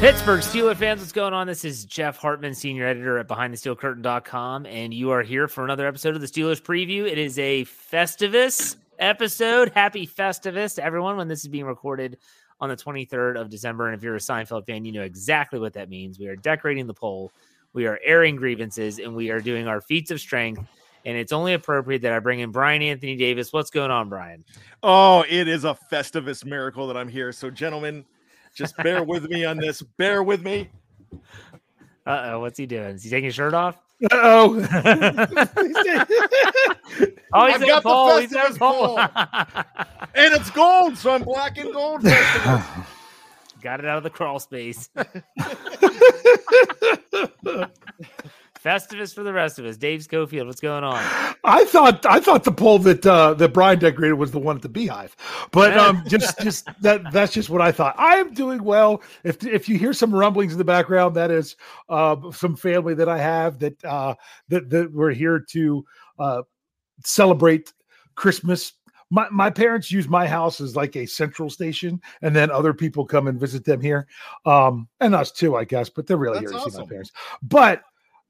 Pittsburgh 0.00 0.40
Steeler 0.40 0.74
fans, 0.74 1.00
what's 1.00 1.12
going 1.12 1.34
on? 1.34 1.46
This 1.46 1.62
is 1.62 1.84
Jeff 1.84 2.16
Hartman, 2.16 2.54
senior 2.54 2.86
editor 2.86 3.18
at 3.18 3.28
BehindTheSteelCurtain.com, 3.28 4.64
and 4.64 4.94
you 4.94 5.10
are 5.10 5.22
here 5.22 5.46
for 5.46 5.62
another 5.62 5.86
episode 5.86 6.14
of 6.14 6.22
the 6.22 6.26
Steelers 6.26 6.58
preview. 6.58 7.06
It 7.06 7.18
is 7.18 7.38
a 7.38 7.66
Festivus 7.66 8.76
episode. 8.98 9.72
Happy 9.74 10.06
Festivus 10.06 10.76
to 10.76 10.82
everyone 10.82 11.18
when 11.18 11.28
this 11.28 11.40
is 11.40 11.48
being 11.48 11.66
recorded 11.66 12.16
on 12.62 12.70
the 12.70 12.76
23rd 12.76 13.38
of 13.38 13.50
December. 13.50 13.88
And 13.88 13.94
if 13.94 14.02
you're 14.02 14.14
a 14.14 14.18
Seinfeld 14.18 14.64
fan, 14.64 14.86
you 14.86 14.92
know 14.92 15.02
exactly 15.02 15.60
what 15.60 15.74
that 15.74 15.90
means. 15.90 16.18
We 16.18 16.28
are 16.28 16.36
decorating 16.36 16.86
the 16.86 16.94
pole, 16.94 17.30
we 17.74 17.86
are 17.86 18.00
airing 18.02 18.36
grievances, 18.36 19.00
and 19.00 19.14
we 19.14 19.28
are 19.28 19.40
doing 19.40 19.68
our 19.68 19.82
feats 19.82 20.10
of 20.10 20.18
strength. 20.18 20.64
And 21.04 21.18
it's 21.18 21.30
only 21.30 21.52
appropriate 21.52 22.00
that 22.02 22.14
I 22.14 22.20
bring 22.20 22.40
in 22.40 22.52
Brian 22.52 22.80
Anthony 22.80 23.16
Davis. 23.16 23.52
What's 23.52 23.70
going 23.70 23.90
on, 23.90 24.08
Brian? 24.08 24.44
Oh, 24.82 25.26
it 25.28 25.46
is 25.46 25.64
a 25.64 25.76
Festivus 25.92 26.42
miracle 26.42 26.86
that 26.86 26.96
I'm 26.96 27.08
here. 27.08 27.32
So, 27.32 27.50
gentlemen, 27.50 28.06
just 28.60 28.76
bear 28.76 29.02
with 29.02 29.28
me 29.30 29.44
on 29.44 29.56
this. 29.56 29.82
Bear 29.82 30.22
with 30.22 30.42
me. 30.44 30.68
Uh 32.06 32.30
oh, 32.32 32.40
what's 32.40 32.58
he 32.58 32.66
doing? 32.66 32.94
Is 32.94 33.02
he 33.02 33.10
taking 33.10 33.24
his 33.24 33.34
shirt 33.34 33.54
off? 33.54 33.76
Uh 34.04 34.08
oh. 34.12 34.60
Oh, 37.32 37.46
he's 37.46 37.54
I've 37.54 37.62
in 37.62 37.68
got 37.68 37.82
pole. 37.84 38.14
the 38.16 38.20
He's 38.22 38.32
in 38.32 38.38
Festivus 38.38 38.58
pole. 38.58 38.98
and 40.16 40.34
it's 40.34 40.50
gold, 40.50 40.98
so 40.98 41.12
I'm 41.12 41.22
black 41.22 41.56
and 41.58 41.72
gold. 41.72 42.02
Festivus. 42.02 42.86
Got 43.62 43.78
it 43.80 43.86
out 43.86 43.98
of 43.98 44.02
the 44.02 44.10
crawl 44.10 44.40
space. 44.40 44.88
Festivus 48.62 49.14
for 49.14 49.22
the 49.22 49.32
rest 49.32 49.58
of 49.58 49.64
us. 49.64 49.76
Dave 49.76 50.02
Schofield, 50.02 50.46
what's 50.46 50.60
going 50.60 50.84
on? 50.84 50.98
I 51.44 51.64
thought 51.64 52.04
I 52.04 52.20
thought 52.20 52.44
the 52.44 52.52
poll 52.52 52.78
that 52.80 53.06
uh, 53.06 53.34
that 53.34 53.54
Brian 53.54 53.78
decorated 53.78 54.14
was 54.14 54.32
the 54.32 54.38
one 54.38 54.56
at 54.56 54.62
the 54.62 54.68
Beehive, 54.68 55.16
but 55.50 55.76
um, 55.78 56.02
just 56.08 56.38
just 56.40 56.68
that 56.82 57.10
that's 57.12 57.32
just 57.32 57.48
what 57.48 57.62
I 57.62 57.72
thought. 57.72 57.94
I 57.98 58.16
am 58.16 58.34
doing 58.34 58.62
well. 58.62 59.02
If 59.24 59.44
if 59.46 59.68
you 59.68 59.78
hear 59.78 59.92
some 59.92 60.14
rumblings 60.14 60.52
in 60.52 60.58
the 60.58 60.64
background, 60.64 61.16
that 61.16 61.30
is 61.30 61.56
uh, 61.88 62.16
some 62.32 62.56
family 62.56 62.94
that 62.94 63.08
I 63.08 63.18
have 63.18 63.58
that 63.60 63.82
uh, 63.84 64.14
that 64.48 64.68
that 64.70 64.92
we're 64.92 65.12
here 65.12 65.40
to 65.50 65.84
uh, 66.18 66.42
celebrate 67.04 67.72
Christmas. 68.14 68.74
My 69.08 69.26
my 69.30 69.50
parents 69.50 69.90
use 69.90 70.06
my 70.06 70.26
house 70.26 70.60
as 70.60 70.76
like 70.76 70.96
a 70.96 71.06
central 71.06 71.48
station, 71.48 72.00
and 72.20 72.36
then 72.36 72.50
other 72.50 72.74
people 72.74 73.06
come 73.06 73.26
and 73.26 73.40
visit 73.40 73.64
them 73.64 73.80
here, 73.80 74.06
um, 74.44 74.86
and 75.00 75.14
us 75.14 75.32
too, 75.32 75.56
I 75.56 75.64
guess. 75.64 75.88
But 75.88 76.06
they're 76.06 76.16
really 76.16 76.40
That's 76.40 76.52
here 76.52 76.60
to 76.60 76.70
see 76.70 76.78
my 76.78 76.86
parents. 76.86 77.10
But 77.42 77.82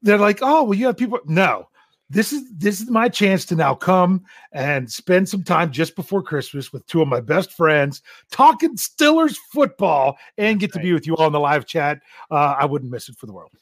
they're 0.02 0.18
like, 0.18 0.38
oh, 0.42 0.64
well, 0.64 0.74
you 0.74 0.86
have 0.86 0.96
people. 0.96 1.20
No, 1.26 1.68
this 2.08 2.32
is 2.32 2.42
this 2.56 2.80
is 2.80 2.90
my 2.90 3.08
chance 3.08 3.44
to 3.46 3.54
now 3.54 3.74
come 3.74 4.24
and 4.52 4.90
spend 4.90 5.28
some 5.28 5.44
time 5.44 5.70
just 5.70 5.94
before 5.94 6.22
Christmas 6.22 6.72
with 6.72 6.84
two 6.86 7.00
of 7.00 7.08
my 7.08 7.20
best 7.20 7.52
friends, 7.52 8.02
talking 8.30 8.76
Stillers 8.76 9.36
football, 9.52 10.16
and 10.36 10.58
get 10.58 10.72
to 10.72 10.80
be 10.80 10.92
with 10.92 11.06
you 11.06 11.16
all 11.16 11.28
in 11.28 11.32
the 11.32 11.40
live 11.40 11.66
chat. 11.66 12.00
Uh, 12.30 12.56
I 12.58 12.66
wouldn't 12.66 12.90
miss 12.90 13.08
it 13.08 13.16
for 13.16 13.26
the 13.26 13.32
world. 13.32 13.52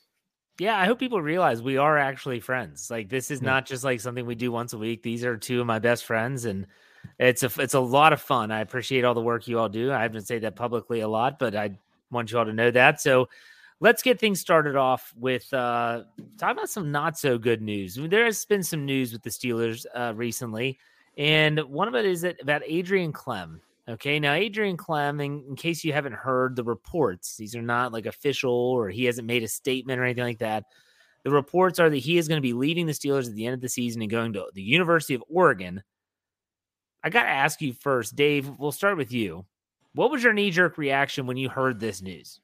Yeah, 0.58 0.76
I 0.76 0.86
hope 0.86 0.98
people 0.98 1.22
realize 1.22 1.62
we 1.62 1.76
are 1.76 1.98
actually 1.98 2.40
friends. 2.40 2.90
Like 2.90 3.08
this 3.08 3.30
is 3.30 3.40
Yeah. 3.40 3.46
not 3.46 3.66
just 3.66 3.84
like 3.84 4.00
something 4.00 4.26
we 4.26 4.34
do 4.34 4.50
once 4.50 4.72
a 4.72 4.78
week. 4.78 5.02
These 5.02 5.24
are 5.24 5.36
two 5.36 5.60
of 5.60 5.66
my 5.66 5.78
best 5.78 6.04
friends, 6.04 6.46
and 6.46 6.66
it's 7.18 7.42
a 7.42 7.50
it's 7.58 7.74
a 7.74 7.80
lot 7.80 8.12
of 8.12 8.20
fun. 8.20 8.50
I 8.50 8.60
appreciate 8.60 9.04
all 9.04 9.14
the 9.14 9.20
work 9.20 9.46
you 9.46 9.58
all 9.58 9.68
do. 9.68 9.92
I 9.92 10.00
haven't 10.02 10.26
said 10.26 10.42
that 10.42 10.56
publicly 10.56 11.00
a 11.00 11.08
lot, 11.08 11.38
but 11.38 11.54
I 11.54 11.78
want 12.10 12.32
you 12.32 12.38
all 12.38 12.46
to 12.46 12.52
know 12.52 12.70
that. 12.70 13.00
So 13.00 13.28
let's 13.80 14.02
get 14.02 14.18
things 14.18 14.40
started 14.40 14.76
off 14.76 15.12
with 15.16 15.52
uh 15.52 16.02
talk 16.38 16.52
about 16.52 16.68
some 16.68 16.90
not 16.90 17.18
so 17.18 17.38
good 17.38 17.62
news. 17.62 17.96
I 17.96 18.02
mean, 18.02 18.10
there 18.10 18.24
has 18.24 18.44
been 18.44 18.62
some 18.62 18.84
news 18.84 19.12
with 19.12 19.22
the 19.22 19.30
Steelers 19.30 19.86
uh 19.94 20.12
recently, 20.14 20.78
and 21.16 21.58
one 21.60 21.88
of 21.88 21.94
it 21.94 22.04
is 22.04 22.22
that 22.22 22.40
about 22.42 22.62
Adrian 22.66 23.12
Klemm. 23.12 23.60
Okay, 23.88 24.20
now 24.20 24.34
Adrian 24.34 24.76
Klemm, 24.76 25.24
in, 25.24 25.42
in 25.48 25.56
case 25.56 25.82
you 25.82 25.94
haven't 25.94 26.12
heard 26.12 26.54
the 26.54 26.64
reports, 26.64 27.36
these 27.36 27.56
are 27.56 27.62
not 27.62 27.92
like 27.92 28.04
official 28.04 28.52
or 28.52 28.90
he 28.90 29.06
hasn't 29.06 29.26
made 29.26 29.42
a 29.42 29.48
statement 29.48 29.98
or 29.98 30.04
anything 30.04 30.24
like 30.24 30.40
that. 30.40 30.64
The 31.24 31.30
reports 31.30 31.78
are 31.78 31.88
that 31.88 31.96
he 31.96 32.18
is 32.18 32.28
going 32.28 32.36
to 32.36 32.46
be 32.46 32.52
leaving 32.52 32.84
the 32.86 32.92
Steelers 32.92 33.28
at 33.28 33.34
the 33.34 33.46
end 33.46 33.54
of 33.54 33.60
the 33.60 33.68
season 33.68 34.02
and 34.02 34.10
going 34.10 34.34
to 34.34 34.46
the 34.52 34.62
University 34.62 35.14
of 35.14 35.24
Oregon. 35.28 35.82
I 37.02 37.10
got 37.10 37.22
to 37.22 37.30
ask 37.30 37.62
you 37.62 37.72
first, 37.72 38.14
Dave. 38.14 38.50
We'll 38.58 38.72
start 38.72 38.98
with 38.98 39.12
you. 39.12 39.46
What 39.94 40.10
was 40.10 40.22
your 40.22 40.32
knee 40.32 40.50
jerk 40.50 40.76
reaction 40.76 41.26
when 41.26 41.36
you 41.36 41.48
heard 41.48 41.80
this 41.80 42.02
news? 42.02 42.40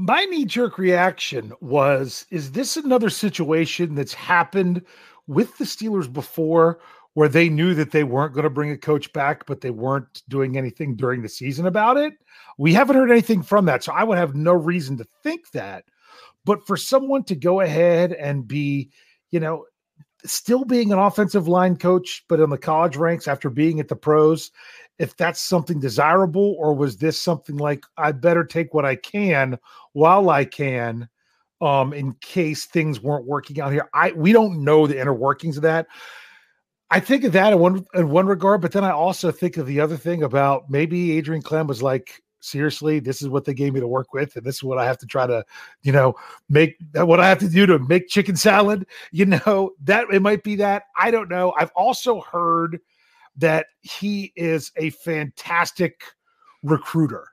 My 0.00 0.24
knee 0.26 0.44
jerk 0.44 0.78
reaction 0.78 1.52
was 1.60 2.24
Is 2.30 2.52
this 2.52 2.76
another 2.76 3.10
situation 3.10 3.96
that's 3.96 4.14
happened 4.14 4.82
with 5.26 5.58
the 5.58 5.64
Steelers 5.64 6.10
before 6.10 6.78
where 7.14 7.28
they 7.28 7.48
knew 7.48 7.74
that 7.74 7.90
they 7.90 8.04
weren't 8.04 8.32
going 8.32 8.44
to 8.44 8.50
bring 8.50 8.70
a 8.70 8.78
coach 8.78 9.12
back, 9.12 9.44
but 9.44 9.60
they 9.60 9.72
weren't 9.72 10.22
doing 10.28 10.56
anything 10.56 10.94
during 10.94 11.22
the 11.22 11.28
season 11.28 11.66
about 11.66 11.96
it? 11.96 12.12
We 12.58 12.72
haven't 12.72 12.94
heard 12.94 13.10
anything 13.10 13.42
from 13.42 13.64
that. 13.64 13.82
So 13.82 13.92
I 13.92 14.04
would 14.04 14.18
have 14.18 14.36
no 14.36 14.52
reason 14.52 14.96
to 14.98 15.06
think 15.24 15.50
that. 15.50 15.84
But 16.44 16.64
for 16.64 16.76
someone 16.76 17.24
to 17.24 17.34
go 17.34 17.60
ahead 17.60 18.12
and 18.12 18.46
be, 18.46 18.90
you 19.32 19.40
know, 19.40 19.64
still 20.24 20.64
being 20.64 20.92
an 20.92 21.00
offensive 21.00 21.48
line 21.48 21.76
coach, 21.76 22.24
but 22.28 22.38
in 22.38 22.50
the 22.50 22.56
college 22.56 22.96
ranks 22.96 23.26
after 23.26 23.50
being 23.50 23.80
at 23.80 23.88
the 23.88 23.96
pros, 23.96 24.52
if 24.98 25.16
that's 25.16 25.40
something 25.40 25.78
desirable 25.80 26.56
or 26.58 26.74
was 26.74 26.96
this 26.96 27.20
something 27.20 27.56
like 27.56 27.84
I 27.96 28.12
better 28.12 28.44
take 28.44 28.74
what 28.74 28.84
I 28.84 28.96
can 28.96 29.58
while 29.92 30.30
I 30.30 30.44
can 30.44 31.08
um 31.60 31.92
in 31.92 32.12
case 32.20 32.66
things 32.66 33.00
weren't 33.00 33.26
working 33.26 33.60
out 33.60 33.72
here. 33.72 33.88
I 33.94 34.12
we 34.12 34.32
don't 34.32 34.62
know 34.62 34.86
the 34.86 35.00
inner 35.00 35.14
workings 35.14 35.56
of 35.56 35.62
that. 35.64 35.86
I 36.90 37.00
think 37.00 37.24
of 37.24 37.32
that 37.32 37.52
in 37.52 37.58
one 37.58 37.84
in 37.94 38.08
one 38.08 38.26
regard, 38.26 38.62
but 38.62 38.72
then 38.72 38.84
I 38.84 38.90
also 38.90 39.30
think 39.30 39.56
of 39.56 39.66
the 39.66 39.80
other 39.80 39.96
thing 39.96 40.22
about 40.22 40.70
maybe 40.70 41.16
Adrian 41.18 41.42
Klemm 41.42 41.66
was 41.66 41.82
like, 41.82 42.22
seriously, 42.40 42.98
this 42.98 43.20
is 43.20 43.28
what 43.28 43.44
they 43.44 43.52
gave 43.52 43.74
me 43.74 43.80
to 43.80 43.88
work 43.88 44.14
with, 44.14 44.36
and 44.36 44.44
this 44.44 44.56
is 44.56 44.62
what 44.62 44.78
I 44.78 44.86
have 44.86 44.98
to 44.98 45.06
try 45.06 45.26
to, 45.26 45.44
you 45.82 45.92
know, 45.92 46.14
make 46.48 46.76
what 46.94 47.20
I 47.20 47.28
have 47.28 47.38
to 47.40 47.48
do 47.48 47.66
to 47.66 47.78
make 47.78 48.08
chicken 48.08 48.36
salad. 48.36 48.86
You 49.12 49.26
know, 49.46 49.72
that 49.84 50.06
it 50.10 50.22
might 50.22 50.42
be 50.42 50.56
that. 50.56 50.84
I 50.96 51.10
don't 51.10 51.28
know. 51.28 51.52
I've 51.58 51.72
also 51.76 52.22
heard 52.22 52.80
that 53.38 53.66
he 53.80 54.32
is 54.36 54.70
a 54.76 54.90
fantastic 54.90 56.02
recruiter 56.62 57.26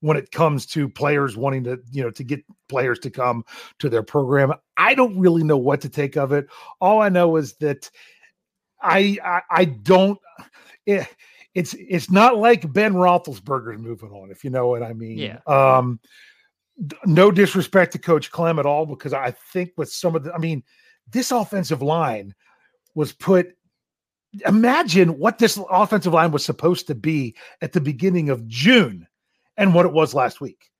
when 0.00 0.16
it 0.18 0.30
comes 0.32 0.66
to 0.66 0.86
players 0.88 1.36
wanting 1.36 1.64
to, 1.64 1.78
you 1.90 2.02
know, 2.02 2.10
to 2.10 2.22
get 2.22 2.44
players 2.68 2.98
to 2.98 3.08
come 3.08 3.42
to 3.78 3.88
their 3.88 4.02
program. 4.02 4.52
I 4.76 4.94
don't 4.94 5.18
really 5.18 5.42
know 5.42 5.56
what 5.56 5.80
to 5.80 5.88
take 5.88 6.16
of 6.16 6.32
it. 6.32 6.46
All 6.80 7.00
I 7.00 7.08
know 7.08 7.36
is 7.36 7.54
that 7.54 7.90
I 8.82 9.18
I, 9.24 9.40
I 9.50 9.64
don't 9.64 10.18
it, 10.84 11.08
it's 11.54 11.74
it's 11.78 12.10
not 12.10 12.36
like 12.36 12.70
Ben 12.70 12.92
Roethlisberger's 12.92 13.78
moving 13.78 14.10
on, 14.10 14.30
if 14.30 14.44
you 14.44 14.50
know 14.50 14.68
what 14.68 14.82
I 14.82 14.92
mean. 14.92 15.16
Yeah. 15.16 15.38
Um 15.46 16.00
no 17.06 17.30
disrespect 17.30 17.92
to 17.92 17.98
Coach 17.98 18.30
Klemm 18.30 18.58
at 18.58 18.66
all, 18.66 18.84
because 18.84 19.14
I 19.14 19.30
think 19.52 19.70
with 19.76 19.90
some 19.90 20.16
of 20.16 20.24
the 20.24 20.34
I 20.34 20.38
mean, 20.38 20.64
this 21.10 21.30
offensive 21.30 21.80
line 21.80 22.34
was 22.94 23.12
put 23.12 23.56
imagine 24.46 25.18
what 25.18 25.38
this 25.38 25.58
offensive 25.70 26.12
line 26.12 26.32
was 26.32 26.44
supposed 26.44 26.86
to 26.86 26.94
be 26.94 27.34
at 27.60 27.72
the 27.72 27.80
beginning 27.80 28.30
of 28.30 28.46
June 28.46 29.06
and 29.56 29.74
what 29.74 29.86
it 29.86 29.92
was 29.92 30.14
last 30.14 30.40
week. 30.40 30.70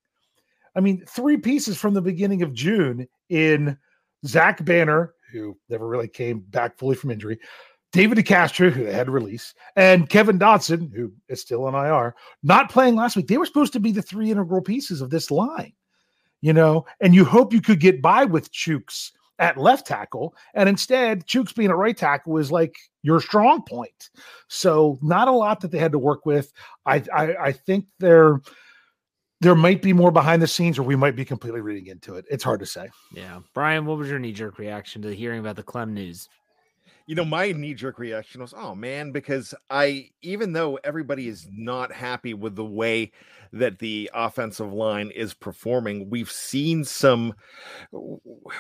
I 0.77 0.81
mean, 0.81 1.05
three 1.07 1.37
pieces 1.37 1.79
from 1.79 1.95
the 1.95 2.03
beginning 2.03 2.43
of 2.43 2.53
June 2.53 3.07
in 3.29 3.79
Zach 4.27 4.65
Banner, 4.65 5.15
who 5.33 5.57
never 5.69 5.87
really 5.87 6.09
came 6.09 6.41
back 6.41 6.79
fully 6.79 6.97
from 6.97 7.11
injury, 7.11 7.39
David 7.93 8.19
DeCastro, 8.19 8.73
who 8.73 8.85
they 8.85 8.93
had 8.93 9.07
to 9.07 9.13
release, 9.13 9.55
and 9.77 10.09
Kevin 10.09 10.39
Dotson, 10.39 10.93
who 10.93 11.13
is 11.29 11.41
still 11.41 11.65
on 11.65 11.75
IR, 11.75 12.17
not 12.43 12.71
playing 12.71 12.97
last 12.97 13.15
week. 13.15 13.29
They 13.29 13.39
were 13.39 13.47
supposed 13.47 13.73
to 13.75 13.81
be 13.81 13.93
the 13.93 14.03
three 14.03 14.33
integral 14.33 14.63
pieces 14.63 15.01
of 15.01 15.11
this 15.11 15.31
line, 15.31 15.73
you 16.41 16.53
know, 16.53 16.87
and 17.01 17.15
you 17.15 17.25
hope 17.25 17.53
you 17.53 17.61
could 17.61 17.79
get 17.79 18.03
by 18.03 18.25
with 18.25 18.53
Chuks 18.53 19.13
at 19.39 19.57
left 19.57 19.87
tackle. 19.87 20.35
And 20.55 20.69
instead, 20.69 21.27
Chuks 21.27 21.55
being 21.55 21.71
a 21.71 21.77
right 21.77 21.97
tackle 21.97 22.39
is 22.39 22.53
like 22.53 22.77
your 23.03 23.21
strong 23.21 23.63
point. 23.63 24.11
So 24.49 24.99
not 25.03 25.29
a 25.29 25.33
lot 25.33 25.61
that 25.61 25.71
they 25.71 25.79
had 25.79 25.93
to 25.93 25.99
work 25.99 26.25
with. 26.27 26.53
I 26.87 27.03
I, 27.13 27.37
I 27.37 27.53
think 27.53 27.87
there 27.99 28.41
there 29.41 29.55
might 29.55 29.83
be 29.83 29.93
more 29.93 30.11
behind 30.11 30.41
the 30.41 30.47
scenes, 30.47 30.79
or 30.79 30.85
we 30.85 30.97
might 30.97 31.17
be 31.17 31.25
completely 31.25 31.61
reading 31.61 31.89
into 31.89 32.15
it. 32.15 32.25
It's 32.31 32.45
hard 32.45 32.61
to 32.61 32.67
say. 32.67 32.89
Yeah, 33.13 33.41
Brian, 33.53 33.85
what 33.85 33.99
was 33.99 34.09
your 34.09 34.19
knee 34.19 34.33
jerk 34.33 34.59
reaction 34.59 35.03
to 35.03 35.15
hearing 35.15 35.41
about 35.41 35.57
the 35.57 35.63
Klemm 35.63 35.91
news? 35.91 36.29
You 37.07 37.15
know, 37.15 37.25
my 37.25 37.53
knee 37.53 37.75
jerk 37.75 37.99
reaction 37.99 38.41
was, 38.41 38.55
oh 38.57 38.75
man, 38.75 39.13
because 39.13 39.55
I, 39.69 40.11
even 40.23 40.55
though 40.55 40.79
everybody 40.85 41.29
is 41.29 41.47
not 41.53 41.93
happy 41.93 42.33
with 42.33 42.57
the 42.57 42.65
way 42.65 43.13
that 43.53 43.79
the 43.79 44.11
offensive 44.15 44.73
line 44.73 45.11
is 45.11 45.35
performing, 45.35 46.09
we've 46.09 46.31
seen 46.31 46.83
some, 46.83 47.35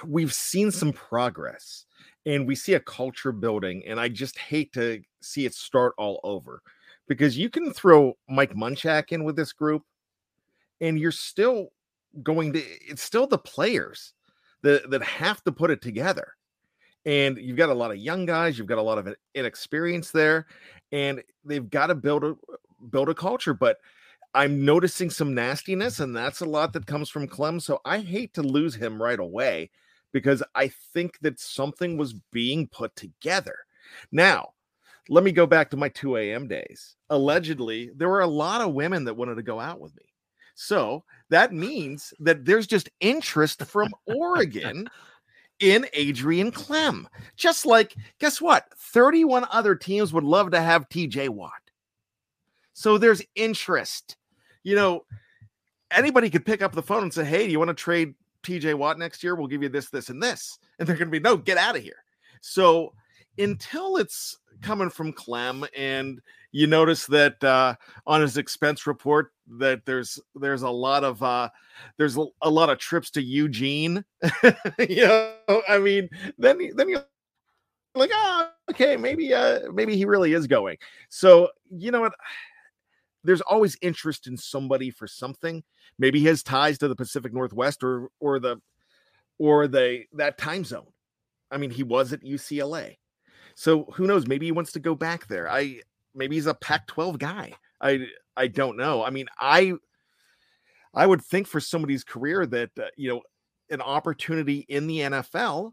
we've 0.05 0.35
seen 0.35 0.70
some 0.70 0.93
progress 0.93 1.87
and 2.26 2.46
we 2.46 2.55
see 2.55 2.75
a 2.75 2.81
culture 2.81 3.32
building. 3.32 3.82
And 3.87 3.99
I 3.99 4.08
just 4.08 4.38
hate 4.38 4.75
to 4.75 5.00
see 5.23 5.47
it 5.47 5.55
start 5.55 5.94
all 5.97 6.20
over 6.23 6.61
because 7.08 7.38
you 7.38 7.49
can 7.49 7.73
throw 7.73 8.12
Mike 8.29 8.55
Munchak 8.55 9.11
in 9.11 9.25
with 9.25 9.37
this 9.37 9.52
group 9.52 9.82
and 10.82 10.99
you're 10.99 11.12
still 11.12 11.69
going 12.23 12.52
to, 12.52 12.58
it's 12.61 13.02
still 13.02 13.26
the 13.26 13.38
players 13.38 14.12
that, 14.62 14.90
that 14.90 15.02
have 15.02 15.43
to 15.44 15.52
put 15.52 15.70
it 15.70 15.81
together 15.81 16.35
and 17.06 17.36
you've 17.38 17.56
got 17.56 17.68
a 17.68 17.74
lot 17.74 17.90
of 17.90 17.96
young 17.98 18.26
guys 18.26 18.58
you've 18.58 18.66
got 18.66 18.78
a 18.78 18.82
lot 18.82 18.98
of 18.98 19.14
inexperience 19.34 20.10
there 20.10 20.46
and 20.92 21.22
they've 21.44 21.70
got 21.70 21.88
to 21.88 21.94
build 21.94 22.24
a 22.24 22.36
build 22.90 23.08
a 23.08 23.14
culture 23.14 23.54
but 23.54 23.78
i'm 24.34 24.64
noticing 24.64 25.10
some 25.10 25.34
nastiness 25.34 26.00
and 26.00 26.14
that's 26.14 26.40
a 26.40 26.46
lot 26.46 26.72
that 26.72 26.86
comes 26.86 27.08
from 27.08 27.28
Klemm 27.28 27.60
so 27.60 27.80
i 27.84 27.98
hate 27.98 28.34
to 28.34 28.42
lose 28.42 28.74
him 28.74 29.02
right 29.02 29.20
away 29.20 29.70
because 30.12 30.42
i 30.54 30.68
think 30.92 31.18
that 31.20 31.40
something 31.40 31.96
was 31.96 32.14
being 32.32 32.66
put 32.68 32.94
together. 32.96 33.56
Now 34.12 34.50
let 35.08 35.24
me 35.24 35.32
go 35.32 35.46
back 35.46 35.70
to 35.70 35.76
my 35.76 35.90
2 35.90 36.16
a.m 36.16 36.48
days. 36.48 36.96
Allegedly 37.10 37.90
there 37.94 38.08
were 38.08 38.20
a 38.20 38.26
lot 38.26 38.60
of 38.60 38.72
women 38.72 39.04
that 39.04 39.16
wanted 39.16 39.34
to 39.36 39.42
go 39.42 39.60
out 39.60 39.80
with 39.80 39.94
me. 39.96 40.04
So 40.54 41.04
that 41.30 41.52
means 41.52 42.14
that 42.20 42.44
there's 42.44 42.66
just 42.66 42.88
interest 43.00 43.64
from 43.64 43.92
oregon 44.06 44.88
in 45.64 45.87
Adrian 45.94 46.52
Klemm. 46.52 47.06
Just 47.37 47.64
like, 47.64 47.96
guess 48.19 48.38
what? 48.38 48.66
31 48.76 49.46
other 49.50 49.75
teams 49.75 50.12
would 50.12 50.25
love 50.25 50.50
to 50.50 50.61
have 50.61 50.90
TJ 50.90 51.31
Watt. 51.31 51.52
So 52.75 52.99
there's 52.99 53.22
interest. 53.34 54.19
You 54.62 54.76
know, 54.76 55.06
anybody 55.90 56.28
could 56.28 56.44
pick 56.44 56.61
up 56.61 56.72
the 56.72 56.82
phone 56.82 57.05
and 57.05 57.14
say, 57.14 57.25
Hey, 57.25 57.46
do 57.46 57.52
you 57.52 57.58
want 57.58 57.70
to 57.70 57.75
trade 57.75 58.14
TJ 58.43 58.75
Watt 58.75 58.99
next 58.99 59.25
year? 59.25 59.34
We'll 59.34 59.46
give 59.46 59.62
you 59.62 59.70
this, 59.70 59.88
this, 59.88 60.11
and 60.11 60.22
this. 60.22 60.58
And 60.78 60.87
they're 60.87 60.96
going 60.96 61.08
to 61.08 61.12
be, 61.12 61.20
No, 61.20 61.38
get 61.38 61.56
out 61.56 61.76
of 61.76 61.82
here. 61.82 62.05
So 62.43 62.93
until 63.38 63.96
it's 63.96 64.37
coming 64.61 64.90
from 64.90 65.14
Klemm 65.14 65.66
and 65.75 66.20
you 66.54 66.68
notice 66.68 67.06
that 67.06 67.42
uh, 67.42 67.74
on 68.06 68.20
his 68.20 68.36
expense 68.36 68.86
report 68.86 69.32
that 69.58 69.84
there's 69.86 70.20
there's 70.36 70.62
a 70.62 70.70
lot 70.70 71.02
of 71.02 71.20
uh, 71.20 71.48
there's 71.98 72.16
a, 72.16 72.48
lot 72.48 72.70
of 72.70 72.78
trips 72.78 73.10
to 73.10 73.22
Eugene. 73.22 74.04
you 74.88 75.04
know, 75.04 75.34
I 75.68 75.78
mean, 75.78 76.08
then 76.38 76.70
then 76.76 76.88
you're 76.88 77.04
like, 77.96 78.10
oh, 78.14 78.50
okay, 78.70 78.96
maybe 78.96 79.34
uh, 79.34 79.62
maybe 79.72 79.96
he 79.96 80.04
really 80.04 80.32
is 80.32 80.46
going. 80.46 80.76
So 81.08 81.48
you 81.70 81.90
know 81.90 82.02
what? 82.02 82.14
There's 83.24 83.40
always 83.40 83.76
interest 83.80 84.26
in 84.26 84.36
somebody 84.36 84.90
for 84.90 85.06
something. 85.08 85.64
Maybe 85.98 86.20
he 86.20 86.26
has 86.26 86.42
ties 86.42 86.76
to 86.78 86.88
the 86.88 86.94
Pacific 86.94 87.32
Northwest 87.32 87.82
or 87.82 88.10
or 88.20 88.38
the 88.38 88.60
or 89.38 89.66
the 89.66 90.04
that 90.12 90.38
time 90.38 90.62
zone. 90.62 90.92
I 91.50 91.56
mean, 91.56 91.70
he 91.70 91.82
was 91.82 92.12
at 92.12 92.22
UCLA. 92.22 92.98
So 93.56 93.86
who 93.94 94.06
knows? 94.06 94.28
Maybe 94.28 94.46
he 94.46 94.52
wants 94.52 94.72
to 94.72 94.80
go 94.80 94.94
back 94.94 95.26
there. 95.26 95.50
I 95.50 95.80
maybe 96.14 96.37
he's 96.37 96.46
a 96.46 96.55
Pac-12 96.55 97.19
guy. 97.19 97.52
I 97.81 98.06
I 98.37 98.49
don't 98.49 98.76
know. 98.76 99.05
I 99.05 99.11
mean, 99.11 99.26
I 99.38 99.75
I 100.94 101.06
would 101.06 101.22
think 101.22 101.46
for 101.46 101.61
somebody's 101.61 102.05
career 102.05 102.46
that 102.46 102.70
uh, 102.78 102.87
you 102.96 103.11
know 103.11 103.22
an 103.71 103.80
opportunity 103.80 104.64
in 104.68 104.87
the 104.87 104.99
NFL 104.99 105.73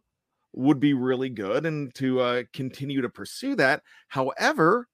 would 0.53 0.79
be 0.79 0.93
really 0.93 1.29
good 1.29 1.65
and 1.65 1.93
to 1.95 2.19
uh, 2.19 2.43
continue 2.53 3.01
to 3.01 3.09
pursue 3.09 3.55
that. 3.55 3.81
However, 4.07 4.87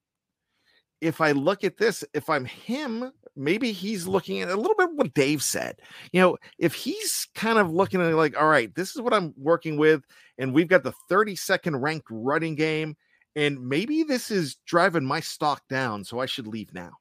if 1.01 1.21
I 1.21 1.31
look 1.31 1.63
at 1.63 1.77
this, 1.77 2.03
if 2.13 2.29
I'm 2.29 2.45
him, 2.45 3.11
maybe 3.35 3.71
he's 3.71 4.07
looking 4.07 4.41
at 4.41 4.49
a 4.49 4.55
little 4.55 4.75
bit 4.75 4.89
what 4.93 5.13
Dave 5.13 5.43
said. 5.43 5.79
You 6.11 6.21
know, 6.21 6.37
if 6.57 6.73
he's 6.73 7.27
kind 7.35 7.59
of 7.59 7.71
looking 7.71 8.01
at 8.01 8.13
like, 8.13 8.39
all 8.39 8.47
right, 8.47 8.73
this 8.75 8.95
is 8.95 9.01
what 9.01 9.13
I'm 9.13 9.33
working 9.37 9.77
with, 9.77 10.03
and 10.37 10.53
we've 10.53 10.67
got 10.67 10.83
the 10.83 10.93
32nd 11.09 11.81
ranked 11.81 12.07
running 12.09 12.55
game 12.55 12.95
and 13.37 13.69
maybe 13.69 14.01
this 14.01 14.31
is 14.31 14.55
driving 14.65 15.05
my 15.05 15.19
stock 15.19 15.61
down, 15.69 16.03
so 16.03 16.19
I 16.19 16.25
should 16.25 16.47
leave 16.47 16.73
now. 16.73 16.93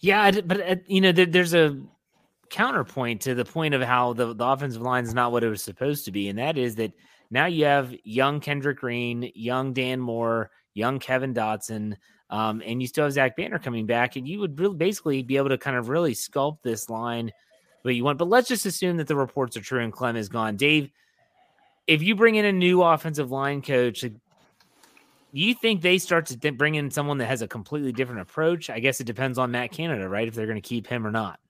Yeah, 0.00 0.40
but 0.40 0.60
uh, 0.60 0.76
you 0.86 1.02
know, 1.02 1.12
there's 1.12 1.54
a 1.54 1.78
counterpoint 2.48 3.20
to 3.22 3.34
the 3.34 3.44
point 3.44 3.74
of 3.74 3.82
how 3.82 4.14
the, 4.14 4.34
the 4.34 4.44
offensive 4.44 4.82
line 4.82 5.04
is 5.04 5.14
not 5.14 5.30
what 5.30 5.44
it 5.44 5.48
was 5.48 5.62
supposed 5.62 6.06
to 6.06 6.10
be, 6.10 6.28
and 6.28 6.38
that 6.38 6.56
is 6.56 6.74
that 6.76 6.92
now 7.30 7.46
you 7.46 7.66
have 7.66 7.94
young 8.02 8.40
Kendrick 8.40 8.78
Green, 8.78 9.30
young 9.34 9.74
Dan 9.74 10.00
Moore, 10.00 10.50
young 10.72 10.98
Kevin 10.98 11.34
Dotson, 11.34 11.94
um, 12.30 12.62
and 12.64 12.80
you 12.80 12.88
still 12.88 13.04
have 13.04 13.12
Zach 13.12 13.36
Banner 13.36 13.58
coming 13.58 13.84
back, 13.84 14.16
and 14.16 14.26
you 14.26 14.40
would 14.40 14.58
really 14.58 14.76
basically 14.76 15.22
be 15.22 15.36
able 15.36 15.50
to 15.50 15.58
kind 15.58 15.76
of 15.76 15.90
really 15.90 16.14
sculpt 16.14 16.62
this 16.62 16.88
line 16.88 17.30
what 17.82 17.94
you 17.94 18.04
want. 18.04 18.18
But 18.18 18.28
let's 18.28 18.48
just 18.48 18.64
assume 18.64 18.96
that 18.96 19.06
the 19.06 19.16
reports 19.16 19.56
are 19.56 19.60
true 19.60 19.82
and 19.82 19.92
Klemm 19.92 20.16
is 20.16 20.28
gone. 20.28 20.56
Dave, 20.56 20.90
if 21.86 22.02
you 22.02 22.14
bring 22.14 22.36
in 22.36 22.44
a 22.44 22.52
new 22.52 22.82
offensive 22.82 23.30
line 23.30 23.62
coach, 23.62 24.04
you 25.32 25.54
think 25.54 25.82
they 25.82 25.98
start 25.98 26.26
to 26.26 26.38
th- 26.38 26.56
bring 26.56 26.74
in 26.74 26.90
someone 26.90 27.18
that 27.18 27.26
has 27.26 27.42
a 27.42 27.48
completely 27.48 27.92
different 27.92 28.20
approach? 28.20 28.70
I 28.70 28.80
guess 28.80 29.00
it 29.00 29.04
depends 29.04 29.38
on 29.38 29.50
Matt 29.50 29.72
Canada, 29.72 30.08
right? 30.08 30.28
If 30.28 30.34
they're 30.34 30.46
going 30.46 30.60
to 30.60 30.68
keep 30.68 30.86
him 30.86 31.06
or 31.06 31.10
not. 31.10 31.40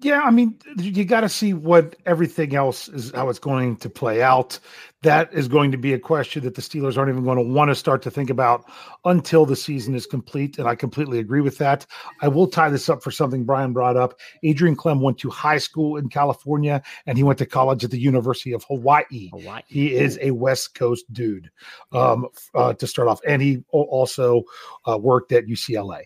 Yeah, 0.00 0.20
I 0.20 0.30
mean, 0.30 0.58
you 0.76 1.06
got 1.06 1.22
to 1.22 1.28
see 1.28 1.54
what 1.54 1.96
everything 2.04 2.54
else 2.54 2.86
is, 2.88 3.12
how 3.14 3.30
it's 3.30 3.38
going 3.38 3.76
to 3.78 3.88
play 3.88 4.22
out. 4.22 4.58
That 5.02 5.32
is 5.32 5.48
going 5.48 5.72
to 5.72 5.78
be 5.78 5.94
a 5.94 5.98
question 5.98 6.44
that 6.44 6.54
the 6.54 6.60
Steelers 6.60 6.98
aren't 6.98 7.08
even 7.08 7.24
going 7.24 7.38
to 7.38 7.54
want 7.54 7.70
to 7.70 7.74
start 7.74 8.02
to 8.02 8.10
think 8.10 8.28
about 8.28 8.70
until 9.06 9.46
the 9.46 9.56
season 9.56 9.94
is 9.94 10.04
complete. 10.04 10.58
And 10.58 10.68
I 10.68 10.74
completely 10.74 11.18
agree 11.18 11.40
with 11.40 11.56
that. 11.58 11.86
I 12.20 12.28
will 12.28 12.46
tie 12.46 12.68
this 12.68 12.90
up 12.90 13.02
for 13.02 13.10
something 13.10 13.44
Brian 13.44 13.72
brought 13.72 13.96
up. 13.96 14.18
Adrian 14.42 14.76
Klemm 14.76 15.00
went 15.00 15.16
to 15.18 15.30
high 15.30 15.58
school 15.58 15.96
in 15.96 16.10
California 16.10 16.82
and 17.06 17.16
he 17.16 17.24
went 17.24 17.38
to 17.38 17.46
college 17.46 17.82
at 17.82 17.90
the 17.90 18.00
University 18.00 18.52
of 18.52 18.64
Hawaii. 18.64 19.30
Hawaii. 19.32 19.62
He 19.66 19.94
is 19.94 20.18
a 20.20 20.32
West 20.32 20.74
Coast 20.74 21.10
dude 21.12 21.50
um, 21.92 22.26
uh, 22.54 22.74
to 22.74 22.86
start 22.86 23.08
off. 23.08 23.20
And 23.26 23.40
he 23.40 23.64
also 23.70 24.42
uh, 24.86 24.98
worked 24.98 25.32
at 25.32 25.46
UCLA. 25.46 26.02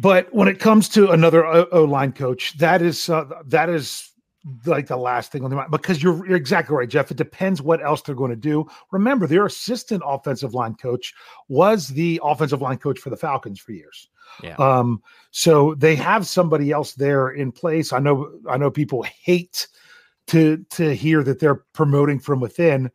But 0.00 0.32
when 0.32 0.48
it 0.48 0.60
comes 0.60 0.88
to 0.90 1.10
another 1.10 1.44
O 1.46 1.84
line 1.84 2.12
coach, 2.12 2.56
that 2.58 2.82
is 2.82 3.08
uh, 3.08 3.24
that 3.46 3.68
is 3.68 4.10
like 4.64 4.86
the 4.86 4.96
last 4.96 5.32
thing 5.32 5.44
on 5.44 5.50
the 5.50 5.56
mind 5.56 5.70
because 5.70 6.02
you're, 6.02 6.26
you're 6.26 6.36
exactly 6.36 6.76
right, 6.76 6.88
Jeff. 6.88 7.10
It 7.10 7.16
depends 7.16 7.60
what 7.60 7.84
else 7.84 8.02
they're 8.02 8.14
going 8.14 8.30
to 8.30 8.36
do. 8.36 8.66
Remember, 8.92 9.26
their 9.26 9.46
assistant 9.46 10.02
offensive 10.06 10.54
line 10.54 10.74
coach 10.74 11.12
was 11.48 11.88
the 11.88 12.20
offensive 12.22 12.62
line 12.62 12.78
coach 12.78 12.98
for 13.00 13.10
the 13.10 13.16
Falcons 13.16 13.60
for 13.60 13.72
years. 13.72 14.08
Yeah. 14.42 14.54
Um, 14.56 15.02
so 15.30 15.74
they 15.74 15.96
have 15.96 16.26
somebody 16.26 16.70
else 16.70 16.94
there 16.94 17.30
in 17.30 17.50
place. 17.50 17.92
I 17.92 17.98
know 17.98 18.30
I 18.48 18.56
know 18.56 18.70
people 18.70 19.02
hate 19.02 19.66
to 20.28 20.64
to 20.70 20.94
hear 20.94 21.22
that 21.24 21.40
they're 21.40 21.64
promoting 21.72 22.20
from 22.20 22.40
within, 22.40 22.90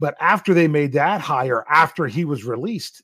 but 0.00 0.16
after 0.20 0.52
they 0.52 0.68
made 0.68 0.92
that 0.92 1.20
hire, 1.20 1.64
after 1.70 2.06
he 2.06 2.24
was 2.24 2.44
released, 2.44 3.02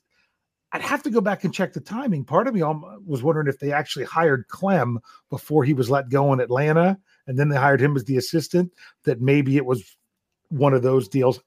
I'd 0.71 0.81
have 0.81 1.01
to 1.03 1.09
go 1.09 1.21
back 1.21 1.43
and 1.43 1.53
check 1.53 1.73
the 1.73 1.81
timing. 1.81 2.23
Part 2.23 2.47
of 2.47 2.53
me 2.53 2.61
was 3.05 3.23
wondering 3.23 3.47
if 3.47 3.59
they 3.59 3.71
actually 3.71 4.05
hired 4.05 4.47
Klemm 4.47 4.97
before 5.29 5.63
he 5.63 5.73
was 5.73 5.89
let 5.89 6.09
go 6.09 6.31
in 6.33 6.39
Atlanta, 6.39 6.97
and 7.27 7.37
then 7.37 7.49
they 7.49 7.57
hired 7.57 7.81
him 7.81 7.95
as 7.95 8.05
the 8.05 8.17
assistant. 8.17 8.71
That 9.03 9.21
maybe 9.21 9.57
it 9.57 9.65
was 9.65 9.97
one 10.49 10.73
of 10.73 10.83
those 10.83 11.07
deals. 11.07 11.39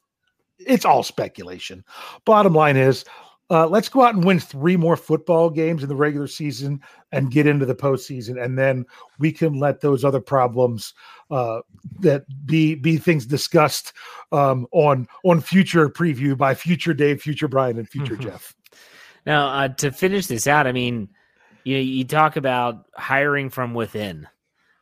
It's 0.58 0.84
all 0.84 1.02
speculation. 1.02 1.84
Bottom 2.24 2.54
line 2.54 2.76
is, 2.76 3.04
uh, 3.50 3.66
let's 3.66 3.88
go 3.88 4.02
out 4.02 4.14
and 4.14 4.24
win 4.24 4.40
three 4.40 4.76
more 4.76 4.96
football 4.96 5.50
games 5.50 5.82
in 5.82 5.88
the 5.88 5.96
regular 5.96 6.26
season 6.26 6.80
and 7.10 7.30
get 7.30 7.46
into 7.46 7.66
the 7.66 7.74
postseason, 7.74 8.42
and 8.42 8.58
then 8.58 8.84
we 9.18 9.30
can 9.30 9.58
let 9.60 9.80
those 9.80 10.04
other 10.04 10.20
problems 10.20 10.94
uh, 11.30 11.60
that 12.00 12.24
be 12.46 12.74
be 12.74 12.96
things 12.96 13.26
discussed 13.26 13.92
um, 14.32 14.66
on 14.72 15.06
on 15.24 15.40
future 15.40 15.88
preview 15.88 16.36
by 16.36 16.54
future 16.54 16.94
Dave, 16.94 17.20
future 17.20 17.48
Brian, 17.48 17.78
and 17.78 17.88
future 17.88 18.16
Jeff. 18.16 18.54
Now, 19.24 19.48
uh, 19.48 19.68
to 19.68 19.90
finish 19.90 20.26
this 20.26 20.46
out, 20.46 20.66
I 20.66 20.72
mean, 20.72 21.08
you 21.64 21.76
you 21.76 22.04
talk 22.04 22.36
about 22.36 22.86
hiring 22.94 23.50
from 23.50 23.74
within. 23.74 24.26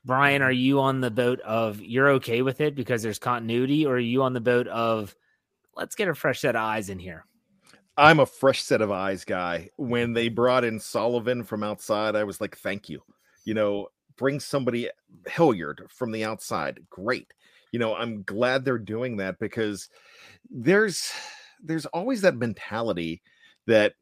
Brian, 0.05 0.41
are 0.41 0.53
you 0.53 0.81
on 0.81 1.01
the 1.01 1.11
boat 1.11 1.41
of 1.41 1.81
you're 1.81 2.11
okay 2.13 2.41
with 2.41 2.61
it 2.61 2.75
because 2.75 3.03
there's 3.03 3.19
continuity, 3.19 3.85
or 3.85 3.95
are 3.95 3.99
you 3.99 4.23
on 4.23 4.33
the 4.33 4.41
boat 4.41 4.67
of 4.69 5.15
let's 5.77 5.95
get 5.95 6.09
a 6.09 6.15
fresh 6.15 6.41
set 6.41 6.57
of 6.57 6.63
eyes 6.63 6.89
in 6.89 6.99
here? 6.99 7.27
I'm 7.97 8.21
a 8.21 8.27
fresh 8.27 8.63
set 8.63 8.81
of 8.81 8.91
eyes 8.91 9.25
guy. 9.25 9.69
When 9.77 10.15
they 10.15 10.29
brought 10.29 10.65
in 10.65 10.81
Sullivan 10.81 11.45
from 11.45 11.63
outside, 11.63 12.17
I 12.17 12.25
was 12.25 12.41
like, 12.41 12.57
thank 12.57 12.89
you. 12.89 13.03
You 13.45 13.53
know, 13.53 13.89
bring 14.17 14.41
somebody 14.41 14.89
Hilliard 15.27 15.83
from 15.91 16.13
the 16.13 16.25
outside. 16.25 16.81
Great. 16.89 17.33
You 17.73 17.79
know, 17.79 17.95
I'm 17.95 18.23
glad 18.23 18.65
they're 18.65 18.79
doing 18.79 19.19
that 19.19 19.39
because 19.39 19.91
there's 20.49 21.13
there's 21.63 21.87
always 21.87 22.23
that 22.23 22.37
mentality 22.37 23.21
that 23.67 23.95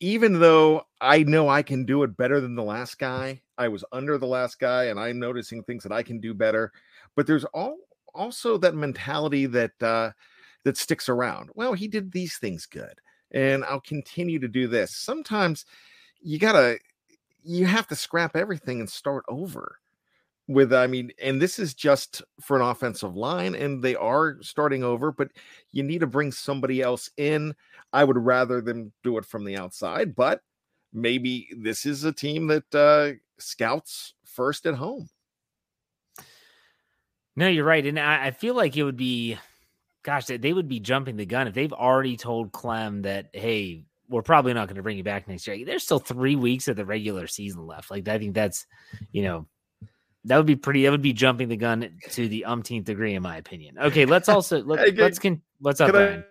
even 0.00 0.38
though 0.38 0.86
I 1.00 1.22
know 1.22 1.48
I 1.48 1.62
can 1.62 1.84
do 1.84 2.02
it 2.02 2.16
better 2.16 2.40
than 2.40 2.54
the 2.54 2.62
last 2.62 2.98
guy, 2.98 3.40
I 3.58 3.68
was 3.68 3.84
under 3.92 4.18
the 4.18 4.26
last 4.26 4.58
guy 4.58 4.84
and 4.84 5.00
I'm 5.00 5.18
noticing 5.18 5.62
things 5.62 5.82
that 5.82 5.92
I 5.92 6.02
can 6.02 6.20
do 6.20 6.34
better. 6.34 6.72
But 7.14 7.26
there's 7.26 7.44
all 7.46 7.78
also 8.14 8.56
that 8.58 8.74
mentality 8.74 9.46
that 9.46 9.82
uh 9.82 10.10
that 10.64 10.76
sticks 10.76 11.08
around. 11.08 11.50
Well, 11.54 11.74
he 11.74 11.88
did 11.88 12.12
these 12.12 12.36
things 12.38 12.66
good 12.66 13.00
and 13.32 13.64
I'll 13.64 13.80
continue 13.80 14.38
to 14.38 14.48
do 14.48 14.66
this. 14.66 14.96
Sometimes 14.96 15.64
you 16.20 16.38
gotta 16.38 16.78
you 17.42 17.66
have 17.66 17.86
to 17.88 17.96
scrap 17.96 18.36
everything 18.36 18.80
and 18.80 18.90
start 18.90 19.24
over 19.28 19.78
with 20.48 20.72
i 20.72 20.86
mean 20.86 21.10
and 21.20 21.42
this 21.42 21.58
is 21.58 21.74
just 21.74 22.22
for 22.40 22.56
an 22.56 22.62
offensive 22.62 23.16
line 23.16 23.54
and 23.54 23.82
they 23.82 23.96
are 23.96 24.36
starting 24.42 24.84
over 24.84 25.10
but 25.10 25.28
you 25.72 25.82
need 25.82 26.00
to 26.00 26.06
bring 26.06 26.30
somebody 26.30 26.80
else 26.80 27.10
in. 27.16 27.54
I 27.92 28.04
would 28.04 28.18
rather 28.18 28.60
them 28.60 28.92
do 29.02 29.18
it 29.18 29.24
from 29.24 29.44
the 29.44 29.56
outside 29.56 30.14
but 30.14 30.42
maybe 30.92 31.48
this 31.58 31.84
is 31.84 32.04
a 32.04 32.12
team 32.12 32.46
that 32.48 32.74
uh 32.74 33.18
scouts 33.38 34.14
first 34.24 34.66
at 34.66 34.74
home. 34.74 35.08
No 37.34 37.48
you're 37.48 37.64
right 37.64 37.84
and 37.84 37.98
i, 37.98 38.26
I 38.26 38.30
feel 38.30 38.54
like 38.54 38.76
it 38.76 38.84
would 38.84 38.96
be 38.96 39.36
gosh 40.04 40.26
they, 40.26 40.36
they 40.36 40.52
would 40.52 40.68
be 40.68 40.78
jumping 40.78 41.16
the 41.16 41.26
gun 41.26 41.48
if 41.48 41.54
they've 41.54 41.72
already 41.72 42.16
told 42.16 42.52
Klemm 42.52 43.02
that 43.02 43.30
hey 43.32 43.84
we're 44.08 44.22
probably 44.22 44.54
not 44.54 44.68
going 44.68 44.76
to 44.76 44.84
bring 44.84 44.96
you 44.96 45.02
back 45.02 45.26
next 45.26 45.48
year. 45.48 45.66
There's 45.66 45.82
still 45.82 45.98
three 45.98 46.36
weeks 46.36 46.68
of 46.68 46.76
the 46.76 46.86
regular 46.86 47.26
season 47.26 47.66
left 47.66 47.90
like 47.90 48.06
i 48.06 48.18
think 48.18 48.34
that's 48.34 48.66
you 49.10 49.24
know 49.24 49.48
that 50.26 50.36
would 50.36 50.46
be 50.46 50.56
pretty. 50.56 50.82
That 50.84 50.90
would 50.90 51.02
be 51.02 51.12
jumping 51.12 51.48
the 51.48 51.56
gun 51.56 51.98
to 52.10 52.28
the 52.28 52.44
umpteenth 52.44 52.86
degree, 52.86 53.14
in 53.14 53.22
my 53.22 53.36
opinion. 53.36 53.78
Okay, 53.78 54.06
let's 54.06 54.28
also 54.28 54.62
let, 54.64 54.80
hey, 54.80 54.90
let's 54.92 55.18
can 55.18 55.40
what's 55.60 55.80
up? 55.80 55.94
I, 55.94 56.22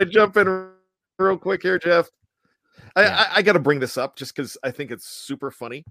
I 0.00 0.04
jump 0.04 0.36
in 0.36 0.70
real 1.18 1.36
quick 1.36 1.62
here, 1.62 1.78
Jeff. 1.78 2.08
I, 2.94 3.02
yeah. 3.02 3.26
I, 3.30 3.38
I 3.38 3.42
got 3.42 3.54
to 3.54 3.58
bring 3.58 3.80
this 3.80 3.98
up 3.98 4.16
just 4.16 4.34
because 4.34 4.56
I 4.62 4.70
think 4.70 4.90
it's 4.90 5.06
super 5.06 5.50
funny. 5.50 5.84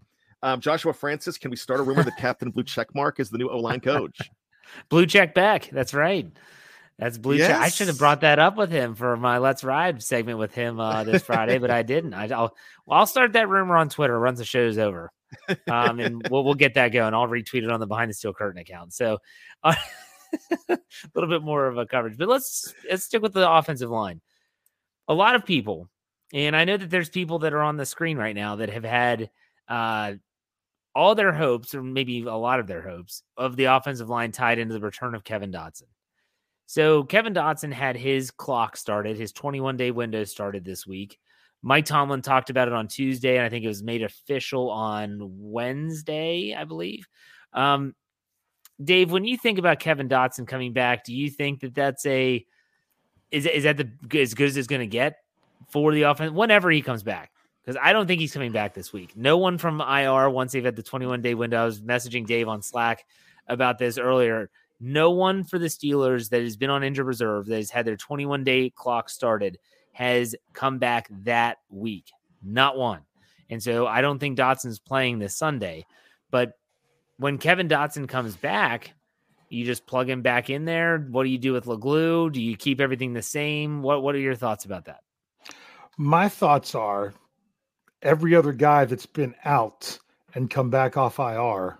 Um, 0.43 0.61
Joshua 0.61 0.93
Francis, 0.93 1.37
can 1.37 1.51
we 1.51 1.57
start 1.57 1.79
a 1.79 1.83
rumor 1.83 2.03
that 2.03 2.17
Captain 2.17 2.51
Blue 2.51 2.63
Checkmark 2.63 3.19
is 3.19 3.29
the 3.29 3.37
new 3.37 3.49
O 3.49 3.59
line 3.59 3.81
coach? 3.81 4.17
Blue 4.89 5.05
check 5.05 5.33
back. 5.33 5.69
That's 5.71 5.93
right. 5.93 6.31
That's 6.97 7.17
blue 7.17 7.35
yes. 7.35 7.47
check. 7.49 7.57
I 7.57 7.69
should 7.69 7.87
have 7.87 7.97
brought 7.97 8.21
that 8.21 8.39
up 8.39 8.55
with 8.55 8.71
him 8.71 8.95
for 8.95 9.17
my 9.17 9.37
Let's 9.37 9.63
Ride 9.63 10.01
segment 10.01 10.39
with 10.39 10.55
him 10.55 10.79
uh, 10.79 11.03
this 11.03 11.23
Friday, 11.23 11.57
but 11.57 11.69
I 11.69 11.83
didn't. 11.83 12.13
I, 12.13 12.27
will 12.27 12.55
well, 12.85 12.99
I'll 12.99 13.05
start 13.05 13.33
that 13.33 13.49
rumor 13.49 13.75
on 13.75 13.89
Twitter 13.89 14.19
once 14.19 14.39
the 14.39 14.45
show's 14.45 14.77
over 14.77 15.11
um, 15.69 15.99
and 15.99 16.27
we'll, 16.29 16.43
we'll 16.43 16.53
get 16.53 16.73
that 16.75 16.89
going. 16.89 17.13
I'll 17.13 17.27
retweet 17.27 17.63
it 17.63 17.71
on 17.71 17.79
the 17.79 17.87
Behind 17.87 18.09
the 18.09 18.13
Steel 18.13 18.33
Curtain 18.33 18.61
account. 18.61 18.93
So 18.93 19.19
uh, 19.63 19.75
a 20.69 20.79
little 21.13 21.29
bit 21.29 21.43
more 21.43 21.67
of 21.67 21.77
a 21.77 21.85
coverage, 21.85 22.17
but 22.17 22.27
let's 22.27 22.73
let's 22.89 23.03
stick 23.03 23.21
with 23.21 23.33
the 23.33 23.49
offensive 23.49 23.89
line. 23.89 24.21
A 25.07 25.13
lot 25.13 25.35
of 25.35 25.45
people, 25.45 25.89
and 26.33 26.55
I 26.55 26.65
know 26.65 26.77
that 26.77 26.89
there's 26.89 27.09
people 27.09 27.39
that 27.39 27.53
are 27.53 27.61
on 27.61 27.77
the 27.77 27.85
screen 27.85 28.17
right 28.17 28.35
now 28.35 28.57
that 28.57 28.69
have 28.69 28.83
had 28.83 29.29
uh, 29.67 30.13
all 30.95 31.15
their 31.15 31.33
hopes, 31.33 31.75
or 31.75 31.83
maybe 31.83 32.23
a 32.23 32.33
lot 32.33 32.59
of 32.59 32.67
their 32.67 32.81
hopes, 32.81 33.21
of 33.37 33.55
the 33.55 33.65
offensive 33.65 34.09
line 34.09 34.31
tied 34.31 34.59
into 34.59 34.73
the 34.73 34.79
return 34.79 35.13
of 35.13 35.23
Kevin 35.23 35.51
Dotson. 35.51 35.83
So 36.65 37.03
Kevin 37.03 37.33
Dotson 37.33 37.71
had 37.71 37.95
his 37.95 38.31
clock 38.31 38.77
started, 38.77 39.17
his 39.17 39.31
21 39.31 39.77
day 39.77 39.91
window 39.91 40.23
started 40.23 40.63
this 40.65 40.87
week. 40.87 41.19
Mike 41.67 41.85
Tomlin 41.85 42.21
talked 42.21 42.51
about 42.51 42.67
it 42.67 42.75
on 42.75 42.87
Tuesday, 42.87 43.37
and 43.37 43.43
I 43.43 43.49
think 43.49 43.65
it 43.65 43.67
was 43.67 43.81
made 43.81 44.03
official 44.03 44.69
on 44.69 45.17
Wednesday, 45.19 46.53
I 46.55 46.63
believe. 46.63 47.07
Um, 47.53 47.95
Dave, 48.83 49.11
when 49.11 49.25
you 49.25 49.35
think 49.35 49.57
about 49.57 49.79
Kevin 49.79 50.07
Dotson 50.07 50.47
coming 50.47 50.73
back, 50.73 51.03
do 51.03 51.11
you 51.11 51.27
think 51.31 51.61
that 51.61 51.73
that's 51.73 52.05
a 52.05 52.45
is 53.31 53.47
is 53.47 53.63
that 53.63 53.77
the 53.77 54.19
as 54.19 54.35
good 54.35 54.47
as 54.47 54.57
it's 54.57 54.67
going 54.67 54.81
to 54.81 54.85
get 54.85 55.17
for 55.69 55.91
the 55.91 56.03
offense 56.03 56.31
whenever 56.33 56.69
he 56.69 56.83
comes 56.83 57.01
back? 57.01 57.31
Because 57.63 57.81
I 57.81 57.93
don't 57.93 58.05
think 58.05 58.21
he's 58.21 58.33
coming 58.33 58.51
back 58.51 58.75
this 58.75 58.93
week. 58.93 59.17
No 59.17 59.39
one 59.39 59.57
from 59.57 59.81
IR 59.81 60.29
once 60.29 60.51
they've 60.51 60.63
had 60.63 60.75
the 60.75 60.83
21 60.83 61.23
day 61.23 61.33
window. 61.33 61.63
I 61.63 61.65
was 61.65 61.81
messaging 61.81 62.27
Dave 62.27 62.47
on 62.47 62.61
Slack 62.61 63.05
about 63.47 63.79
this 63.79 63.97
earlier. 63.97 64.51
No 64.79 65.09
one 65.09 65.43
for 65.43 65.57
the 65.57 65.65
Steelers 65.65 66.29
that 66.29 66.43
has 66.43 66.57
been 66.57 66.69
on 66.69 66.83
injured 66.83 67.07
reserve 67.07 67.47
that 67.47 67.55
has 67.55 67.71
had 67.71 67.87
their 67.87 67.97
21 67.97 68.43
day 68.43 68.69
clock 68.69 69.09
started 69.09 69.57
has 69.95 70.35
come 70.51 70.77
back 70.77 71.07
that 71.23 71.59
week. 71.69 72.11
Not 72.43 72.77
one. 72.77 72.99
And 73.49 73.63
so 73.63 73.87
I 73.87 74.01
don't 74.01 74.19
think 74.19 74.37
Dotson's 74.37 74.77
playing 74.77 75.19
this 75.19 75.33
Sunday. 75.33 75.85
But 76.31 76.59
when 77.15 77.37
Kevin 77.37 77.69
Dotson 77.69 78.05
comes 78.05 78.35
back, 78.35 78.93
you 79.47 79.63
just 79.63 79.87
plug 79.87 80.09
him 80.09 80.21
back 80.21 80.49
in 80.49 80.65
there. 80.65 81.07
What 81.09 81.23
do 81.23 81.29
you 81.29 81.37
do 81.37 81.53
with 81.53 81.63
LeGlue? 81.63 82.33
Do 82.33 82.41
you 82.41 82.57
keep 82.57 82.81
everything 82.81 83.13
the 83.13 83.21
same? 83.21 83.81
What 83.81 84.03
What 84.03 84.15
are 84.15 84.19
your 84.19 84.35
thoughts 84.35 84.65
about 84.65 84.83
that? 84.85 84.99
My 85.97 86.27
thoughts 86.27 86.75
are 86.75 87.13
every 88.01 88.35
other 88.35 88.51
guy 88.51 88.83
that's 88.83 89.05
been 89.05 89.33
out 89.45 89.97
and 90.33 90.49
come 90.49 90.69
back 90.69 90.97
off 90.97 91.19
IR 91.19 91.79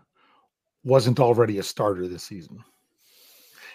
wasn't 0.85 1.19
already 1.19 1.57
a 1.57 1.63
starter 1.63 2.07
this 2.07 2.23
season. 2.23 2.63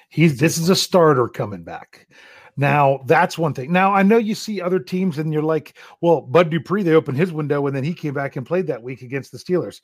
He's 0.09 0.39
this 0.39 0.57
is 0.57 0.71
a 0.71 0.77
starter 0.77 1.29
coming 1.29 1.63
back. 1.63 2.09
Now 2.57 3.01
that's 3.07 3.39
one 3.39 3.55
thing. 3.55 3.73
Now 3.73 3.93
I 3.93 4.03
know 4.03 4.19
you 4.19 4.35
see 4.35 4.61
other 4.61 4.79
teams 4.79 5.19
and 5.19 5.33
you're 5.33 5.43
like, 5.43 5.77
well, 6.01 6.21
Bud 6.21 6.51
Dupree, 6.51 6.83
they 6.83 6.95
opened 6.95 7.19
his 7.19 7.33
window 7.33 7.67
and 7.67 7.75
then 7.75 7.85
he 7.85 7.95
came 7.95 8.15
back 8.15 8.37
and 8.37 8.47
played 8.47 8.67
that 8.67 8.83
week 8.83 9.03
against 9.03 9.33
the 9.33 9.39
Steelers. 9.39 9.81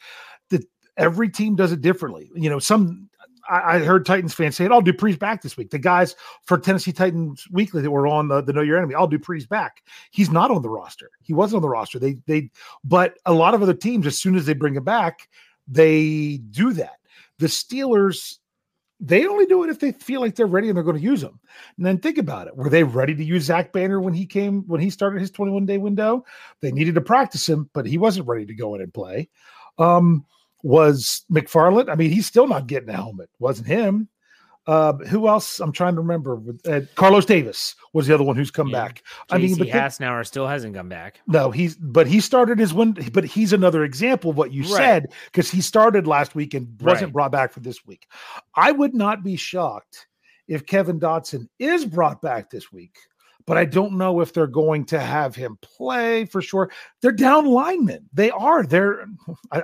The, 0.51 0.65
every 0.97 1.29
team 1.29 1.57
does 1.57 1.73
it 1.73 1.81
differently. 1.81 2.31
You 2.35 2.51
know, 2.51 2.59
some 2.59 3.09
I, 3.49 3.77
I 3.77 3.79
heard 3.79 4.07
Titans 4.07 4.35
fans 4.35 4.57
saying, 4.57 4.73
"Oh, 4.73 4.81
Dupree's 4.81 5.17
back 5.17 5.43
this 5.43 5.57
week." 5.57 5.71
The 5.71 5.79
guys 5.79 6.15
for 6.45 6.59
Tennessee 6.59 6.93
Titans 6.93 7.47
Weekly 7.51 7.83
that 7.83 7.91
were 7.91 8.07
on 8.07 8.29
the, 8.29 8.43
the 8.43 8.53
Know 8.53 8.63
Your 8.63 8.79
Enemy, 8.79 8.95
"Oh, 8.95 9.07
Dupree's 9.07 9.47
back." 9.47 9.83
He's 10.11 10.31
not 10.31 10.51
on 10.51 10.63
the 10.63 10.69
roster. 10.69 11.11
He 11.23 11.33
wasn't 11.33 11.57
on 11.57 11.63
the 11.63 11.69
roster. 11.69 11.99
They 11.99 12.17
they, 12.27 12.51
but 12.85 13.19
a 13.27 13.33
lot 13.33 13.55
of 13.55 13.63
other 13.63 13.75
teams, 13.75 14.07
as 14.07 14.19
soon 14.19 14.37
as 14.37 14.47
they 14.47 14.55
bring 14.55 14.75
him 14.75 14.85
back, 14.85 15.29
they 15.69 16.39
do 16.51 16.73
that. 16.75 16.97
The 17.39 17.47
Steelers, 17.47 18.39
they 18.99 19.27
only 19.27 19.47
do 19.47 19.63
it 19.63 19.71
if 19.71 19.79
they 19.79 19.93
feel 19.93 20.21
like 20.21 20.35
they're 20.35 20.47
ready 20.47 20.69
and 20.69 20.77
they're 20.77 20.85
going 20.85 20.97
to 20.97 21.03
use 21.03 21.21
them. 21.21 21.39
And 21.77 21.85
then 21.85 21.99
think 21.99 22.19
about 22.19 22.47
it. 22.47 22.57
Were 22.57 22.71
they 22.71 22.83
ready 22.83 23.15
to 23.15 23.25
use 23.25 23.45
Zach 23.45 23.73
Banner 23.73 24.01
when 24.01 24.15
he 24.15 24.27
came, 24.27 24.63
when 24.67 24.81
he 24.81 24.91
started 24.91 25.21
his 25.21 25.31
21 25.31 25.67
day 25.67 25.79
window? 25.79 26.25
They 26.61 26.73
needed 26.73 26.95
to 26.95 27.01
practice 27.01 27.49
him, 27.49 27.69
but 27.73 27.87
he 27.87 27.99
wasn't 27.99 28.27
ready 28.27 28.47
to 28.47 28.55
go 28.55 28.75
in 28.75 28.81
and 28.81 28.95
play. 28.95 29.29
Um, 29.79 30.25
was 30.63 31.25
McFarland? 31.31 31.91
I 31.91 31.95
mean, 31.95 32.11
he's 32.11 32.27
still 32.27 32.47
not 32.47 32.67
getting 32.67 32.89
a 32.89 32.95
helmet. 32.95 33.29
Wasn't 33.39 33.69
him. 33.69 34.09
Uh, 34.67 34.95
who 34.95 35.29
else? 35.29 35.61
I'm 35.61 35.71
trying 35.73 35.95
to 35.95 36.01
remember. 36.01 36.41
Uh, 36.69 36.81
Carlos 36.97 37.25
Davis 37.25 37.77
was 37.93 38.07
the 38.09 38.15
other 38.15 38.25
one 38.25 38.35
who's 38.37 38.51
come 38.51 38.69
Yeah. 38.69 38.83
back. 38.87 39.03
I 39.31 39.39
mean, 39.39 39.55
JC 39.55 39.59
but 39.59 39.69
Hassenauer 39.69 40.27
still 40.27 40.47
hasn't 40.47 40.75
come 40.75 40.89
back. 40.89 41.21
no, 41.29 41.51
he's 41.53 41.77
but 41.77 42.07
he 42.09 42.21
started 42.21 42.59
his 42.59 42.75
win. 42.75 42.97
But 43.13 43.25
he's 43.25 43.53
another 43.53 43.85
example 43.85 44.31
of 44.31 44.37
what 44.37 44.53
you 44.53 44.63
Right. 44.63 44.71
said 44.73 45.07
because 45.27 45.51
he 45.51 45.61
started 45.61 46.07
last 46.07 46.35
week 46.35 46.55
and 46.55 46.67
wasn't 46.81 47.07
Right. 47.09 47.13
brought 47.13 47.33
back 47.33 47.53
for 47.53 47.61
this 47.61 47.87
week. 47.87 48.07
I 48.57 48.73
would 48.73 48.93
not 48.95 49.23
be 49.23 49.37
shocked 49.37 50.09
if 50.49 50.67
Kevin 50.67 50.99
Dotson 50.99 51.49
is 51.59 51.85
brought 51.85 52.21
back 52.21 52.51
this 52.51 52.73
week, 52.73 52.97
but 53.47 53.57
I 53.57 53.65
don't 53.65 53.93
know 53.93 54.21
if 54.21 54.33
they're 54.33 54.49
going 54.49 54.85
to 54.87 54.99
have 54.99 55.37
him 55.37 55.57
play 55.63 56.25
for 56.27 56.43
sure. 56.43 56.71
They're 57.01 57.13
down 57.13 57.47
linemen. 57.47 58.09
They 58.13 58.31
are. 58.31 58.65
They're 58.65 59.07
I, 59.53 59.63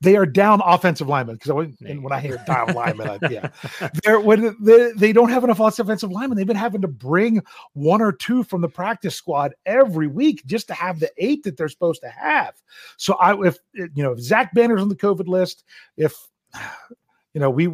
they 0.00 0.16
are 0.16 0.26
down 0.26 0.60
offensive 0.64 1.08
linemen 1.08 1.36
because 1.36 1.52
when, 1.52 2.02
when 2.02 2.12
I 2.12 2.20
hear 2.20 2.42
down 2.46 2.74
linemen, 2.74 3.08
I, 3.08 3.28
yeah, 3.30 3.48
they're 4.04 4.20
when 4.20 4.56
they, 4.60 4.92
they 4.92 5.12
don't 5.12 5.30
have 5.30 5.44
enough 5.44 5.60
offensive 5.60 6.10
linemen. 6.10 6.36
They've 6.36 6.46
been 6.46 6.56
having 6.56 6.82
to 6.82 6.88
bring 6.88 7.42
one 7.74 8.02
or 8.02 8.12
two 8.12 8.42
from 8.42 8.60
the 8.60 8.68
practice 8.68 9.14
squad 9.14 9.54
every 9.64 10.08
week 10.08 10.44
just 10.44 10.66
to 10.68 10.74
have 10.74 10.98
the 10.98 11.10
eight 11.16 11.44
that 11.44 11.56
they're 11.56 11.68
supposed 11.68 12.02
to 12.02 12.08
have. 12.08 12.54
So 12.96 13.14
I 13.14 13.40
if 13.46 13.58
you 13.72 14.02
know 14.02 14.12
if 14.12 14.20
Zach 14.20 14.52
Banner's 14.52 14.82
on 14.82 14.88
the 14.88 14.96
COVID 14.96 15.28
list, 15.28 15.64
if 15.96 16.14
you 17.34 17.40
know 17.40 17.50
we 17.50 17.68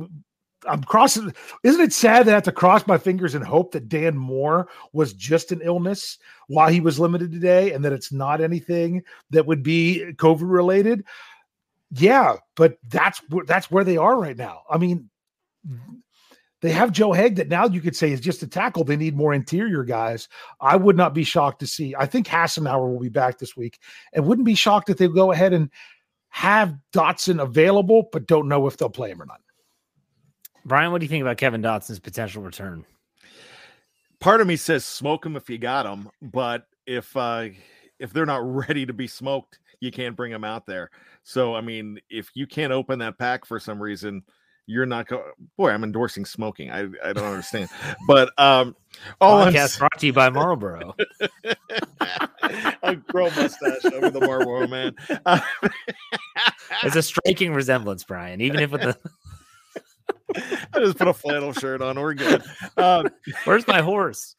I'm 0.69 0.85
crossing. 0.85 1.33
Isn't 1.65 1.81
it 1.81 1.93
sad 1.93 2.27
that 2.27 2.33
I 2.33 2.35
have 2.35 2.43
to 2.45 2.53
cross 2.53 2.87
my 2.87 2.99
fingers 2.99 3.35
and 3.35 3.45
hope 3.45 3.73
that 3.73 3.89
Dan 3.89 4.17
Moore 4.17 4.69
was 4.93 5.13
just 5.13 5.53
an 5.53 5.61
illness 5.63 6.19
while 6.47 6.69
he 6.69 6.81
was 6.81 7.01
limited 7.01 7.33
today, 7.33 7.73
and 7.73 7.85
that 7.85 7.93
it's 7.93 8.13
not 8.13 8.41
anything 8.41 9.03
that 9.31 9.47
would 9.47 9.63
be 9.63 10.13
COVID 10.17 10.51
related? 10.51 11.05
Yeah, 11.91 12.37
but 12.57 12.79
that's 12.89 13.21
that's 13.47 13.71
where 13.71 13.85
they 13.85 13.97
are 13.97 14.19
right 14.19 14.37
now. 14.37 14.63
I 14.71 14.79
mean, 14.79 15.11
they 16.63 16.71
have 16.71 16.93
Joe 16.93 17.11
Haeg 17.11 17.37
that 17.37 17.49
now 17.49 17.67
you 17.67 17.81
could 17.81 17.97
say 17.97 18.13
is 18.13 18.21
just 18.21 18.43
a 18.43 18.47
tackle. 18.47 18.85
They 18.85 18.97
need 18.97 19.17
more 19.17 19.35
interior 19.35 19.85
guys. 19.85 20.29
I 20.61 20.77
would 20.77 20.97
not 20.97 21.13
be 21.13 21.25
shocked 21.25 21.61
to 21.61 21.67
see. 21.67 21.95
I 21.99 22.07
think 22.07 22.27
Hassenauer 22.27 22.91
will 22.91 23.01
be 23.01 23.09
back 23.09 23.39
this 23.39 23.57
week, 23.57 23.79
and 24.13 24.25
wouldn't 24.25 24.47
be 24.47 24.55
shocked 24.55 24.89
if 24.89 24.97
they 24.97 25.09
go 25.09 25.33
ahead 25.33 25.53
and 25.53 25.71
have 26.31 26.75
Dotson 26.95 27.43
available, 27.43 28.09
but 28.11 28.27
don't 28.27 28.49
know 28.49 28.67
if 28.67 28.79
they'll 28.79 28.89
play 28.89 29.11
him 29.11 29.21
or 29.21 29.27
not. 29.27 29.42
Brian, 30.65 30.93
what 30.93 31.01
do 31.01 31.05
you 31.05 31.11
think 31.11 31.23
about 31.23 31.37
Kevin 31.39 31.63
Dotson's 31.63 31.99
potential 31.99 32.43
return? 32.43 32.85
Part 34.21 34.41
of 34.41 34.47
me 34.47 34.57
says 34.57 34.85
smoke 34.85 35.25
them 35.25 35.37
if 35.37 35.51
you 35.51 35.59
got 35.59 35.83
them, 35.83 36.09
but 36.21 36.67
if 36.87 37.17
uh 37.17 37.49
if 37.99 38.13
they're 38.13 38.27
not 38.27 38.43
ready 38.69 38.87
to 38.87 38.93
be 38.93 39.07
smoked, 39.07 39.59
you 39.81 39.91
can't 39.91 40.17
bring 40.17 40.31
them 40.31 40.45
out 40.45 40.67
there. 40.67 40.91
So 41.25 41.55
I 41.55 41.61
mean, 41.61 41.99
if 42.09 42.31
you 42.35 42.47
can't 42.47 42.73
open 42.73 43.01
that 43.01 43.19
pack 43.19 43.45
for 43.45 43.59
some 43.59 43.83
reason, 43.83 44.23
you're 44.67 44.87
not 44.87 45.09
going. 45.09 45.25
Boy, 45.57 45.71
I'm 45.71 45.83
endorsing 45.83 46.25
smoking. 46.25 46.71
I 46.71 46.89
I 47.05 47.13
don't 47.13 47.25
understand, 47.25 47.69
but 48.07 48.31
um, 48.39 48.77
all 49.21 49.39
I'm 49.43 49.53
brought 49.53 49.99
to 49.99 50.07
you 50.07 50.13
by 50.13 50.31
Marlboro. 50.31 50.95
a 52.83 52.97
grow 52.97 53.25
mustache 53.31 53.85
over 53.87 54.11
the 54.11 54.21
Marlboro 54.21 54.69
man. 54.69 54.95
Uh, 55.27 55.41
It's 56.85 56.97
a 56.97 57.03
striking 57.03 57.55
resemblance, 57.55 58.05
Brian. 58.05 58.41
Even 58.41 58.61
if 58.61 58.71
with 58.71 58.83
the 58.83 58.97
I 60.37 60.79
just 60.81 60.99
put 60.99 61.09
a 61.09 61.13
flannel 61.15 61.53
shirt 61.53 61.83
on. 61.83 61.99
We're 62.01 62.15
good. 62.15 62.43
Um, 62.77 63.09
where's 63.45 63.67
my 63.67 63.81
horse? 63.83 64.35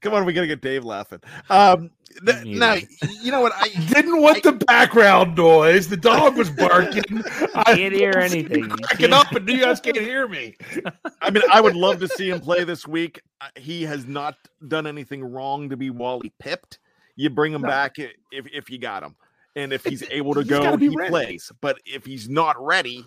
come 0.00 0.14
on, 0.14 0.24
we 0.24 0.32
gotta 0.32 0.46
get 0.46 0.60
Dave 0.60 0.84
laughing. 0.84 1.20
Um, 1.50 1.90
th- 2.24 2.42
Muted. 2.44 2.58
now 2.58 2.76
you 3.22 3.30
know 3.32 3.40
what 3.40 3.52
I 3.54 3.68
Didn't 3.92 4.20
want 4.20 4.42
the 4.42 4.52
background 4.52 5.36
noise. 5.36 5.88
The 5.88 5.96
dog 5.96 6.36
was 6.36 6.50
barking. 6.50 7.04
I 7.54 7.74
Can't 7.76 7.94
hear 7.94 8.12
anything. 8.16 8.64
You 8.64 8.68
Cracking 8.68 9.10
can't- 9.10 9.12
up, 9.12 9.32
and 9.32 9.48
you 9.48 9.60
guys 9.60 9.80
can't 9.80 9.96
hear 9.96 10.26
me. 10.28 10.56
I 11.20 11.30
mean, 11.30 11.42
I 11.52 11.60
would 11.60 11.76
love 11.76 12.00
to 12.00 12.08
see 12.08 12.30
him 12.30 12.40
play 12.40 12.64
this 12.64 12.86
week. 12.86 13.20
Uh, 13.40 13.48
He 13.56 13.82
has 13.84 14.06
not 14.06 14.36
done 14.68 14.86
anything 14.86 15.22
wrong 15.24 15.68
to 15.70 15.76
be 15.76 15.90
Wally 15.90 16.32
pipped. 16.38 16.78
You 17.16 17.30
bring 17.30 17.52
him 17.52 17.62
No. 17.62 17.68
back 17.68 17.96
if 17.98 18.10
if 18.30 18.70
you 18.70 18.78
got 18.78 19.02
him, 19.02 19.14
and 19.56 19.72
if 19.72 19.84
he's 19.84 20.02
able 20.10 20.34
to 20.34 20.40
He's 20.40 20.48
go, 20.48 20.76
he 20.76 20.88
ready. 20.88 21.10
plays. 21.10 21.52
But 21.60 21.78
if 21.84 22.04
he's 22.04 22.28
not 22.28 22.56
ready, 22.64 23.04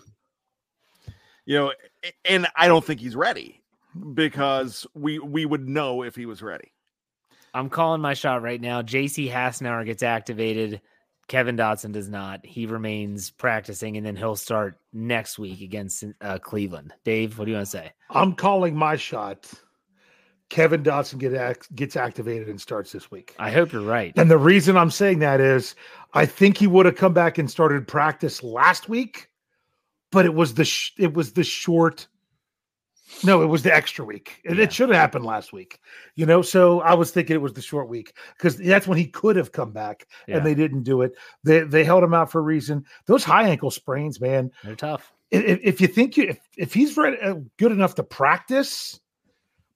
you 1.44 1.56
know, 1.56 1.72
and 2.24 2.46
I 2.56 2.68
don't 2.68 2.84
think 2.84 3.00
he's 3.00 3.16
ready 3.16 3.62
because 4.14 4.86
we 4.94 5.18
we 5.18 5.46
would 5.46 5.68
know 5.68 6.02
if 6.02 6.14
he 6.14 6.26
was 6.26 6.42
ready. 6.42 6.72
I'm 7.54 7.70
calling 7.70 8.00
my 8.02 8.14
shot 8.14 8.42
right 8.42 8.60
now. 8.60 8.82
JC 8.82 9.30
Hassenauer 9.30 9.86
gets 9.86 10.02
activated. 10.02 10.82
Kevin 11.28 11.56
Dotson 11.56 11.92
does 11.92 12.08
not. 12.08 12.44
He 12.46 12.66
remains 12.66 13.30
practicing, 13.30 13.96
and 13.96 14.06
then 14.06 14.14
he'll 14.14 14.36
start 14.36 14.78
next 14.92 15.38
week 15.38 15.60
against 15.60 16.04
uh, 16.20 16.38
Cleveland. 16.38 16.92
Dave, 17.04 17.38
what 17.38 17.46
do 17.46 17.50
you 17.50 17.56
want 17.56 17.66
to 17.66 17.70
say? 17.70 17.92
I'm 18.10 18.34
calling 18.34 18.76
my 18.76 18.96
shot. 18.96 19.50
Kevin 20.48 20.82
Dotson 20.82 21.18
get 21.18 21.66
gets 21.74 21.96
activated 21.96 22.48
and 22.48 22.60
starts 22.60 22.92
this 22.92 23.10
week. 23.10 23.34
I 23.38 23.50
hope 23.50 23.72
you're 23.72 23.82
right. 23.82 24.12
And 24.16 24.30
the 24.30 24.38
reason 24.38 24.76
I'm 24.76 24.90
saying 24.90 25.18
that 25.20 25.40
is 25.40 25.74
I 26.14 26.24
think 26.26 26.56
he 26.58 26.66
would 26.66 26.86
have 26.86 26.96
come 26.96 27.12
back 27.12 27.38
and 27.38 27.50
started 27.50 27.86
practice 27.88 28.42
last 28.42 28.88
week, 28.88 29.28
but 30.12 30.24
it 30.24 30.34
was 30.34 30.54
the 30.54 30.64
sh- 30.64 30.92
it 30.98 31.14
was 31.14 31.32
the 31.32 31.44
short 31.44 32.06
no, 33.22 33.40
it 33.40 33.46
was 33.46 33.62
the 33.62 33.72
extra 33.72 34.04
week. 34.04 34.40
It, 34.44 34.56
Yeah. 34.56 34.64
it 34.64 34.72
should 34.72 34.88
have 34.88 34.98
happened 34.98 35.24
last 35.24 35.52
week. 35.52 35.78
You 36.16 36.26
know, 36.26 36.42
so 36.42 36.80
I 36.80 36.94
was 36.94 37.12
thinking 37.12 37.34
it 37.34 37.40
was 37.42 37.52
the 37.52 37.62
short 37.62 37.88
week 37.88 38.16
because 38.36 38.56
that's 38.56 38.88
when 38.88 38.98
he 38.98 39.06
could 39.06 39.36
have 39.36 39.52
come 39.52 39.70
back 39.72 40.06
Yeah. 40.26 40.38
and 40.38 40.46
they 40.46 40.54
didn't 40.54 40.82
do 40.82 41.02
it. 41.02 41.12
They 41.44 41.60
they 41.60 41.84
held 41.84 42.02
him 42.02 42.14
out 42.14 42.30
for 42.32 42.40
a 42.40 42.42
reason. 42.42 42.84
Those 43.06 43.22
high 43.24 43.48
ankle 43.48 43.70
sprains, 43.70 44.20
man. 44.20 44.50
They're 44.64 44.74
tough. 44.74 45.12
if, 45.30 45.60
if 45.62 45.80
you 45.80 45.86
think 45.86 46.16
you 46.16 46.24
if, 46.30 46.38
if 46.56 46.74
he's 46.74 46.96
ready, 46.96 47.16
uh, 47.20 47.36
good 47.58 47.70
enough 47.72 47.94
to 47.96 48.02
practice, 48.02 49.00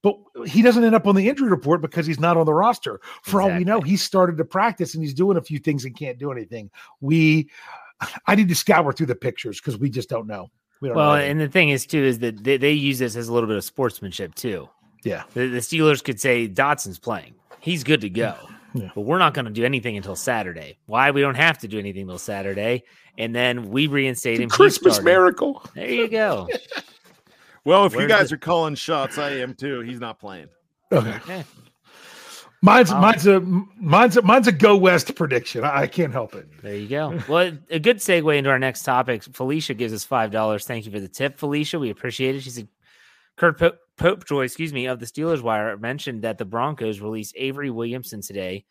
but 0.03 0.17
he 0.47 0.63
doesn't 0.63 0.83
end 0.85 0.95
up 0.95 1.07
on 1.07 1.15
the 1.15 1.29
injury 1.29 1.49
report 1.51 1.81
because 1.83 2.07
he's 2.07 2.21
not 2.21 2.37
on 2.37 2.47
the 2.47 2.55
roster. 2.55 3.01
For 3.23 3.43
all 3.43 3.51
we 3.51 3.65
know, 3.65 3.81
he 3.81 3.97
started 3.97 4.37
to 4.39 4.45
practice 4.45 4.95
and 4.95 5.03
he's 5.05 5.15
doing 5.15 5.37
a 5.37 5.43
few 5.43 5.59
things 5.59 5.85
and 5.85 5.95
can't 5.97 6.19
do 6.19 6.33
anything. 6.33 6.71
We, 7.01 7.51
I 8.27 8.35
need 8.35 8.49
to 8.49 8.55
scour 8.55 8.93
through 8.93 9.07
the 9.07 9.15
pictures 9.15 9.61
because 9.61 9.79
we 9.79 9.91
just 9.91 10.09
don't 10.09 10.27
know. 10.27 10.51
We 10.81 10.89
don't 10.89 10.97
Well, 10.97 11.11
know 11.17 11.23
and 11.23 11.39
the 11.41 11.49
thing 11.49 11.69
is 11.69 11.85
too 11.87 12.03
is 12.03 12.21
that 12.21 12.43
they, 12.43 12.57
they 12.57 12.73
use 12.73 12.99
this 12.99 13.15
as 13.17 13.29
a 13.29 13.33
little 13.33 13.47
bit 13.49 13.57
of 13.59 13.65
sportsmanship 13.65 14.35
too. 14.35 14.69
yeah, 15.05 15.25
The, 15.35 15.49
the 15.49 15.59
Steelers 15.59 16.03
could 16.03 16.19
say 16.19 16.49
Dotson's 16.49 16.99
playing; 16.99 17.35
he's 17.61 17.85
good 17.85 18.01
to 18.01 18.09
go, 18.09 18.35
Yeah. 18.75 18.89
but 18.95 19.03
we're 19.03 19.19
not 19.19 19.35
going 19.35 19.45
to 19.45 19.51
do 19.51 19.65
anything 19.67 19.99
until 19.99 20.17
Saturday. 20.17 20.79
Why? 20.87 21.11
We 21.11 21.21
don't 21.21 21.35
have 21.35 21.59
to 21.59 21.69
do 21.69 21.79
anything 21.79 22.03
until 22.05 22.17
Saturday, 22.19 22.85
and 23.19 23.35
then 23.35 23.69
we 23.69 23.89
reinstate 23.89 24.41
him. 24.41 24.49
Christmas 24.49 25.03
miracle. 25.03 25.63
There 25.75 25.91
you 25.91 26.09
go. 26.09 26.49
Well, 27.65 27.85
if 27.87 27.95
you 27.95 28.07
guys 28.09 28.31
the- 28.31 28.37
are 28.37 28.39
calling 28.39 28.75
shots, 28.75 29.19
I 29.19 29.31
am 29.33 29.55
too. 29.55 29.81
He's 29.81 30.01
not 30.01 30.19
playing. 30.19 30.49
Okay. 30.93 31.15
Okay. 31.17 31.45
Mine's 32.63 32.91
Um, 32.91 33.01
mine's 33.01 33.27
a 33.27 33.41
mine's 33.41 34.17
a, 34.19 34.23
mine's 34.23 34.47
a 34.47 34.53
go 34.53 34.77
west 34.77 35.15
prediction. 35.15 35.65
I, 35.65 35.83
I 35.83 35.87
can't 35.87 36.13
help 36.13 36.35
it. 36.35 36.47
There 36.61 36.77
you 36.77 36.89
go. 36.89 37.19
Well, 37.27 37.57
a 37.71 37.79
good 37.79 37.97
segue 37.99 38.37
into 38.37 38.51
our 38.51 38.59
next 38.59 38.83
topic. 38.83 39.23
Felicia 39.23 39.73
gives 39.73 39.95
us 39.95 40.05
five 40.05 40.31
dollars. 40.31 40.67
Thank 40.67 40.85
you 40.85 40.93
for 40.93 41.01
the 41.01 41.09
tip, 41.09 41.39
Felicia. 41.39 41.79
We 41.79 41.89
appreciate 41.89 42.35
it. 42.35 42.43
She 42.43 42.51
said, 42.51 42.69
"Curt 43.37 43.59
Pope, 43.59 43.79
Popejoy, 43.97 44.45
excuse 44.45 44.75
me, 44.75 44.87
of 44.89 45.01
the 45.01 45.07
Steelers 45.07 45.41
Wire 45.41 45.75
mentioned 45.79 46.21
that 46.23 46.37
the 46.37 46.45
Broncos 46.45 47.01
released 47.01 47.35
Avery 47.39 47.71
Williamson 47.71 48.21
today. 48.21 48.67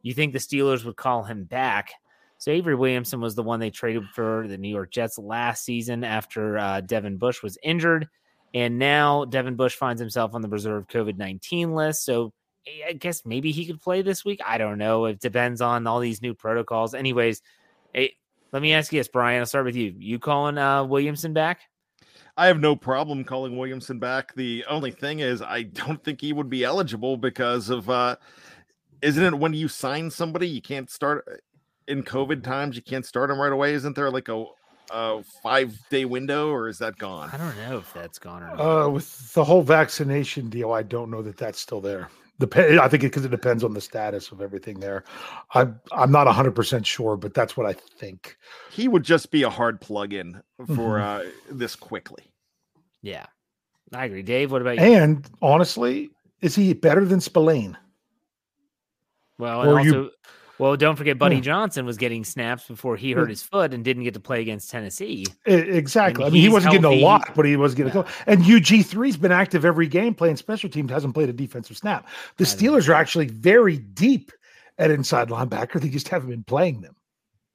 You 0.00 0.14
think 0.14 0.32
the 0.32 0.38
Steelers 0.38 0.82
would 0.86 0.96
call 0.96 1.22
him 1.24 1.44
back?" 1.44 1.90
So 2.38 2.50
Avery 2.50 2.74
Williamson 2.76 3.20
was 3.20 3.34
the 3.34 3.42
one 3.42 3.60
they 3.60 3.68
traded 3.70 4.04
for 4.14 4.46
the 4.48 4.56
New 4.56 4.70
York 4.70 4.90
Jets 4.90 5.18
last 5.18 5.64
season 5.66 6.02
after 6.02 6.56
uh, 6.56 6.80
Devin 6.80 7.18
Bush 7.18 7.42
was 7.42 7.58
injured, 7.62 8.08
and 8.54 8.78
now 8.78 9.26
Devin 9.26 9.56
Bush 9.56 9.74
finds 9.74 10.00
himself 10.00 10.34
on 10.34 10.40
the 10.40 10.48
reserve 10.48 10.86
COVID 10.88 11.18
nineteen 11.18 11.74
list. 11.74 12.04
So 12.06 12.32
I 12.88 12.94
guess 12.94 13.26
maybe 13.26 13.52
he 13.52 13.66
could 13.66 13.82
play 13.82 14.00
this 14.00 14.24
week. 14.24 14.40
I 14.46 14.56
don't 14.56 14.78
know. 14.78 15.04
It 15.04 15.20
depends 15.20 15.60
on 15.60 15.86
all 15.86 16.00
these 16.00 16.22
new 16.22 16.32
protocols. 16.32 16.94
Anyways, 16.94 17.42
let 17.92 18.62
me 18.62 18.72
ask 18.72 18.90
you 18.92 19.00
this, 19.00 19.08
Brian. 19.08 19.40
I'll 19.40 19.46
start 19.46 19.66
with 19.66 19.76
you. 19.76 19.94
You 19.98 20.18
calling 20.18 20.56
uh, 20.56 20.84
Williamson 20.84 21.34
back? 21.34 21.60
I 22.36 22.46
have 22.46 22.60
no 22.60 22.74
problem 22.74 23.24
calling 23.24 23.56
Williamson 23.56 23.98
back. 23.98 24.34
The 24.34 24.64
only 24.68 24.92
thing 24.92 25.20
is, 25.20 25.42
I 25.42 25.64
don't 25.64 26.02
think 26.02 26.20
he 26.20 26.32
would 26.32 26.48
be 26.48 26.64
eligible 26.64 27.16
because 27.16 27.68
of, 27.68 27.90
uh, 27.90 28.16
isn't 29.02 29.22
it 29.22 29.38
when 29.38 29.54
you 29.54 29.68
sign 29.68 30.10
somebody, 30.10 30.48
you 30.48 30.62
can't 30.62 30.90
start 30.90 31.24
uh, 31.30 31.36
in 31.86 32.02
COVID 32.02 32.42
times, 32.42 32.76
you 32.76 32.82
can't 32.82 33.04
start 33.04 33.28
them 33.28 33.40
right 33.40 33.52
away? 33.52 33.74
Isn't 33.74 33.94
there 33.94 34.10
like 34.10 34.28
a, 34.28 34.46
a 34.90 35.22
five 35.42 35.78
day 35.88 36.04
window 36.04 36.50
or 36.50 36.68
is 36.68 36.78
that 36.78 36.96
gone? 36.98 37.30
I 37.32 37.36
don't 37.36 37.56
know 37.56 37.78
if 37.78 37.92
that's 37.92 38.18
gone 38.18 38.42
or 38.42 38.56
not. 38.56 38.60
Uh, 38.86 38.90
with 38.90 39.32
the 39.34 39.44
whole 39.44 39.62
vaccination 39.62 40.48
deal, 40.50 40.72
I 40.72 40.82
don't 40.82 41.10
know 41.10 41.22
that 41.22 41.36
that's 41.36 41.60
still 41.60 41.80
there. 41.80 42.08
Dep- 42.40 42.56
I 42.56 42.88
think 42.88 43.02
because 43.04 43.24
it, 43.24 43.30
depends 43.30 43.62
on 43.62 43.74
the 43.74 43.80
status 43.80 44.32
of 44.32 44.40
everything 44.40 44.80
there. 44.80 45.04
I'm 45.54 45.80
I'm 45.92 46.10
not 46.10 46.26
100 46.26 46.50
percent 46.52 46.84
sure, 46.86 47.16
but 47.16 47.32
that's 47.32 47.56
what 47.56 47.64
I 47.66 47.72
think. 47.74 48.36
He 48.70 48.88
would 48.88 49.04
just 49.04 49.30
be 49.30 49.44
a 49.44 49.50
hard 49.50 49.80
plug-in 49.80 50.42
for 50.66 50.98
Mhm. 50.98 51.00
uh, 51.26 51.30
this 51.50 51.76
quickly. 51.76 52.24
Yeah, 53.02 53.26
I 53.92 54.06
agree. 54.06 54.22
Dave, 54.22 54.50
what 54.50 54.62
about 54.62 54.78
you? 54.78 54.82
And 54.82 55.24
honestly, 55.42 56.10
is 56.40 56.56
he 56.56 56.72
better 56.72 57.04
than 57.04 57.20
Spillane? 57.20 57.76
well, 59.38 59.60
and 59.62 59.70
or 59.70 59.78
also, 59.78 59.84
you- 60.04 60.10
well, 60.58 60.76
don't 60.76 60.96
forget, 60.96 61.18
Buddy 61.18 61.36
Yeah. 61.36 61.42
Johnson 61.42 61.84
was 61.86 61.96
getting 61.96 62.24
snaps 62.24 62.68
before 62.68 62.96
he 62.96 63.12
hurt 63.12 63.28
his 63.28 63.42
foot 63.42 63.74
and 63.74 63.84
didn't 63.84 64.04
get 64.04 64.14
to 64.14 64.20
play 64.20 64.40
against 64.40 64.70
Tennessee. 64.70 65.26
Exactly. 65.46 66.24
And 66.24 66.30
I 66.30 66.32
mean, 66.32 66.42
he 66.42 66.48
wasn't 66.48 66.72
getting 66.72 67.00
a 67.00 67.04
lot, 67.04 67.34
but 67.34 67.44
he 67.44 67.56
was 67.56 67.74
getting 67.74 67.90
a 67.90 67.92
couple. 67.92 68.12
And 68.26 68.42
UG 68.44 68.84
three's 68.84 69.16
been 69.16 69.32
active 69.32 69.64
every 69.64 69.88
game 69.88 70.14
playing 70.14 70.36
special 70.36 70.70
teams, 70.70 70.90
hasn't 70.90 71.14
played 71.14 71.28
a 71.28 71.32
defensive 71.32 71.76
snap. 71.76 72.08
The 72.36 72.44
Steelers 72.44 72.88
are 72.88 72.94
actually 72.94 73.26
very 73.26 73.78
deep 73.78 74.30
at 74.78 74.90
inside 74.90 75.28
linebacker. 75.28 75.80
They 75.80 75.88
just 75.88 76.08
haven't 76.08 76.30
been 76.30 76.44
playing 76.44 76.80
them. 76.82 76.96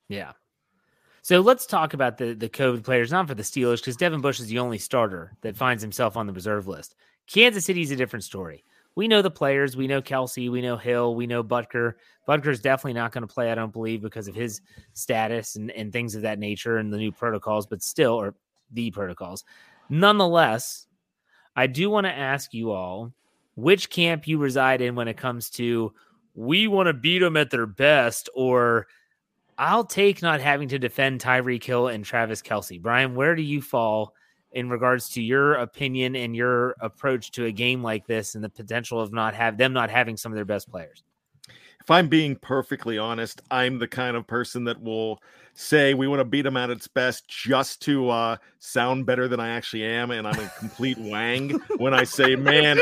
Yeah. 0.08 0.34
So 1.22 1.42
let's 1.42 1.66
talk 1.66 1.94
about 1.94 2.18
the 2.18 2.34
the 2.34 2.50
COVID 2.50 2.84
players, 2.84 3.12
not 3.12 3.28
for 3.28 3.36
the 3.36 3.44
Steelers, 3.44 3.78
because 3.78 3.98
Devin 3.98 4.22
Bush 4.22 4.40
is 4.40 4.48
the 4.48 4.60
only 4.60 4.78
starter 4.78 5.36
that 5.42 5.58
finds 5.58 5.84
himself 5.84 6.18
on 6.18 6.28
the 6.28 6.34
reserve 6.34 6.68
list. 6.68 6.96
Kansas 7.28 7.66
City 7.66 7.82
is 7.82 7.92
a 7.92 7.96
different 7.96 8.24
story. 8.24 8.64
We 9.00 9.08
know 9.08 9.22
the 9.22 9.32
players. 9.32 9.78
We 9.78 9.88
know 9.88 10.02
Kelce. 10.02 10.52
We 10.52 10.62
know 10.62 10.76
Hill. 10.76 11.16
We 11.16 11.26
know 11.26 11.42
Butker. 11.42 11.94
Butker's 12.28 12.60
definitely 12.60 12.96
not 13.00 13.14
going 13.14 13.26
to 13.26 13.34
play, 13.34 13.50
I 13.50 13.56
don't 13.56 13.72
believe, 13.72 14.02
because 14.02 14.28
of 14.28 14.36
his 14.36 14.60
status 14.92 15.56
and, 15.56 15.72
and 15.72 15.94
things 15.94 16.16
of 16.16 16.24
that 16.24 16.38
nature 16.38 16.80
and 16.80 16.92
the 16.92 16.98
new 16.98 17.14
protocols, 17.14 17.66
but 17.66 17.82
still, 17.82 18.12
or 18.12 18.36
the 18.74 18.92
protocols. 18.92 19.46
Nonetheless, 19.88 20.86
I 21.56 21.68
do 21.68 21.90
want 21.90 22.08
to 22.08 22.12
ask 22.12 22.54
you 22.54 22.72
all 22.72 23.14
which 23.56 23.90
camp 23.90 24.28
you 24.28 24.38
reside 24.38 24.82
in 24.82 24.96
when 24.96 25.08
it 25.08 25.16
comes 25.16 25.50
to 25.52 25.94
we 26.36 26.68
want 26.68 26.88
to 26.88 26.94
beat 26.94 27.20
them 27.20 27.38
at 27.38 27.52
their 27.52 27.68
best 27.68 28.28
or 28.36 28.88
I'll 29.58 29.86
take 29.86 30.22
not 30.22 30.42
having 30.42 30.68
to 30.68 30.78
defend 30.78 31.22
Tyreek 31.22 31.64
Hill 31.64 31.88
and 31.88 32.04
Travis 32.04 32.42
Kelce. 32.42 32.82
Brian, 32.82 33.16
where 33.16 33.34
do 33.34 33.44
you 33.44 33.62
fall 33.62 34.14
in 34.52 34.70
regards 34.70 35.10
to 35.10 35.22
your 35.22 35.54
opinion 35.56 36.16
and 36.16 36.36
your 36.36 36.76
approach 36.80 37.32
to 37.32 37.46
a 37.46 37.52
game 37.52 37.84
like 37.84 38.08
this 38.08 38.36
and 38.36 38.44
the 38.44 38.50
potential 38.50 39.00
of 39.00 39.14
not 39.14 39.34
have 39.34 39.58
them 39.58 39.74
not 39.74 39.90
having 39.90 40.18
some 40.18 40.32
of 40.32 40.36
their 40.36 40.46
best 40.46 40.70
players? 40.70 41.04
If 41.82 41.92
I'm 41.92 42.08
being 42.08 42.36
perfectly 42.36 42.98
honest, 42.98 43.42
I'm 43.50 43.80
the 43.80 43.88
kind 43.88 44.16
of 44.16 44.28
person 44.28 44.66
that 44.66 44.82
will 44.82 45.22
say 45.54 45.94
we 45.94 46.08
want 46.08 46.20
to 46.20 46.26
beat 46.26 46.44
them 46.44 46.56
at 46.56 46.70
its 46.70 46.88
best 46.88 47.28
just 47.28 47.82
to 47.84 48.10
uh, 48.10 48.38
sound 48.60 49.06
better 49.06 49.28
than 49.28 49.40
I 49.40 49.50
actually 49.50 49.84
am, 49.86 50.12
and 50.12 50.28
I'm 50.28 50.40
a 50.40 50.52
complete 50.58 50.98
wang 51.00 51.52
when 51.78 51.94
I 51.94 52.04
say, 52.04 52.36
"Man, 52.36 52.80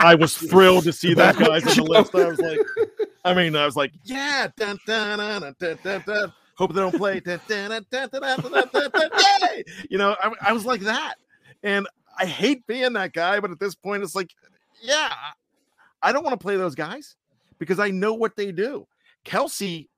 I 0.00 0.14
was 0.14 0.36
thrilled 0.50 0.84
to 0.84 0.92
see 0.92 1.14
those 1.14 1.36
guys 1.36 1.66
on 1.66 1.84
the 1.84 1.90
list." 1.90 2.14
I 2.14 2.26
was 2.26 2.40
like, 2.40 2.60
I 3.24 3.34
mean, 3.34 3.54
I 3.54 3.66
was 3.66 3.76
like, 3.76 3.92
"Yeah, 4.02 4.48
dun, 4.56 4.78
dun, 4.86 5.54
dun, 5.58 6.32
Hope 6.56 6.72
they 6.72 6.80
don't 6.80 6.96
play. 6.96 7.20
you 9.90 9.98
know, 9.98 10.16
I, 10.22 10.32
I 10.40 10.52
was 10.52 10.64
like 10.64 10.80
that, 10.82 11.14
and 11.62 11.86
I 12.18 12.26
hate 12.26 12.66
being 12.66 12.92
that 12.92 13.12
guy. 13.12 13.40
But 13.40 13.50
at 13.50 13.58
this 13.58 13.74
point, 13.74 14.02
it's 14.02 14.14
like, 14.14 14.30
yeah, 14.80 15.12
I 16.02 16.12
don't 16.12 16.22
want 16.22 16.38
to 16.38 16.42
play 16.42 16.56
those 16.56 16.74
guys 16.74 17.16
because 17.58 17.78
I 17.80 17.90
know 17.90 18.14
what 18.14 18.36
they 18.36 18.52
do. 18.52 18.86
Kelce, 19.24 19.88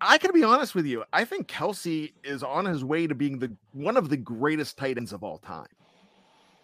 I 0.00 0.18
can 0.18 0.32
be 0.32 0.42
honest 0.42 0.74
with 0.74 0.84
you. 0.84 1.04
I 1.12 1.24
think 1.24 1.48
Kelce 1.48 2.12
is 2.24 2.42
on 2.42 2.64
his 2.64 2.84
way 2.84 3.06
to 3.06 3.14
being 3.14 3.38
the 3.38 3.52
one 3.72 3.96
of 3.96 4.08
the 4.08 4.16
greatest 4.16 4.76
tight 4.76 4.98
ends 4.98 5.12
of 5.12 5.22
all 5.22 5.38
time. 5.38 5.68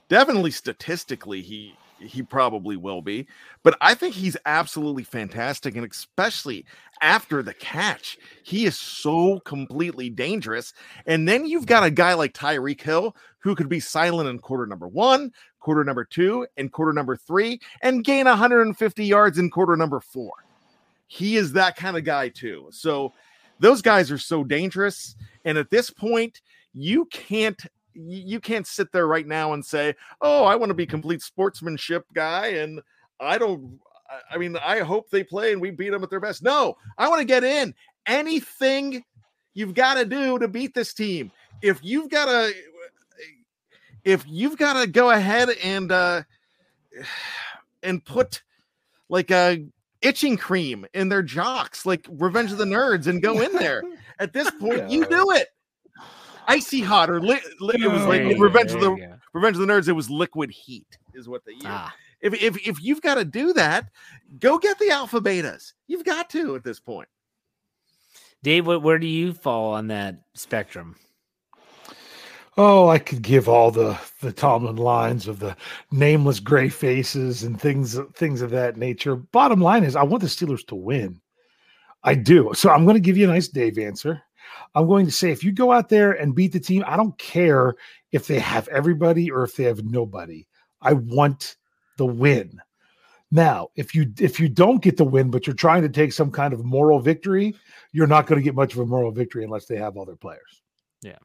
Definitely 0.09 0.51
statistically, 0.51 1.43
he 1.43 1.75
he 1.99 2.23
probably 2.23 2.77
will 2.77 3.03
be, 3.03 3.27
but 3.63 3.77
I 3.81 3.95
think 3.95 4.15
he's 4.15 4.37
absolutely 4.47 5.05
fantastic, 5.05 5.77
and 5.77 5.91
especially 5.91 6.65
after 7.01 7.43
the 7.43 7.55
catch, 7.55 8.19
he 8.43 8.67
is 8.67 8.79
so 8.79 9.41
completely 9.41 10.11
dangerous. 10.11 10.75
And 11.07 11.29
then 11.29 11.47
you've 11.47 11.67
got 11.67 11.85
a 11.85 11.91
guy 11.91 12.15
like 12.15 12.35
Tyreek 12.35 12.81
Hill 12.81 13.15
who 13.39 13.55
could 13.55 13.69
be 13.69 13.81
silent 13.81 14.29
in 14.29 14.39
quarter 14.39 14.67
number 14.67 14.89
one, 14.89 15.33
quarter 15.61 15.85
number 15.85 16.05
two, 16.05 16.47
and 16.57 16.73
quarter 16.73 16.93
number 16.93 17.17
three, 17.17 17.61
and 17.83 18.05
gain 18.05 18.27
150 18.27 19.05
yards 19.05 19.39
in 19.39 19.51
quarter 19.51 19.77
number 19.77 20.01
four. 20.01 20.33
He 21.07 21.37
is 21.37 21.53
that 21.53 21.77
kind 21.77 21.97
of 21.97 22.05
guy 22.05 22.29
too. 22.29 22.69
So 22.71 23.13
those 23.61 23.83
guys 23.83 24.11
are 24.11 24.19
so 24.19 24.45
dangerous. 24.45 25.17
And 25.45 25.59
at 25.59 25.71
this 25.71 25.91
point, 25.91 26.41
you 26.75 27.07
can't 27.07 27.61
you 28.07 28.41
can't 28.41 28.67
sit 28.67 28.93
there 28.93 29.07
right 29.07 29.27
now 29.27 29.53
and 29.53 29.65
say, 29.65 29.95
"Oh, 30.21 30.45
I 30.45 30.57
want 30.57 30.71
to 30.71 30.75
be 30.75 30.87
complete 30.87 31.23
sportsmanship 31.23 32.05
guy," 32.15 32.49
and 32.49 32.81
I 33.21 33.39
don't. 33.39 33.81
I- 34.33 34.39
mean, 34.39 34.57
I 34.57 34.81
hope 34.81 35.11
they 35.11 35.23
play 35.23 35.53
and 35.53 35.61
we 35.61 35.71
beat 35.71 35.91
them 35.91 36.03
at 36.03 36.09
their 36.11 36.21
best. 36.21 36.43
No, 36.43 36.77
I 36.97 37.09
want 37.09 37.21
to 37.21 37.27
get 37.27 37.45
in. 37.45 37.75
Anything 38.07 39.05
you've 39.53 39.75
got 39.75 39.95
to 39.95 40.05
do 40.05 40.39
to 40.39 40.49
beat 40.49 40.75
this 40.75 40.95
team. 40.95 41.31
If 41.61 41.81
you've 41.83 42.09
got 42.09 42.27
to, 42.27 42.55
if 44.05 44.25
you've 44.27 44.57
got 44.57 44.81
to 44.81 44.87
go 44.87 45.11
ahead 45.11 45.51
and 45.63 45.93
uh 45.93 46.23
and 47.83 48.05
put 48.05 48.43
like 49.09 49.31
a 49.31 49.65
itching 50.01 50.37
cream 50.37 50.87
in 50.95 51.09
their 51.09 51.23
jocks, 51.23 51.85
like 51.85 52.07
Revenge 52.09 52.53
of 52.53 52.59
the 52.59 52.65
Nerds, 52.65 53.07
and 53.07 53.23
go 53.23 53.41
in 53.41 53.53
there. 53.53 53.83
At 54.19 54.33
this 54.33 54.51
point, 54.53 54.91
you 54.91 55.07
do 55.07 55.31
it. 55.33 55.49
Icy 56.49 56.81
hot 56.81 57.11
or 57.11 57.21
li- 57.21 57.41
li- 57.61 57.75
it 57.85 57.93
was 57.93 58.05
like 58.07 58.23
There 58.23 58.39
Revenge 58.39 58.71
go, 58.71 58.77
of 58.77 58.81
the 58.81 58.97
there 58.97 59.09
go. 59.11 59.19
Revenge 59.35 59.57
of 59.57 59.61
the 59.61 59.73
Nerds. 59.73 59.87
It 59.89 59.93
was 59.93 60.09
liquid 60.11 60.51
heat, 60.51 60.99
is 61.15 61.29
what 61.29 61.45
they 61.45 61.53
used. 61.53 61.67
Ah. 61.67 61.95
If 62.21 62.35
if 62.43 62.67
if 62.67 62.83
you've 62.83 63.03
got 63.03 63.15
to 63.15 63.25
do 63.25 63.53
that, 63.53 63.91
go 64.41 64.59
get 64.59 64.79
the 64.79 64.91
alpha 64.91 65.21
betas. 65.21 65.75
You've 65.87 66.05
got 66.05 66.31
to 66.31 66.57
at 66.57 66.65
this 66.65 66.81
point. 66.81 67.09
Dave, 68.43 68.67
what, 68.67 68.83
where 68.83 68.99
do 68.99 69.07
you 69.07 69.33
fall 69.33 69.75
on 69.75 69.89
that 69.89 70.23
spectrum? 70.35 70.97
Oh, 72.57 72.89
I 72.89 72.99
could 72.99 73.23
give 73.23 73.49
all 73.49 73.71
the 73.71 73.97
the 74.21 74.33
Tomlin 74.33 74.77
lines 74.77 75.29
of 75.29 75.39
the 75.39 75.57
nameless 75.93 76.41
gray 76.41 76.69
faces 76.69 77.45
and 77.45 77.61
things 77.61 77.99
things 78.15 78.43
of 78.43 78.51
that 78.51 78.77
nature. 78.77 79.17
Bottom 79.17 79.61
line 79.61 79.85
is, 79.85 79.95
I 79.95 80.03
want 80.03 80.23
the 80.23 80.29
Steelers 80.29 80.67
to 80.69 80.75
win. 80.75 81.21
I 82.03 82.15
do. 82.15 82.53
So 82.55 82.71
I'm 82.71 82.85
going 82.85 82.95
to 82.95 83.01
give 83.01 83.17
you 83.17 83.29
a 83.29 83.33
nice 83.33 83.49
Dave 83.49 83.79
answer. 83.79 84.23
I'm 84.75 84.87
going 84.87 85.07
to 85.07 85.13
say 85.13 85.31
if 85.31 85.43
you 85.43 85.53
go 85.53 85.73
out 85.73 85.89
there 85.89 86.13
and 86.13 86.35
beat 86.35 86.53
the 86.53 86.61
team, 86.61 86.85
I 86.87 86.97
don't 86.97 87.17
care 87.19 87.75
if 88.13 88.27
they 88.27 88.39
have 88.39 88.69
everybody 88.69 89.31
or 89.31 89.45
if 89.45 89.57
they 89.57 89.65
have 89.65 89.85
nobody. 89.85 90.47
I 90.81 90.93
want 90.93 91.57
the 91.97 92.07
win. 92.07 92.61
Now, 93.31 93.69
if 93.77 93.95
you 93.95 94.13
if 94.19 94.41
you 94.41 94.49
don't 94.49 94.81
get 94.83 94.97
the 94.97 95.05
win, 95.05 95.31
but 95.31 95.47
you're 95.47 95.55
trying 95.57 95.83
to 95.83 95.89
take 95.89 96.13
some 96.13 96.31
kind 96.31 96.55
of 96.55 96.65
moral 96.65 97.01
victory, 97.01 97.55
you're 97.93 98.07
not 98.07 98.27
going 98.27 98.41
to 98.41 98.43
get 98.43 98.55
much 98.55 98.73
of 98.73 98.79
a 98.79 98.87
moral 98.87 99.11
victory 99.11 99.45
unless 99.45 99.67
they 99.67 99.77
have 99.77 99.97
all 99.97 100.07
their 100.07 100.17
players. 100.17 100.63
Yeah. 101.03 101.19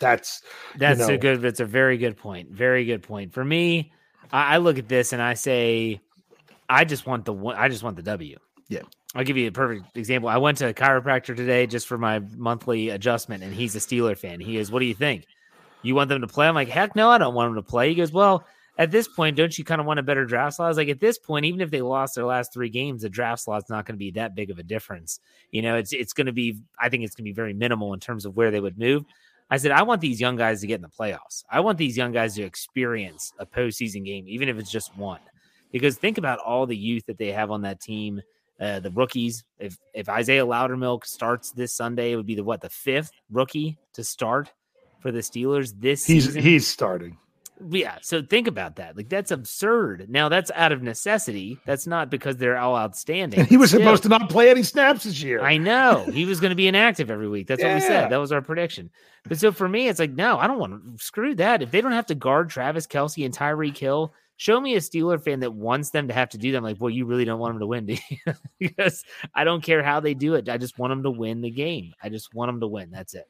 That's 0.00 0.42
That's 0.76 1.00
you 1.00 1.14
a 1.14 1.18
good. 1.18 1.40
That's 1.40 1.60
a 1.60 1.64
very 1.64 1.98
good 1.98 2.16
point. 2.16 2.50
Very 2.50 2.84
good 2.84 3.02
point. 3.02 3.32
For 3.32 3.44
me, 3.44 3.92
I, 4.32 4.54
I 4.54 4.56
look 4.58 4.78
at 4.78 4.88
this 4.88 5.12
and 5.12 5.22
I 5.22 5.34
say, 5.34 6.00
I 6.68 6.84
just 6.84 7.06
want 7.06 7.24
the 7.24 7.32
one. 7.32 7.56
I 7.56 7.68
just 7.68 7.82
want 7.82 7.96
the 7.96 8.02
W. 8.02 8.36
Yeah. 8.68 8.82
I'll 9.16 9.24
give 9.24 9.38
you 9.38 9.48
a 9.48 9.52
perfect 9.52 9.96
example. 9.96 10.28
I 10.28 10.36
went 10.36 10.58
to 10.58 10.68
a 10.68 10.74
chiropractor 10.74 11.34
today 11.34 11.66
just 11.66 11.86
for 11.86 11.96
my 11.96 12.18
monthly 12.36 12.90
adjustment, 12.90 13.42
and 13.42 13.54
he's 13.54 13.74
a 13.74 13.78
Steeler 13.78 14.16
fan. 14.16 14.40
He 14.40 14.56
goes, 14.56 14.70
"What 14.70 14.80
do 14.80 14.84
you 14.84 14.94
think? 14.94 15.26
You 15.82 15.94
want 15.94 16.10
them 16.10 16.20
to 16.20 16.26
play?" 16.26 16.46
I'm 16.46 16.54
like, 16.54 16.68
"Heck 16.68 16.94
no, 16.94 17.08
I 17.08 17.16
don't 17.16 17.34
want 17.34 17.54
them 17.54 17.62
to 17.62 17.68
play." 17.68 17.88
He 17.88 17.94
goes, 17.94 18.12
"Well." 18.12 18.44
At 18.78 18.90
this 18.90 19.08
point, 19.08 19.38
don't 19.38 19.56
you 19.56 19.64
kind 19.64 19.80
of 19.80 19.86
want 19.86 20.00
a 20.00 20.02
better 20.02 20.26
draft 20.26 20.56
slot? 20.56 20.66
I 20.66 20.68
was 20.68 20.76
like, 20.76 20.90
at 20.90 21.00
this 21.00 21.18
point, 21.18 21.46
even 21.46 21.62
if 21.62 21.70
they 21.70 21.80
lost 21.80 22.14
their 22.14 22.26
last 22.26 22.52
three 22.52 22.68
games, 22.68 23.00
the 23.00 23.08
draft 23.08 23.40
slot's 23.42 23.70
not 23.70 23.86
going 23.86 23.94
to 23.94 23.98
be 23.98 24.10
that 24.10 24.34
big 24.34 24.50
of 24.50 24.58
a 24.58 24.62
difference. 24.62 25.18
You 25.50 25.62
know, 25.62 25.76
it's 25.76 25.94
it's 25.94 26.12
going 26.12 26.26
to 26.26 26.32
be. 26.32 26.58
I 26.78 26.90
think 26.90 27.02
it's 27.02 27.14
going 27.14 27.24
to 27.24 27.30
be 27.30 27.34
very 27.34 27.54
minimal 27.54 27.94
in 27.94 28.00
terms 28.00 28.26
of 28.26 28.36
where 28.36 28.50
they 28.50 28.60
would 28.60 28.78
move. 28.78 29.06
I 29.48 29.56
said, 29.56 29.70
I 29.70 29.82
want 29.82 30.02
these 30.02 30.20
young 30.20 30.36
guys 30.36 30.60
to 30.60 30.66
get 30.66 30.74
in 30.74 30.82
the 30.82 30.88
playoffs. 30.88 31.42
I 31.50 31.60
want 31.60 31.78
these 31.78 31.96
young 31.96 32.12
guys 32.12 32.34
to 32.34 32.42
experience 32.42 33.32
a 33.38 33.46
postseason 33.46 34.04
game, 34.04 34.26
even 34.28 34.50
if 34.50 34.58
it's 34.58 34.70
just 34.70 34.94
one. 34.94 35.20
Because 35.72 35.96
think 35.96 36.18
about 36.18 36.38
all 36.40 36.66
the 36.66 36.76
youth 36.76 37.06
that 37.06 37.16
they 37.16 37.32
have 37.32 37.50
on 37.50 37.62
that 37.62 37.80
team, 37.80 38.20
uh, 38.60 38.80
the 38.80 38.90
rookies. 38.90 39.44
If 39.58 39.76
if 39.94 40.08
Isaiah 40.08 40.46
Loudermilk 40.46 41.04
starts 41.04 41.50
this 41.52 41.74
Sunday, 41.74 42.12
it 42.12 42.16
would 42.16 42.26
be 42.26 42.34
the 42.34 42.44
what 42.44 42.60
the 42.60 42.70
fifth 42.70 43.12
rookie 43.30 43.78
to 43.94 44.04
start 44.04 44.52
for 45.00 45.12
the 45.12 45.20
Steelers 45.20 45.72
this 45.78 46.04
he's 46.06 46.24
season. 46.26 46.42
he's 46.42 46.66
starting. 46.66 47.18
Yeah. 47.70 47.96
So 48.02 48.20
think 48.22 48.48
about 48.48 48.76
that. 48.76 48.98
Like 48.98 49.08
that's 49.08 49.30
absurd. 49.30 50.08
Now 50.10 50.28
that's 50.28 50.50
out 50.54 50.72
of 50.72 50.82
necessity. 50.82 51.58
That's 51.64 51.86
not 51.86 52.10
because 52.10 52.36
they're 52.36 52.58
all 52.58 52.76
outstanding. 52.76 53.40
And 53.40 53.48
he 53.50 53.56
was 53.56 53.70
Still- 53.70 53.80
supposed 53.80 54.02
to 54.02 54.10
not 54.10 54.28
play 54.28 54.50
any 54.50 54.62
snaps 54.62 55.04
this 55.04 55.22
year. 55.22 55.40
I 55.40 55.56
know 55.56 56.04
he 56.04 56.26
was 56.26 56.38
going 56.38 56.50
to 56.50 56.54
be 56.56 56.68
inactive 56.68 57.10
every 57.10 57.28
week. 57.28 57.46
That's 57.46 57.62
what 57.62 57.72
we 57.74 57.80
said. 57.80 58.10
That 58.10 58.18
was 58.18 58.30
our 58.30 58.42
prediction. 58.42 58.90
But 59.26 59.38
so 59.38 59.52
for 59.52 59.68
me, 59.70 59.88
it's 59.88 59.98
like, 59.98 60.10
no, 60.12 60.36
I 60.38 60.46
don't 60.46 60.58
want 60.58 60.98
to 60.98 61.02
screw 61.02 61.34
that. 61.36 61.62
If 61.62 61.70
they 61.70 61.80
don't 61.80 61.92
have 61.92 62.06
to 62.06 62.14
guard 62.14 62.50
Travis 62.50 62.86
Kelce 62.86 63.24
and 63.24 63.34
Tyreek 63.34 63.78
Hill, 63.78 64.12
show 64.36 64.60
me 64.60 64.74
a 64.74 64.80
Steeler 64.80 65.22
fan 65.22 65.40
that 65.40 65.52
wants 65.52 65.90
them 65.90 66.08
to 66.08 66.14
have 66.14 66.28
to 66.30 66.38
do 66.38 66.52
them. 66.52 66.62
Like, 66.62 66.76
well, 66.80 66.90
you 66.90 67.06
really 67.06 67.24
don't 67.24 67.40
want 67.40 67.54
them 67.54 67.60
to 67.60 67.66
win, 67.66 67.86
do 67.86 67.96
you? 68.10 68.34
because 68.58 69.04
I 69.34 69.44
don't 69.44 69.62
care 69.62 69.82
how 69.82 70.00
they 70.00 70.14
do 70.14 70.34
it. 70.34 70.48
I 70.48 70.58
just 70.58 70.78
want 70.78 70.90
them 70.90 71.02
to 71.04 71.10
win 71.10 71.40
the 71.40 71.50
game. 71.50 71.94
I 72.02 72.08
just 72.08 72.34
want 72.34 72.48
them 72.48 72.60
to 72.60 72.66
win. 72.66 72.90
That's 72.90 73.14
it. 73.14 73.28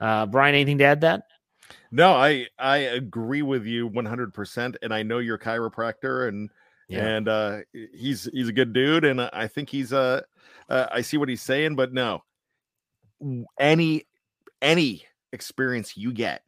Uh, 0.00 0.26
Brian, 0.26 0.54
anything 0.54 0.78
to 0.78 0.84
add 0.84 1.02
that? 1.02 1.24
No, 1.90 2.12
I 2.12 2.48
I 2.58 2.78
agree 2.78 3.42
with 3.42 3.64
you 3.64 3.88
100% 3.88 4.76
and 4.82 4.92
I 4.92 5.02
know 5.02 5.18
you're 5.18 5.36
a 5.36 5.38
chiropractor 5.38 6.28
and 6.28 6.50
Yeah. 6.88 7.06
and 7.06 7.28
uh, 7.28 7.58
he's 7.94 8.28
he's 8.32 8.48
a 8.48 8.52
good 8.52 8.72
dude, 8.72 9.04
and 9.04 9.20
I 9.20 9.46
think 9.46 9.70
he's 9.70 9.92
uh, 9.92 10.22
uh 10.68 10.86
I 10.90 11.02
see 11.02 11.16
what 11.16 11.28
he's 11.28 11.40
saying, 11.40 11.76
but 11.76 11.92
no, 11.92 12.24
any 13.58 14.06
any 14.60 15.04
experience 15.32 15.96
you 15.96 16.12
get 16.12 16.42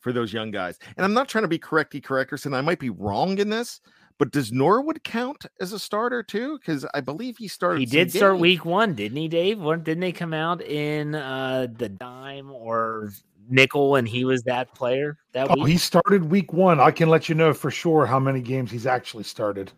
for 0.00 0.12
those 0.12 0.32
young 0.32 0.50
guys, 0.50 0.78
and 0.96 1.04
I'm 1.04 1.14
not 1.14 1.28
trying 1.28 1.42
to 1.44 1.48
be 1.48 1.58
correcty 1.58 2.02
correcterson. 2.02 2.54
I 2.54 2.60
might 2.60 2.78
be 2.78 2.90
wrong 2.90 3.38
in 3.38 3.48
this, 3.50 3.80
but 4.18 4.32
does 4.32 4.52
Norwood 4.52 5.02
count 5.04 5.46
as 5.60 5.72
a 5.72 5.78
starter 5.78 6.22
too? 6.22 6.58
Because 6.58 6.84
I 6.94 7.00
believe 7.00 7.36
he 7.38 7.48
started. 7.48 7.80
He 7.80 7.86
did 7.86 8.10
start 8.10 8.34
games. 8.34 8.42
week 8.42 8.64
one, 8.64 8.94
didn't 8.94 9.16
he, 9.18 9.28
Dave? 9.28 9.58
Weren't- 9.60 9.84
Didn't 9.84 10.00
they 10.00 10.12
come 10.12 10.34
out 10.34 10.60
in 10.62 11.14
uh, 11.14 11.68
the 11.76 11.88
dime 11.88 12.50
or 12.50 13.10
nickel 13.48 13.96
and 13.96 14.06
he 14.06 14.24
was 14.24 14.42
that 14.44 14.72
player 14.74 15.16
that 15.32 15.48
Oh, 15.50 15.54
week? 15.56 15.66
he 15.72 15.76
started 15.78 16.24
week 16.30 16.52
one. 16.52 16.78
I 16.80 16.90
can 16.92 17.08
let 17.08 17.28
you 17.28 17.34
know 17.34 17.52
for 17.52 17.70
sure 17.70 18.06
how 18.06 18.20
many 18.20 18.40
games 18.40 18.70
he's 18.70 18.86
actually 18.86 19.24
started. 19.24 19.72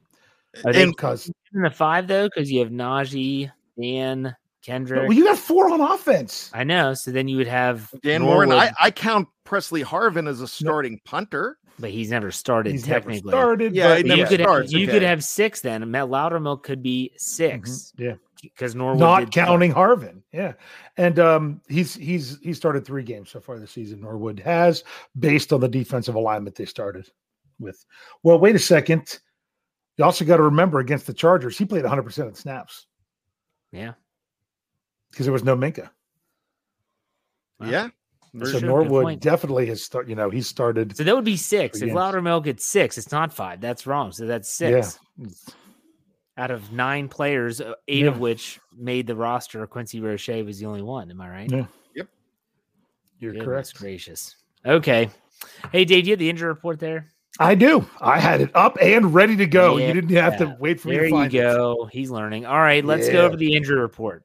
Are 0.64 0.72
they 0.72 0.84
Because 0.86 1.30
in 1.54 1.62
the 1.62 1.70
five 1.70 2.06
though? 2.06 2.28
Because 2.28 2.50
you 2.52 2.58
have 2.60 2.68
Najee, 2.70 3.50
Dan, 3.80 4.34
Kendrick. 4.62 5.08
well, 5.08 5.12
you 5.16 5.24
got 5.24 5.38
four 5.38 5.70
on 5.72 5.80
offense. 5.80 6.50
I 6.54 6.64
know. 6.64 6.94
So 6.94 7.10
then 7.10 7.28
you 7.28 7.36
would 7.38 7.46
have 7.48 7.90
Dan 8.02 8.22
Moore, 8.22 8.42
and 8.44 8.52
I, 8.52 8.72
I 8.80 8.90
count 8.90 9.28
Presley 9.44 9.82
Harvin 9.82 10.28
as 10.28 10.40
a 10.40 10.46
starting 10.48 11.00
punter. 11.04 11.58
but 11.80 11.90
he's 11.90 12.10
never 12.10 12.30
started 12.30 12.70
He's 12.72 12.86
never 12.86 13.00
technically. 13.10 13.30
started. 13.30 13.74
Yeah, 13.74 13.88
but 13.88 13.96
he 13.98 14.02
never 14.04 14.20
you 14.20 14.26
could 14.28 14.40
starts, 14.40 14.72
have, 14.72 14.80
you 14.80 14.86
could 14.86 15.02
have 15.02 15.24
six 15.24 15.60
then. 15.60 15.90
Matt 15.90 16.06
Loudermilk 16.08 16.62
could 16.62 16.82
be 16.82 17.12
6 17.16 17.92
Yeah. 17.98 18.14
because 18.40 18.74
Norwood 18.76 19.00
not 19.00 19.20
did 19.20 19.32
start. 19.32 19.46
counting 19.48 19.72
Harvin. 19.72 20.22
Yeah, 20.32 20.52
and 20.96 21.18
um, 21.18 21.60
he's 21.68 21.94
he's 21.94 22.38
he 22.40 22.54
started 22.54 22.84
three 22.86 23.02
games 23.02 23.30
so 23.30 23.40
far 23.40 23.58
this 23.58 23.72
season. 23.72 24.00
Norwood 24.00 24.38
has, 24.40 24.84
based 25.18 25.52
on 25.52 25.60
the 25.60 25.68
defensive 25.68 26.14
alignment 26.14 26.54
they 26.56 26.66
started 26.66 27.08
with. 27.58 27.84
Well, 28.22 28.38
wait 28.38 28.54
a 28.54 28.60
second. 28.60 29.18
You 29.98 30.04
also 30.04 30.24
got 30.24 30.36
to 30.38 30.44
remember 30.44 30.78
against 30.78 31.06
the 31.06 31.12
Chargers, 31.14 31.58
he 31.58 31.64
played 31.64 31.82
100 31.82 32.02
percent 32.02 32.28
of 32.28 32.34
the 32.34 32.40
snaps 32.40 32.86
Yeah. 33.72 33.92
Because 35.12 35.26
there 35.26 35.32
was 35.32 35.44
no 35.44 35.54
Minkah. 35.56 35.90
Wow. 37.60 37.68
Yeah, 37.68 37.88
For 38.36 38.46
so 38.46 38.58
sure, 38.58 38.68
Norwood 38.68 39.20
definitely 39.20 39.66
has 39.66 39.82
start. 39.82 40.08
You 40.08 40.16
know, 40.16 40.30
he 40.30 40.42
started. 40.42 40.96
So 40.96 41.04
that 41.04 41.14
would 41.14 41.24
be 41.24 41.36
six. 41.36 41.78
If 41.80 41.86
games. 41.86 41.96
Loudermilk 41.96 42.42
gets 42.44 42.64
six, 42.64 42.98
it's 42.98 43.12
not 43.12 43.32
five. 43.32 43.60
That's 43.60 43.86
wrong. 43.86 44.10
So 44.10 44.26
that's 44.26 44.48
six. 44.48 44.98
Out 46.38 46.50
of 46.50 46.72
nine 46.72 47.08
players, 47.08 47.60
uh, 47.60 47.74
eight 47.88 48.06
of 48.06 48.18
which 48.18 48.58
made 48.76 49.06
the 49.06 49.14
roster, 49.14 49.64
Quincy 49.66 50.00
Roche 50.00 50.28
was 50.28 50.58
the 50.58 50.66
only 50.66 50.82
one. 50.82 51.10
Am 51.10 51.20
I 51.20 51.28
right? 51.28 51.50
Yeah. 51.52 51.66
Yep. 51.94 52.08
You're 53.18 53.32
Goodness 53.32 53.46
correct. 53.46 53.74
gracious. 53.76 54.36
Okay. 54.64 55.10
Hey, 55.72 55.84
Dave, 55.84 56.06
you 56.06 56.12
have 56.12 56.18
the 56.18 56.30
injury 56.30 56.48
report 56.48 56.80
there? 56.80 57.08
I 57.38 57.54
do. 57.54 57.86
I 58.00 58.18
had 58.18 58.40
it 58.40 58.50
up 58.54 58.78
and 58.80 59.12
ready 59.14 59.36
to 59.36 59.46
go. 59.46 59.76
Yeah. 59.76 59.88
You 59.88 59.92
didn't 59.92 60.16
have 60.16 60.38
to 60.38 60.56
wait 60.58 60.80
for 60.80 60.88
me 60.88 60.94
There 60.94 61.02
to 61.04 61.08
you 61.10 61.14
find 61.14 61.34
it. 61.34 61.38
go. 61.38 61.88
He's 61.92 62.10
learning. 62.10 62.46
All 62.46 62.58
right, 62.60 62.84
let's 62.84 63.06
Yeah. 63.08 63.12
go 63.14 63.26
over 63.26 63.36
the 63.36 63.54
injury 63.54 63.78
report. 63.80 64.24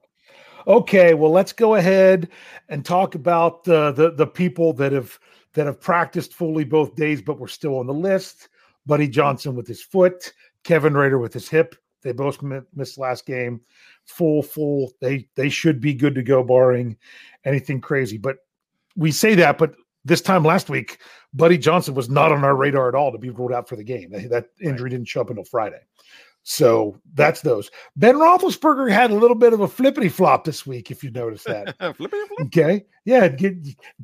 Okay, 0.68 1.14
well, 1.14 1.32
let's 1.32 1.54
go 1.54 1.76
ahead 1.76 2.28
and 2.68 2.84
talk 2.84 3.16
about 3.16 3.64
the 3.64 3.94
the 3.94 4.12
the 4.12 4.28
people 4.28 4.74
that 4.74 4.92
have 4.92 5.18
that 5.54 5.66
have 5.66 5.80
practiced 5.80 6.34
fully 6.34 6.66
both 6.66 6.96
days, 6.96 7.22
but 7.22 7.40
were 7.40 7.48
still 7.48 7.80
on 7.80 7.88
the 7.88 7.94
list. 7.94 8.50
Buddy 8.86 9.08
Johnson 9.08 9.56
with 9.56 9.66
his 9.66 9.82
foot, 9.82 10.34
Kevin 10.64 10.94
Rader 10.94 11.20
with 11.20 11.34
his 11.34 11.48
hip. 11.48 11.76
They 12.02 12.12
both 12.12 12.42
mi- 12.42 12.60
missed 12.76 12.98
last 12.98 13.26
game. 13.26 13.62
Full, 14.06 14.44
full. 14.44 14.92
They 15.00 15.30
they 15.36 15.48
should 15.48 15.80
be 15.80 15.94
good 15.94 16.16
to 16.16 16.22
go, 16.22 16.44
barring 16.44 16.98
anything 17.46 17.80
crazy. 17.80 18.18
But 18.18 18.38
we 18.98 19.12
say 19.12 19.36
that, 19.36 19.58
but 19.58 19.74
this 20.04 20.22
time 20.22 20.44
last 20.44 20.70
week, 20.70 21.00
Buddy 21.34 21.58
Johnson 21.58 21.94
was 21.96 22.10
not 22.10 22.34
on 22.34 22.44
our 22.44 22.56
radar 22.56 22.90
at 22.90 22.96
all 22.96 23.14
to 23.14 23.18
be 23.18 23.30
ruled 23.30 23.54
out 23.54 23.70
for 23.70 23.78
the 23.78 23.84
game. 23.86 24.12
That 24.30 24.48
injury 24.62 24.90
didn't 24.90 25.08
show 25.08 25.22
up 25.22 25.30
until 25.30 25.46
Friday. 25.46 25.82
So 26.50 26.98
that's 27.14 27.42
those. 27.42 27.70
Ben 27.98 28.16
Roethlisberger 28.16 28.90
had 28.90 29.12
a 29.12 29.16
little 29.16 29.36
bit 29.36 29.52
of 29.52 29.60
a 29.60 29.68
flippity 29.68 30.08
flop 30.08 30.46
this 30.46 30.66
week, 30.66 30.90
if 30.90 31.04
you 31.04 31.12
notice 31.12 31.44
that. 31.44 31.76
Flippy 31.98 32.16
flip. 32.26 32.40
Okay. 32.40 32.86
Yeah. 33.04 33.28
Get, 33.28 33.56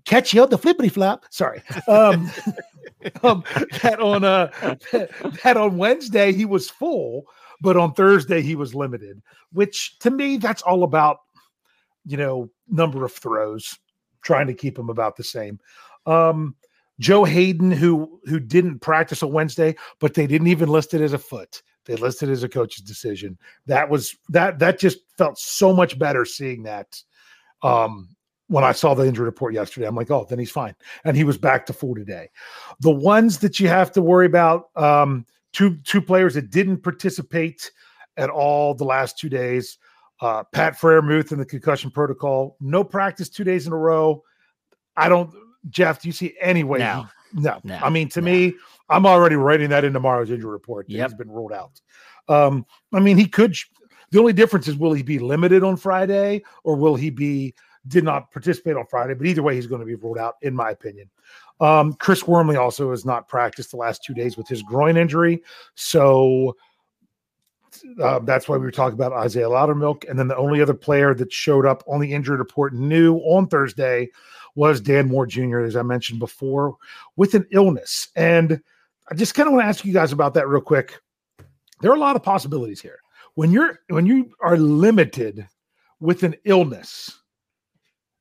catch 0.04 0.34
you 0.34 0.44
on 0.44 0.50
the 0.50 0.58
flippity 0.58 0.90
flop. 0.90 1.24
Sorry. 1.30 1.64
Um, 1.88 2.30
um, 3.24 3.46
that 3.82 4.02
on 4.02 4.26
uh 4.26 4.48
that 5.44 5.56
on 5.56 5.78
Wednesday 5.78 6.34
he 6.34 6.44
was 6.44 6.70
full, 6.70 7.28
but 7.62 7.78
on 7.78 7.94
Thursday 7.94 8.42
he 8.42 8.56
was 8.58 8.76
limited, 8.76 9.22
which 9.54 9.98
to 10.00 10.12
me 10.12 10.36
that's 10.36 10.64
all 10.64 10.84
about, 10.84 11.20
you 12.06 12.18
know, 12.18 12.50
number 12.68 13.06
of 13.06 13.14
throws, 13.14 13.80
trying 14.22 14.48
to 14.48 14.54
keep 14.54 14.78
him 14.78 14.90
about 14.90 15.16
the 15.16 15.24
same. 15.24 15.62
Um 16.06 16.58
Joe 17.00 17.24
Haden, 17.24 17.72
who 17.72 18.20
who 18.26 18.42
didn't 18.42 18.80
practice 18.80 19.24
on 19.24 19.32
Wednesday, 19.32 19.78
but 20.00 20.14
they 20.14 20.28
didn't 20.28 20.48
even 20.48 20.68
list 20.68 20.94
it 20.94 21.00
as 21.00 21.14
a 21.14 21.18
foot. 21.18 21.64
They 21.86 21.96
listed 21.96 22.30
as 22.30 22.44
a 22.44 22.50
coach's 22.50 22.84
decision. 22.84 23.38
That 23.68 23.90
was 23.90 24.16
that 24.30 24.60
that 24.60 24.80
just 24.80 25.00
felt 25.18 25.38
so 25.38 25.74
much 25.74 25.98
better 26.00 26.26
seeing 26.26 26.64
that 26.64 27.02
um 27.62 28.10
when 28.48 28.64
I 28.64 28.72
saw 28.74 28.94
the 28.94 29.06
injury 29.08 29.26
report 29.26 29.54
yesterday. 29.54 29.88
I'm 29.88 29.96
like, 29.96 30.12
oh, 30.12 30.26
then 30.30 30.38
he's 30.38 30.52
fine. 30.52 30.76
And 31.06 31.18
he 31.18 31.24
was 31.24 31.38
back 31.38 31.66
to 31.66 31.74
full 31.74 31.96
today. 31.96 32.30
The 32.82 32.92
ones 32.92 33.40
that 33.40 33.60
you 33.60 33.68
have 33.68 33.92
to 33.94 34.02
worry 34.02 34.26
about, 34.26 34.66
um, 34.76 35.26
two 35.54 35.78
two 35.78 36.02
players 36.02 36.34
that 36.36 36.50
didn't 36.52 36.84
participate 36.84 37.72
at 38.18 38.30
all 38.30 38.76
the 38.76 38.84
last 38.84 39.18
two 39.18 39.30
days. 39.30 39.78
Uh, 40.22 40.44
Pat 40.54 40.80
Freiermuth 40.80 41.32
in 41.32 41.40
the 41.40 41.46
concussion 41.46 41.90
protocol, 41.92 42.56
no 42.62 42.84
practice 42.84 43.28
two 43.30 43.44
days 43.44 43.66
in 43.68 43.74
a 43.74 43.78
row. 43.78 44.24
I 44.96 45.10
don't, 45.10 45.34
Jeff. 45.70 46.02
Do 46.02 46.08
you 46.08 46.14
see 46.14 46.36
any 46.40 46.64
way? 46.64 46.80
No. 46.80 47.08
he- 47.34 47.42
no. 47.42 47.60
No. 47.64 47.80
I 47.82 47.90
mean, 47.90 48.10
to 48.10 48.22
me, 48.22 48.54
I'm 48.94 49.06
already 49.06 49.36
writing 49.36 49.70
that 49.70 49.84
in 49.84 49.94
tomorrow's 49.94 50.32
injury 50.32 50.52
report. 50.52 50.88
that 50.88 50.94
Yep. 50.94 51.10
He's 51.10 51.18
been 51.18 51.32
ruled 51.32 51.54
out. 51.54 51.82
Um, 52.28 52.66
I 52.94 53.00
mean, 53.00 53.18
he 53.18 53.26
could. 53.26 53.56
The 54.12 54.20
only 54.20 54.34
difference 54.34 54.68
is 54.68 54.78
will 54.78 54.94
he 54.94 55.04
be 55.04 55.20
limited 55.20 55.64
on 55.64 55.76
Friday 55.76 56.44
or 56.64 56.76
will 56.76 56.96
he 56.96 57.10
be 57.10 57.56
did 57.88 58.04
not 58.04 58.32
participate 58.32 58.78
on 58.78 58.86
Friday? 58.86 59.14
But 59.14 59.28
either 59.28 59.44
way, 59.44 59.56
he's 59.56 59.68
going 59.68 59.82
to 59.82 59.86
be 59.86 59.96
ruled 59.96 60.18
out, 60.18 60.36
in 60.42 60.56
my 60.56 60.70
opinion. 60.70 61.10
Um, 61.60 61.94
Chris 61.94 62.28
Wormley 62.28 62.56
also 62.56 62.92
has 62.92 63.06
not 63.06 63.28
practiced 63.28 63.72
the 63.72 63.78
last 63.78 64.04
two 64.04 64.14
days 64.14 64.38
with 64.38 64.48
his 64.48 64.62
groin 64.62 64.98
injury, 64.98 65.42
so 65.76 66.56
uh, 68.02 68.20
that's 68.20 68.48
why 68.48 68.58
we 68.58 68.66
were 68.66 68.72
talking 68.72 68.94
about 68.94 69.14
Isaiah 69.14 69.50
Loudermilk. 69.50 70.10
And 70.10 70.18
then 70.18 70.28
the 70.28 70.38
only 70.38 70.62
other 70.62 70.74
player 70.74 71.14
that 71.16 71.32
showed 71.32 71.66
up 71.66 71.84
on 71.88 72.00
the 72.00 72.14
injury 72.14 72.38
report 72.38 72.74
new 72.74 73.18
on 73.18 73.48
Thursday 73.48 74.10
was 74.56 74.82
Dan 74.82 75.08
Moore 75.08 75.26
Jr., 75.26 75.60
as 75.62 75.76
I 75.76 75.82
mentioned 75.82 76.20
before, 76.20 76.78
with 77.16 77.34
an 77.34 77.48
illness. 77.52 78.10
And 78.16 78.62
I 79.10 79.16
just 79.16 79.36
kind 79.36 79.48
of 79.48 79.54
want 79.54 79.64
to 79.64 79.68
ask 79.68 79.84
you 79.86 79.94
guys 79.94 80.12
about 80.12 80.34
that 80.36 80.48
real 80.48 80.62
quick. 80.62 81.00
There 81.82 81.92
are 81.92 81.96
a 81.96 82.00
lot 82.00 82.16
of 82.16 82.24
possibilities 82.24 82.82
here. 82.82 83.00
When 83.36 83.52
you're 83.52 83.80
when 83.90 84.06
you 84.06 84.32
are 84.42 84.58
limited 84.58 85.48
with 86.00 86.24
an 86.24 86.36
illness, 86.46 87.20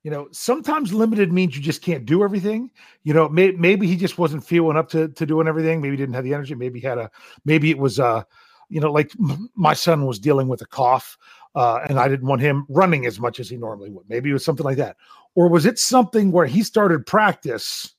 you 0.03 0.11
know, 0.11 0.29
sometimes 0.33 0.93
limited 0.93 1.33
means 1.33 1.55
you 1.55 1.63
just 1.63 1.83
can't 1.83 2.05
do 2.05 2.25
everything. 2.25 2.71
You 3.05 3.15
know, 3.15 3.29
may, 3.29 3.53
maybe 3.53 3.87
he 3.87 3.97
just 3.97 4.19
wasn't 4.19 4.45
feeling 4.45 4.77
up 4.77 4.89
to 4.91 5.09
to 5.09 5.27
doing 5.27 5.47
everything. 5.47 5.81
Maybe 5.81 5.93
he 5.93 6.03
didn't 6.03 6.15
have 6.15 6.25
the 6.25 6.35
energy. 6.35 6.55
Maybe 6.55 6.81
he 6.81 6.87
had 6.87 6.99
a 6.99 7.11
maybe 7.45 7.71
it 7.71 7.79
was 7.79 8.01
uh 8.01 8.25
you 8.73 8.81
know, 8.81 8.91
like 8.91 9.13
m- 9.21 9.51
my 9.55 9.75
son 9.75 10.07
was 10.07 10.19
dealing 10.19 10.49
with 10.49 10.63
a 10.63 10.67
cough, 10.67 11.19
uh, 11.55 11.81
and 11.89 12.01
I 12.01 12.09
didn't 12.09 12.27
want 12.27 12.41
him 12.41 12.65
running 12.71 13.05
as 13.05 13.21
much 13.21 13.39
as 13.39 13.51
he 13.51 13.59
normally 13.59 13.91
would. 13.91 14.09
Maybe 14.09 14.31
it 14.31 14.33
was 14.33 14.45
something 14.45 14.65
like 14.65 14.79
that. 14.79 14.97
Or 15.35 15.49
was 15.49 15.67
it 15.67 15.79
something 15.79 16.33
where 16.33 16.47
he 16.47 16.63
started 16.63 17.07
practice 17.07 17.95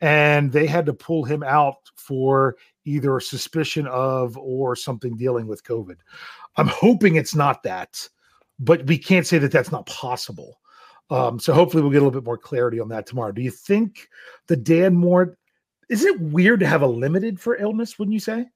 and 0.00 0.52
they 0.52 0.66
had 0.66 0.86
to 0.86 0.94
pull 0.94 1.24
him 1.24 1.42
out 1.42 1.90
for 1.96 2.56
either 2.84 3.16
a 3.16 3.22
suspicion 3.22 3.86
of 3.86 4.36
or 4.36 4.76
something 4.76 5.16
dealing 5.16 5.46
with 5.46 5.64
COVID? 5.64 5.96
I'm 6.56 6.68
hoping 6.68 7.16
it's 7.16 7.34
not 7.34 7.62
that, 7.64 8.08
but 8.58 8.86
we 8.86 8.98
can't 8.98 9.26
say 9.26 9.38
that 9.38 9.52
that's 9.52 9.72
not 9.72 9.86
possible. 9.86 10.60
Um, 11.10 11.38
so 11.38 11.52
hopefully 11.52 11.82
we'll 11.82 11.92
get 11.92 12.02
a 12.02 12.04
little 12.04 12.20
bit 12.20 12.26
more 12.26 12.38
clarity 12.38 12.80
on 12.80 12.88
that 12.88 13.06
tomorrow. 13.06 13.32
Do 13.32 13.42
you 13.42 13.50
think 13.50 14.08
the 14.46 14.56
Dan 14.56 14.94
Moore? 14.94 15.36
Is 15.88 16.04
it 16.04 16.18
weird 16.20 16.60
to 16.60 16.66
have 16.66 16.82
a 16.82 16.86
limited 16.86 17.38
for 17.38 17.56
illness? 17.56 17.98
Wouldn't 17.98 18.14
you 18.14 18.20
say? 18.20 18.46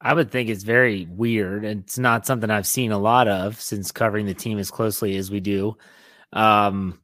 I 0.00 0.14
would 0.14 0.30
think 0.30 0.48
it's 0.48 0.64
very 0.64 1.06
weird. 1.10 1.64
and 1.64 1.82
It's 1.82 1.98
not 1.98 2.26
something 2.26 2.50
I've 2.50 2.66
seen 2.66 2.92
a 2.92 2.98
lot 2.98 3.28
of 3.28 3.60
since 3.60 3.90
covering 3.90 4.26
the 4.26 4.34
team 4.34 4.58
as 4.58 4.70
closely 4.70 5.16
as 5.16 5.30
we 5.30 5.40
do. 5.40 5.76
Um, 6.32 7.00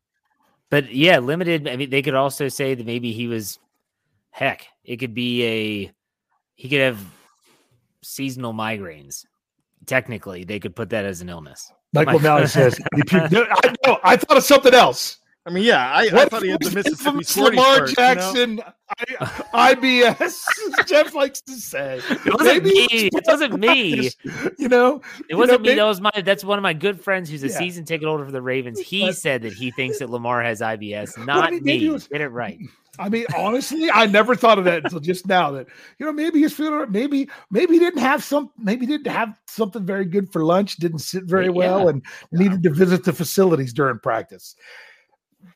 but 0.70 0.92
yeah, 0.92 1.18
limited. 1.18 1.68
I 1.68 1.76
mean, 1.76 1.90
they 1.90 2.02
could 2.02 2.14
also 2.14 2.48
say 2.48 2.74
that 2.74 2.86
maybe 2.86 3.12
he 3.12 3.26
was, 3.26 3.58
heck, 4.30 4.66
it 4.84 4.96
could 4.96 5.14
be 5.14 5.44
a, 5.44 5.92
he 6.56 6.68
could 6.68 6.80
have 6.80 6.98
seasonal 8.02 8.52
migraines. 8.52 9.24
Technically, 9.86 10.44
they 10.44 10.58
could 10.58 10.74
put 10.74 10.90
that 10.90 11.04
as 11.04 11.20
an 11.20 11.28
illness. 11.28 11.70
Michael 11.92 12.18
My- 12.18 12.22
Malley 12.22 12.46
says, 12.46 12.76
he 12.94 13.02
puked- 13.02 13.30
No, 13.32 13.46
I, 13.50 13.74
no, 13.86 13.98
I 14.02 14.16
thought 14.16 14.36
of 14.36 14.44
something 14.44 14.74
else. 14.74 15.18
I 15.46 15.50
mean, 15.50 15.64
yeah, 15.64 15.90
I, 15.92 16.08
I 16.10 16.24
thought 16.24 16.42
he 16.42 16.48
had 16.48 16.60
the 16.62 16.70
Mississippi 16.70 16.90
infamous 16.90 17.28
Sporting 17.28 17.58
Lamar 17.60 17.86
Spurs, 17.86 17.90
you 17.90 17.96
know? 17.96 18.14
Jackson. 18.14 18.60
I, 19.52 19.74
IBS. 19.74 20.42
Jeff 20.86 21.14
likes 21.14 21.40
to 21.42 21.52
say 21.52 22.00
it 22.08 22.34
wasn't 22.38 22.64
me. 22.64 22.86
It 22.90 23.24
wasn't 23.26 23.60
me. 23.60 24.10
You 24.58 24.68
know, 24.68 25.02
it 25.28 25.34
wasn't 25.34 25.60
you 25.60 25.66
know, 25.66 25.72
me. 25.72 25.74
That 25.76 25.84
was 25.84 26.00
my. 26.00 26.10
That's 26.24 26.44
one 26.44 26.58
of 26.58 26.62
my 26.62 26.72
good 26.72 26.98
friends 27.00 27.28
who's 27.28 27.42
a 27.44 27.48
Yeah. 27.48 27.58
season 27.58 27.84
ticket 27.84 28.08
holder 28.08 28.24
for 28.24 28.32
the 28.32 28.40
Ravens. 28.42 28.78
He 28.80 29.06
But- 29.06 29.16
said 29.16 29.42
that 29.42 29.52
he 29.52 29.70
thinks 29.70 29.98
that 29.98 30.08
Lamar 30.10 30.42
has 30.42 30.60
IBS, 30.62 31.18
I 31.18 31.24
not 31.26 31.50
mean, 31.52 31.62
me. 31.64 31.88
was- 31.90 32.08
Get 32.08 32.20
it 32.22 32.28
right. 32.28 32.58
I 32.98 33.08
mean, 33.08 33.26
honestly, 33.36 33.90
I 33.90 34.06
never 34.06 34.36
thought 34.36 34.58
of 34.58 34.64
that 34.66 34.84
until 34.84 35.00
just 35.00 35.26
now. 35.26 35.50
That 35.50 35.66
you 35.98 36.06
know, 36.06 36.12
maybe 36.12 36.38
he's 36.40 36.52
feeling, 36.54 36.90
maybe, 36.92 37.28
maybe 37.50 37.74
he 37.74 37.80
didn't 37.80 37.98
have 38.00 38.22
some, 38.22 38.50
maybe 38.56 38.86
he 38.86 38.92
didn't 38.92 39.12
have 39.12 39.36
something 39.48 39.84
very 39.84 40.04
good 40.04 40.32
for 40.32 40.44
lunch, 40.44 40.76
didn't 40.76 41.00
sit 41.00 41.24
very 41.24 41.46
Yeah. 41.46 41.50
well, 41.50 41.88
and 41.88 42.02
needed 42.32 42.62
to 42.62 42.70
visit 42.70 43.02
the 43.04 43.12
facilities 43.12 43.72
during 43.72 43.98
practice. 43.98 44.54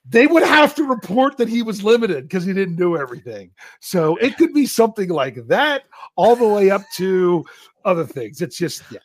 They 0.09 0.27
would 0.27 0.43
have 0.45 0.75
to 0.77 0.85
report 0.85 1.37
that 1.39 1.49
he 1.49 1.63
was 1.63 1.85
limited 1.85 2.25
because 2.25 2.45
he 2.45 2.53
didn't 2.53 2.77
do 2.77 2.97
everything. 2.97 3.51
So 3.81 4.17
it 4.17 4.37
could 4.37 4.55
be 4.55 4.67
something 4.67 5.09
like 5.11 5.47
that, 5.49 5.85
all 6.17 6.35
the 6.37 6.49
way 6.49 6.71
up 6.71 6.83
to 6.97 7.45
other 7.85 8.05
things. 8.07 8.41
It's 8.43 8.57
just, 8.57 8.83
yeah. 8.91 8.99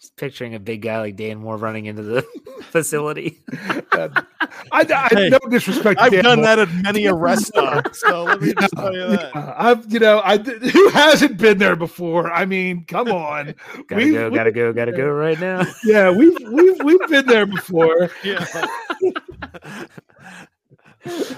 Just 0.00 0.16
picturing 0.16 0.54
a 0.54 0.58
big 0.58 0.80
guy 0.80 0.98
like 0.98 1.16
Dan 1.16 1.40
Moore 1.40 1.58
running 1.58 1.84
into 1.84 2.02
the 2.02 2.22
facility. 2.62 3.38
Uh, 3.92 4.08
I, 4.70 4.86
I 4.88 5.08
Hey, 5.10 5.28
no 5.30 5.38
disrespect. 5.50 5.98
to 5.98 6.04
I've 6.04 6.12
Dan 6.12 6.22
done 6.22 6.38
Moore. 6.38 6.46
that 6.46 6.58
at 6.60 6.68
many 6.72 7.06
a 7.06 7.12
rest 7.14 7.46
stop. 7.48 7.92
So 7.92 8.22
let 8.22 8.40
me 8.40 8.54
just 8.54 8.72
tell 8.72 8.94
you 8.94 9.08
that. 9.08 9.32
Yeah, 9.34 9.54
I've, 9.58 9.92
you 9.92 9.98
know, 9.98 10.22
I 10.24 10.38
who 10.38 10.88
hasn't 10.90 11.36
been 11.36 11.58
there 11.58 11.74
before. 11.74 12.30
I 12.32 12.44
mean, 12.46 12.84
come 12.84 13.08
on, 13.10 13.54
Gotta 13.88 13.96
We've- 13.96 14.12
go, 14.12 14.30
we- 14.30 14.36
gotta 14.36 14.52
go, 14.52 14.72
gotta 14.72 14.92
go 14.92 15.08
right 15.10 15.38
now. 15.40 15.64
yeah, 15.84 16.08
we've 16.10 16.36
we've 16.52 16.80
we've 16.84 17.08
been 17.08 17.26
there 17.26 17.46
before. 17.46 18.10
Yeah. 18.22 18.46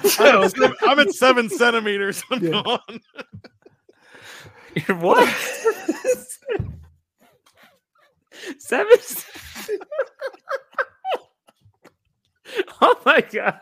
So- 0.05 0.25
I'm, 0.25 0.43
at 0.45 0.51
seven, 0.51 0.77
I'm 0.83 0.99
at 0.99 1.13
seven 1.13 1.49
centimeters. 1.49 2.23
I'm 2.31 2.43
Yeah. 2.43 2.63
gone. 2.63 3.01
You're 4.75 4.97
what? 4.99 5.29
Seven. 8.59 8.97
oh 12.81 13.01
my 13.07 13.21
god! 13.21 13.59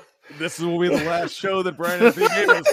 This 0.38 0.58
will 0.58 0.78
be 0.78 0.88
the 0.88 1.04
last 1.04 1.34
show 1.34 1.62
that 1.62 1.76
Brian 1.76 2.04
F. 2.06 2.16
Davis 2.16 2.66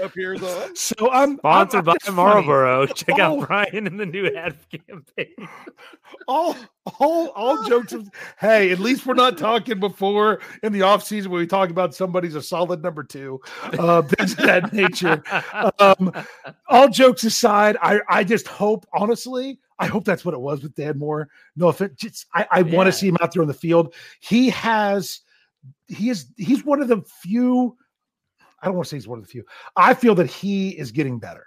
appears 0.00 0.42
on. 0.42 0.74
So 0.76 1.10
I'm 1.10 1.36
Sponsored 1.38 1.76
I'm- 1.76 1.84
by 1.84 1.92
it's 1.94 2.04
funny. 2.06 2.16
Marlboro. 2.16 2.86
Check 2.86 3.16
Oh. 3.18 3.22
out 3.40 3.46
Brian 3.48 3.86
in 3.86 3.96
the 3.96 4.06
new 4.06 4.26
ad 4.34 4.56
campaign. 4.70 5.48
All 6.28 6.56
all 6.98 7.28
all 7.28 7.62
jokes. 7.68 7.92
Of, 7.92 8.08
hey, 8.38 8.70
at 8.70 8.78
least 8.78 9.06
we're 9.06 9.14
not 9.14 9.38
talking 9.38 9.78
before 9.80 10.40
in 10.62 10.72
the 10.72 10.82
off 10.82 11.04
season 11.04 11.30
when 11.30 11.40
we 11.40 11.46
talk 11.46 11.70
about 11.70 11.94
somebody's 11.94 12.34
a 12.34 12.42
solid 12.42 12.82
number 12.82 13.02
two. 13.04 13.40
Uh, 13.62 14.02
things 14.02 14.32
of 14.32 14.38
that 14.38 14.72
nature. 14.72 15.22
Um, 15.78 16.12
all 16.68 16.88
jokes 16.88 17.24
aside, 17.24 17.76
I 17.82 18.00
I 18.08 18.24
just 18.24 18.46
hope 18.48 18.86
honestly. 18.94 19.58
I 19.78 19.86
hope 19.86 20.04
that's 20.04 20.26
what 20.26 20.34
it 20.34 20.40
was 20.40 20.62
with 20.62 20.74
Dan 20.74 20.98
Moore. 20.98 21.28
No, 21.56 21.70
if 21.70 21.80
it 21.80 21.96
just 21.96 22.26
I, 22.34 22.46
I 22.50 22.62
want 22.62 22.86
to 22.86 22.92
see 22.92 23.08
him 23.08 23.16
out 23.22 23.32
there 23.32 23.40
on 23.42 23.48
the 23.48 23.54
field. 23.54 23.94
He 24.20 24.50
has 24.50 25.20
he 25.88 26.10
is 26.10 26.26
he's 26.36 26.64
one 26.64 26.80
of 26.82 26.88
the 26.88 27.02
few. 27.22 27.76
I 28.62 28.66
don't 28.66 28.74
want 28.74 28.86
to 28.86 28.90
say 28.90 28.96
he's 28.96 29.08
one 29.08 29.18
of 29.18 29.24
the 29.24 29.30
few. 29.30 29.44
I 29.76 29.94
feel 29.94 30.14
that 30.16 30.30
he 30.30 30.70
is 30.70 30.92
getting 30.92 31.18
better. 31.18 31.46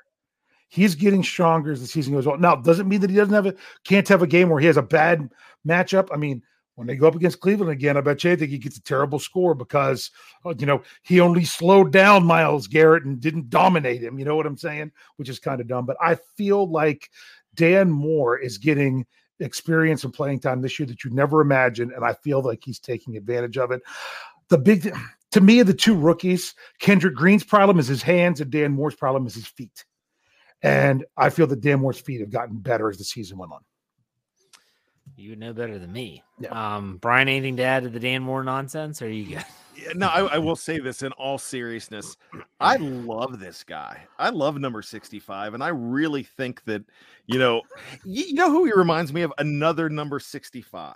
He's 0.70 0.96
getting 0.96 1.24
stronger 1.24 1.72
as 1.72 1.82
the 1.82 1.88
season 1.88 2.14
goes 2.14 2.26
on. 2.26 2.42
Now, 2.42 2.56
doesn't 2.56 2.88
mean 2.88 3.02
that 3.02 3.10
he 3.12 3.16
doesn't 3.16 3.34
have 3.34 3.46
a 3.46 3.54
can't 3.84 4.08
have 4.08 4.24
a 4.24 4.28
game 4.28 4.50
where 4.50 4.60
he 4.60 4.66
has 4.68 4.78
a 4.78 4.82
bad 4.82 5.30
matchup. 5.68 6.10
I 6.12 6.18
mean, 6.18 6.42
when 6.76 6.88
they 6.88 6.96
go 6.96 7.08
up 7.08 7.16
against 7.16 7.40
Cleveland 7.40 7.72
again, 7.72 7.98
I 7.98 8.02
bet 8.02 8.24
you 8.24 8.32
I 8.32 8.36
think 8.36 8.50
he 8.50 8.58
gets 8.58 8.78
a 8.78 8.84
terrible 8.84 9.20
score 9.20 9.54
because 9.54 10.10
uh, 10.46 10.54
you 10.58 10.66
know 10.66 10.82
he 11.04 11.20
only 11.20 11.46
slowed 11.46 11.92
down 11.92 12.26
Myles 12.26 12.68
Garrett 12.68 13.06
and 13.06 13.20
didn't 13.20 13.50
dominate 13.50 14.04
him. 14.04 14.18
You 14.18 14.26
know 14.26 14.36
what 14.36 14.48
I'm 14.48 14.58
saying? 14.58 14.92
Which 15.18 15.30
is 15.30 15.40
kind 15.40 15.62
of 15.62 15.68
dumb. 15.68 15.86
But 15.86 15.98
I 16.02 16.18
feel 16.36 16.70
like 16.70 17.10
Dan 17.54 17.92
Moore 17.92 18.40
is 18.40 18.58
getting 18.58 19.06
experience 19.44 20.04
and 20.04 20.14
playing 20.14 20.40
time 20.40 20.62
this 20.62 20.80
year 20.80 20.86
that 20.88 21.04
you 21.04 21.12
never 21.12 21.42
imagined, 21.42 21.92
and 21.92 22.04
I 22.04 22.14
feel 22.14 22.42
like 22.42 22.64
he's 22.64 22.80
taking 22.80 23.18
advantage 23.18 23.58
of 23.58 23.72
it. 23.72 23.82
The 24.50 24.58
big 24.58 24.96
to 25.32 25.42
me, 25.42 25.62
the 25.64 25.74
two 25.74 25.96
rookies, 25.96 26.54
Kendrick 26.80 27.16
Green's 27.16 27.44
problem 27.44 27.80
is 27.80 27.88
his 27.88 28.04
hands, 28.04 28.40
and 28.40 28.52
Dan 28.52 28.72
Moore's 28.72 28.96
problem 28.96 29.26
is 29.26 29.34
his 29.34 29.48
feet. 29.48 29.84
And 30.62 31.06
I 31.18 31.30
feel 31.30 31.48
that 31.48 31.62
Dan 31.62 31.80
Moore's 31.80 32.00
feet 32.00 32.22
have 32.22 32.30
gotten 32.30 32.58
better 32.58 32.90
as 32.90 32.98
the 32.98 33.04
season 33.04 33.38
went 33.38 33.52
on. 33.52 33.62
You 35.16 35.32
would 35.32 35.40
know 35.40 35.54
better 35.54 35.78
than 35.78 35.92
me. 35.92 36.24
Yeah. 36.40 36.76
Um, 36.76 36.98
Brian, 36.98 37.28
anything 37.28 37.58
to 37.58 37.64
add 37.64 37.84
to 37.84 37.90
the 37.90 38.00
Dan 38.00 38.24
Moore 38.24 38.44
nonsense? 38.44 39.02
Or 39.02 39.06
are 39.06 39.10
you 39.10 39.36
good? 39.36 39.46
Yeah, 39.76 39.94
no, 39.96 40.08
I, 40.08 40.36
I 40.36 40.38
will 40.38 40.56
say 40.56 40.78
this 40.78 41.02
in 41.02 41.12
all 41.14 41.40
seriousness. 41.40 42.16
I 42.60 42.76
love 42.76 43.40
this 43.40 43.64
guy. 43.64 44.06
I 44.20 44.30
love 44.30 44.60
number 44.60 44.84
65. 44.84 45.56
And 45.56 45.64
I 45.64 45.70
really 45.70 46.22
think 46.22 46.64
that, 46.66 46.84
you 47.26 47.40
know, 47.40 47.64
you, 48.06 48.26
you 48.26 48.34
know 48.36 48.52
who 48.52 48.66
he 48.66 48.72
reminds 48.72 49.12
me 49.12 49.24
of? 49.24 49.34
Another 49.40 49.90
number 49.90 50.20
65. 50.20 50.96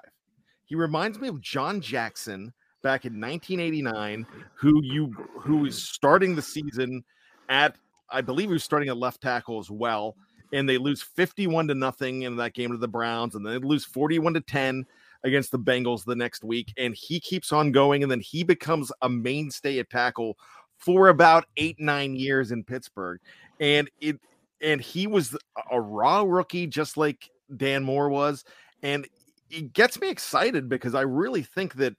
He 0.65 0.75
reminds 0.75 1.19
me 1.19 1.27
of 1.27 1.41
John 1.41 1.82
Jackson 1.82 2.53
back 2.84 3.06
in 3.06 3.19
1989, 3.19 4.27
who 4.53 4.82
you 4.84 5.12
who 5.39 5.65
is 5.65 5.82
starting 5.82 6.36
the 6.36 6.41
season 6.41 7.03
at, 7.49 7.75
I 8.10 8.21
believe 8.21 8.49
he 8.49 8.53
was 8.53 8.63
starting 8.63 8.89
at 8.89 8.97
left 8.97 9.21
tackle 9.21 9.60
as 9.60 9.71
well. 9.71 10.15
And 10.53 10.67
they 10.67 10.77
lose 10.77 11.01
51 11.01 11.67
to 11.67 11.75
nothing 11.75 12.23
in 12.23 12.38
that 12.38 12.53
game 12.53 12.71
to 12.71 12.77
the 12.77 12.88
Browns, 12.88 13.36
and 13.36 13.45
then 13.45 13.53
they 13.53 13.67
lose 13.67 13.86
41 13.86 14.36
to 14.36 14.41
10 14.41 14.86
against 15.23 15.51
the 15.51 15.60
Bengals 15.60 16.05
the 16.05 16.15
next 16.15 16.43
week, 16.43 16.73
and 16.77 16.95
he 16.95 17.19
keeps 17.19 17.51
on 17.51 17.71
going, 17.71 18.03
and 18.03 18.12
then 18.12 18.19
he 18.19 18.43
becomes 18.43 18.91
a 19.01 19.10
mainstay 19.10 19.79
at 19.79 19.89
tackle 19.89 20.38
for 20.77 21.10
about 21.10 21.45
eight 21.57 21.79
nine 21.79 22.15
years 22.15 22.51
in 22.51 22.63
Pittsburgh, 22.63 23.19
and 23.60 23.89
it 23.99 24.19
and 24.62 24.81
he 24.81 25.07
was 25.07 25.36
a 25.71 25.79
raw 25.79 26.23
rookie 26.23 26.67
just 26.67 26.97
like 26.97 27.29
Dan 27.55 27.83
Moore 27.83 28.10
was, 28.10 28.43
and 28.83 29.07
it 29.49 29.73
gets 29.73 29.99
me 29.99 30.10
excited 30.10 30.69
because 30.69 30.95
I 30.95 31.01
really 31.01 31.43
think 31.43 31.75
that 31.75 31.95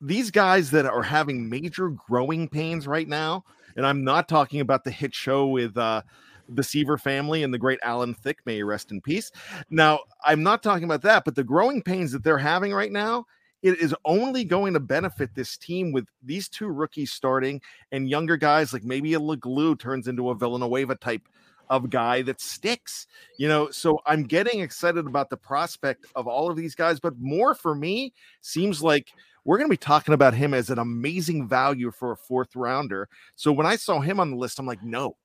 these 0.00 0.30
guys 0.30 0.70
that 0.72 0.86
are 0.86 1.02
having 1.02 1.48
major 1.48 1.90
growing 1.90 2.48
pains 2.48 2.86
right 2.86 3.08
now, 3.08 3.44
and 3.76 3.86
I'm 3.86 4.04
not 4.04 4.28
talking 4.28 4.60
about 4.60 4.84
the 4.84 4.90
hit 4.90 5.14
show 5.14 5.46
with 5.46 5.76
uh 5.76 6.02
the 6.48 6.62
Seaver 6.62 6.98
family 6.98 7.42
and 7.42 7.52
the 7.52 7.58
great 7.58 7.78
Alan 7.82 8.14
Thicke, 8.14 8.40
may 8.46 8.62
rest 8.62 8.90
in 8.90 9.00
peace. 9.00 9.30
Now, 9.70 10.00
I'm 10.24 10.42
not 10.42 10.62
talking 10.62 10.84
about 10.84 11.02
that, 11.02 11.24
but 11.24 11.34
the 11.34 11.44
growing 11.44 11.82
pains 11.82 12.12
that 12.12 12.24
they're 12.24 12.38
having 12.38 12.72
right 12.72 12.92
now, 12.92 13.26
it 13.62 13.80
is 13.80 13.94
only 14.04 14.44
going 14.44 14.74
to 14.74 14.80
benefit 14.80 15.34
this 15.34 15.56
team 15.56 15.92
with 15.92 16.06
these 16.22 16.48
two 16.48 16.68
rookies 16.68 17.12
starting 17.12 17.60
and 17.90 18.08
younger 18.08 18.36
guys 18.36 18.72
like 18.72 18.84
maybe 18.84 19.14
a 19.14 19.20
Leglue 19.20 19.78
turns 19.78 20.08
into 20.08 20.30
a 20.30 20.34
Villanueva 20.34 20.94
type 20.96 21.28
of 21.68 21.90
guy 21.90 22.22
that 22.22 22.40
sticks, 22.40 23.06
you 23.38 23.48
know. 23.48 23.70
So 23.70 24.00
I'm 24.06 24.22
getting 24.24 24.60
excited 24.60 25.06
about 25.06 25.30
the 25.30 25.36
prospect 25.36 26.06
of 26.14 26.26
all 26.28 26.50
of 26.50 26.56
these 26.56 26.74
guys, 26.74 27.00
but 27.00 27.18
Moore 27.18 27.54
for 27.54 27.74
me 27.74 28.12
seems 28.40 28.82
like 28.82 29.12
we're 29.44 29.58
going 29.58 29.68
to 29.68 29.72
be 29.72 29.76
talking 29.76 30.14
about 30.14 30.34
him 30.34 30.54
as 30.54 30.70
an 30.70 30.78
amazing 30.78 31.48
value 31.48 31.90
for 31.90 32.12
a 32.12 32.16
fourth 32.16 32.54
rounder. 32.56 33.08
So 33.36 33.52
when 33.52 33.66
I 33.66 33.76
saw 33.76 34.00
him 34.00 34.20
on 34.20 34.30
the 34.30 34.36
list, 34.36 34.58
I'm 34.58 34.66
like, 34.66 34.82
no, 34.82 35.16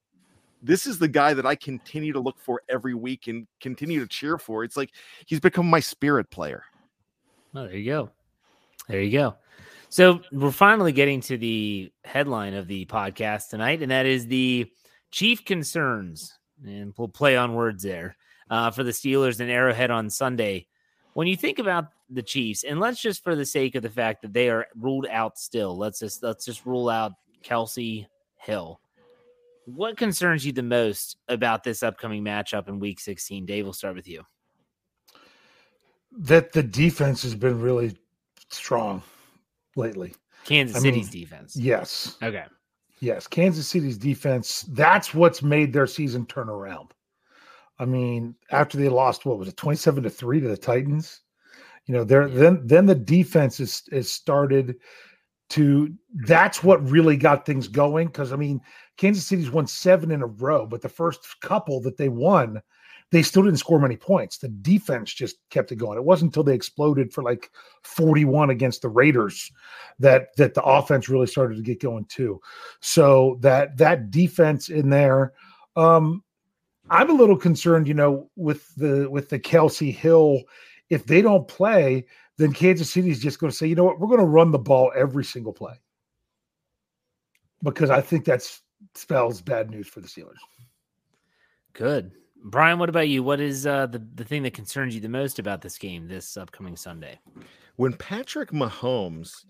this 0.61 0.85
is 0.85 0.99
the 0.99 1.07
guy 1.07 1.33
that 1.33 1.45
I 1.45 1.55
continue 1.55 2.13
to 2.13 2.19
look 2.19 2.39
for 2.39 2.61
every 2.69 2.93
week 2.93 3.27
and 3.27 3.47
continue 3.59 3.99
to 3.99 4.07
cheer 4.07 4.37
for. 4.37 4.63
It's 4.63 4.77
like 4.77 4.91
he's 5.25 5.39
become 5.39 5.67
my 5.67 5.79
spirit 5.79 6.29
player. 6.29 6.63
Oh, 7.55 7.63
there 7.63 7.75
you 7.75 7.91
go. 7.91 8.09
There 8.87 9.01
you 9.01 9.11
go. 9.11 9.35
So 9.89 10.21
we're 10.31 10.51
finally 10.51 10.93
getting 10.93 11.19
to 11.21 11.37
the 11.37 11.91
headline 12.05 12.53
of 12.53 12.67
the 12.67 12.85
podcast 12.85 13.49
tonight, 13.49 13.81
and 13.81 13.91
that 13.91 14.05
is 14.05 14.27
the 14.27 14.71
chief 15.11 15.43
concerns, 15.43 16.37
and 16.65 16.93
we'll 16.97 17.09
play 17.09 17.35
on 17.35 17.55
words 17.55 17.83
there 17.83 18.15
uh, 18.49 18.71
for 18.71 18.83
the 18.83 18.91
Steelers 18.91 19.41
and 19.41 19.51
Arrowhead 19.51 19.91
on 19.91 20.09
Sunday. 20.09 20.67
When 21.13 21.27
you 21.27 21.35
think 21.35 21.59
about 21.59 21.87
the 22.09 22.23
Chiefs, 22.23 22.63
and 22.63 22.79
let's 22.79 23.01
just 23.01 23.21
for 23.21 23.35
the 23.35 23.45
sake 23.45 23.75
of 23.75 23.83
the 23.83 23.89
fact 23.89 24.21
that 24.21 24.31
they 24.31 24.49
are 24.49 24.67
ruled 24.79 25.07
out 25.07 25.37
still, 25.37 25.77
let's 25.77 25.99
just 25.99 26.23
let's 26.23 26.45
just 26.45 26.65
rule 26.65 26.87
out 26.87 27.13
Kelce 27.43 28.07
Hill. 28.37 28.79
What 29.65 29.97
concerns 29.97 30.45
you 30.45 30.51
the 30.51 30.63
most 30.63 31.17
about 31.27 31.63
this 31.63 31.83
upcoming 31.83 32.23
matchup 32.23 32.67
in 32.67 32.79
Week 32.79 32.99
16? 32.99 33.45
Dave, 33.45 33.65
we'll 33.65 33.73
start 33.73 33.95
with 33.95 34.07
you. 34.07 34.23
That 36.11 36.51
the 36.51 36.63
defense 36.63 37.23
has 37.23 37.35
been 37.35 37.61
really 37.61 37.97
strong 38.49 39.01
lately. 39.75 40.13
Kansas 40.45 40.75
I 40.75 40.79
mean, 40.79 40.93
City's 40.93 41.09
defense. 41.09 41.55
Yes. 41.55 42.17
Okay. 42.21 42.45
Yes, 42.99 43.25
Kansas 43.27 43.67
City's 43.67 43.97
defense, 43.97 44.61
that's 44.69 45.13
what's 45.13 45.41
made 45.41 45.73
their 45.73 45.87
season 45.87 46.25
turn 46.27 46.49
around. 46.49 46.93
I 47.79 47.85
mean, 47.85 48.35
after 48.51 48.77
they 48.77 48.89
lost 48.89 49.25
what 49.25 49.39
was 49.39 49.47
it, 49.47 49.57
27 49.57 50.03
to 50.03 50.09
3 50.09 50.39
to 50.39 50.47
the 50.47 50.57
Titans? 50.57 51.21
You 51.87 51.95
know, 51.95 52.03
there 52.03 52.29
then 52.29 52.61
then 52.63 52.85
the 52.85 52.95
defense 52.95 53.59
is 53.59 53.83
is 53.91 54.13
started 54.13 54.75
to 55.49 55.91
that's 56.27 56.63
what 56.63 56.87
really 56.87 57.17
got 57.17 57.43
things 57.43 57.67
going 57.67 58.07
because 58.07 58.31
I 58.31 58.35
mean, 58.35 58.61
Kansas 59.01 59.25
City's 59.25 59.49
won 59.49 59.65
7 59.65 60.11
in 60.11 60.21
a 60.21 60.27
row, 60.27 60.67
but 60.67 60.83
the 60.83 60.87
first 60.87 61.41
couple 61.41 61.81
that 61.81 61.97
they 61.97 62.07
won, 62.07 62.61
they 63.09 63.23
still 63.23 63.41
didn't 63.41 63.57
score 63.57 63.79
many 63.79 63.97
points. 63.97 64.37
The 64.37 64.49
defense 64.49 65.11
just 65.11 65.37
kept 65.49 65.71
it 65.71 65.77
going. 65.77 65.97
It 65.97 66.03
wasn't 66.03 66.29
until 66.29 66.43
they 66.43 66.53
exploded 66.53 67.11
for 67.11 67.23
like 67.23 67.49
41 67.81 68.51
against 68.51 68.83
the 68.83 68.89
Raiders 68.89 69.51
that 69.97 70.27
that 70.37 70.53
the 70.53 70.61
offense 70.61 71.09
really 71.09 71.25
started 71.25 71.55
to 71.55 71.63
get 71.63 71.81
going 71.81 72.05
too. 72.05 72.39
So 72.79 73.39
that 73.39 73.75
that 73.77 74.11
defense 74.11 74.69
in 74.69 74.91
there, 74.91 75.33
um, 75.75 76.23
I'm 76.91 77.09
a 77.09 77.13
little 77.13 77.37
concerned, 77.37 77.87
you 77.87 77.95
know, 77.95 78.29
with 78.35 78.71
the 78.75 79.09
with 79.09 79.29
the 79.29 79.39
Kelce 79.39 79.91
Hill. 79.91 80.43
If 80.91 81.07
they 81.07 81.23
don't 81.23 81.47
play, 81.47 82.05
then 82.37 82.53
Kansas 82.53 82.91
City 82.91 83.09
is 83.09 83.19
just 83.19 83.39
going 83.39 83.49
to 83.49 83.57
say, 83.57 83.65
you 83.65 83.73
know 83.73 83.83
what, 83.83 83.99
we're 83.99 84.09
going 84.09 84.19
to 84.19 84.25
run 84.27 84.51
the 84.51 84.59
ball 84.59 84.91
every 84.95 85.23
single 85.23 85.53
play 85.53 85.73
because 87.63 87.89
I 87.89 88.01
think 88.01 88.25
that's 88.25 88.60
spells 88.95 89.41
bad 89.41 89.69
news 89.69 89.87
for 89.87 90.01
the 90.01 90.07
Steelers. 90.07 90.39
Good. 91.73 92.11
Brian, 92.43 92.79
what 92.79 92.89
about 92.89 93.07
you? 93.07 93.23
What 93.23 93.39
is 93.39 93.67
uh, 93.67 93.85
the, 93.85 94.05
the 94.15 94.23
thing 94.23 94.43
that 94.43 94.53
concerns 94.53 94.95
you 94.95 95.01
the 95.01 95.09
most 95.09 95.39
about 95.39 95.61
this 95.61 95.77
game 95.77 96.07
this 96.07 96.37
upcoming 96.37 96.75
Sunday? 96.75 97.19
When 97.75 97.93
Patrick 97.93 98.51
Mahomes 98.51 99.45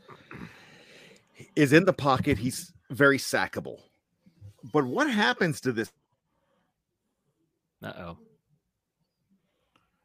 is 1.55 1.73
in 1.73 1.85
the 1.85 1.93
pocket, 1.93 2.37
he's 2.37 2.73
very 2.89 3.17
sackable. 3.17 3.79
But 4.73 4.85
what 4.85 5.09
happens 5.09 5.61
to 5.61 5.71
this? 5.71 5.91
Uh 7.81 7.93
oh. 7.97 8.17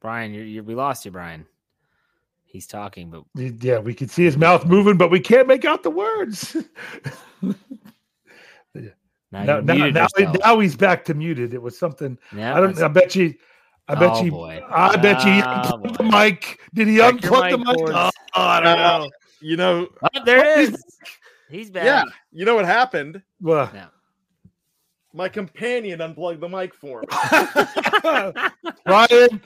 Brian, 0.00 0.32
you 0.32 0.42
you 0.42 0.62
we 0.62 0.74
lost 0.74 1.04
you, 1.04 1.10
Brian. 1.10 1.46
He's 2.44 2.66
talking, 2.66 3.10
but 3.10 3.24
yeah, 3.62 3.80
we 3.80 3.92
can 3.92 4.08
see 4.08 4.24
his 4.24 4.36
mouth 4.38 4.64
moving, 4.64 4.96
but 4.96 5.10
we 5.10 5.20
can't 5.20 5.48
make 5.48 5.64
out 5.66 5.82
the 5.82 5.90
words. 5.90 6.56
now, 9.44 9.60
now, 9.60 9.90
now, 9.90 10.06
now, 10.18 10.32
now 10.32 10.58
he's 10.60 10.76
back 10.76 11.04
to 11.06 11.14
muted. 11.14 11.52
It 11.54 11.60
was 11.62 11.78
something. 11.78 12.18
Yeah, 12.34 12.56
I 12.56 12.60
don't. 12.60 12.80
I 12.80 12.88
bet 12.88 13.14
you. 13.14 13.34
I 13.88 13.94
bet 13.94 14.10
Oh, 14.14 14.24
you. 14.24 14.30
boy. 14.30 14.64
I 14.68 14.96
bet 14.96 15.24
you. 15.24 15.32
He 15.32 15.40
Ah, 15.44 15.72
unplugged 15.74 15.98
the 15.98 16.04
mic. 16.04 16.60
Did 16.74 16.88
he 16.88 16.96
Check 16.96 17.22
your 17.22 17.32
unplug 17.32 17.50
the 17.50 17.58
mic 17.58 17.66
mic? 17.66 17.76
Oh, 17.94 18.10
I 18.34 18.60
don't 18.60 18.78
Uh, 18.78 18.98
know. 18.98 19.10
You 19.40 19.56
know, 19.56 19.88
Oh, 20.02 20.24
there 20.24 20.44
Oh, 20.44 20.58
is. 20.60 20.68
he's- 20.70 20.82
He's 21.48 21.70
back. 21.70 21.84
yeah, 21.84 22.02
you 22.32 22.44
know 22.44 22.56
what 22.56 22.64
happened? 22.64 23.22
Well, 23.40 23.70
Yeah. 23.72 23.86
My 25.14 25.28
companion 25.28 26.00
unplugged 26.00 26.40
the 26.40 26.48
mic 26.48 26.74
for 26.74 27.00
me. 27.02 27.06
Ryan, 28.86 29.40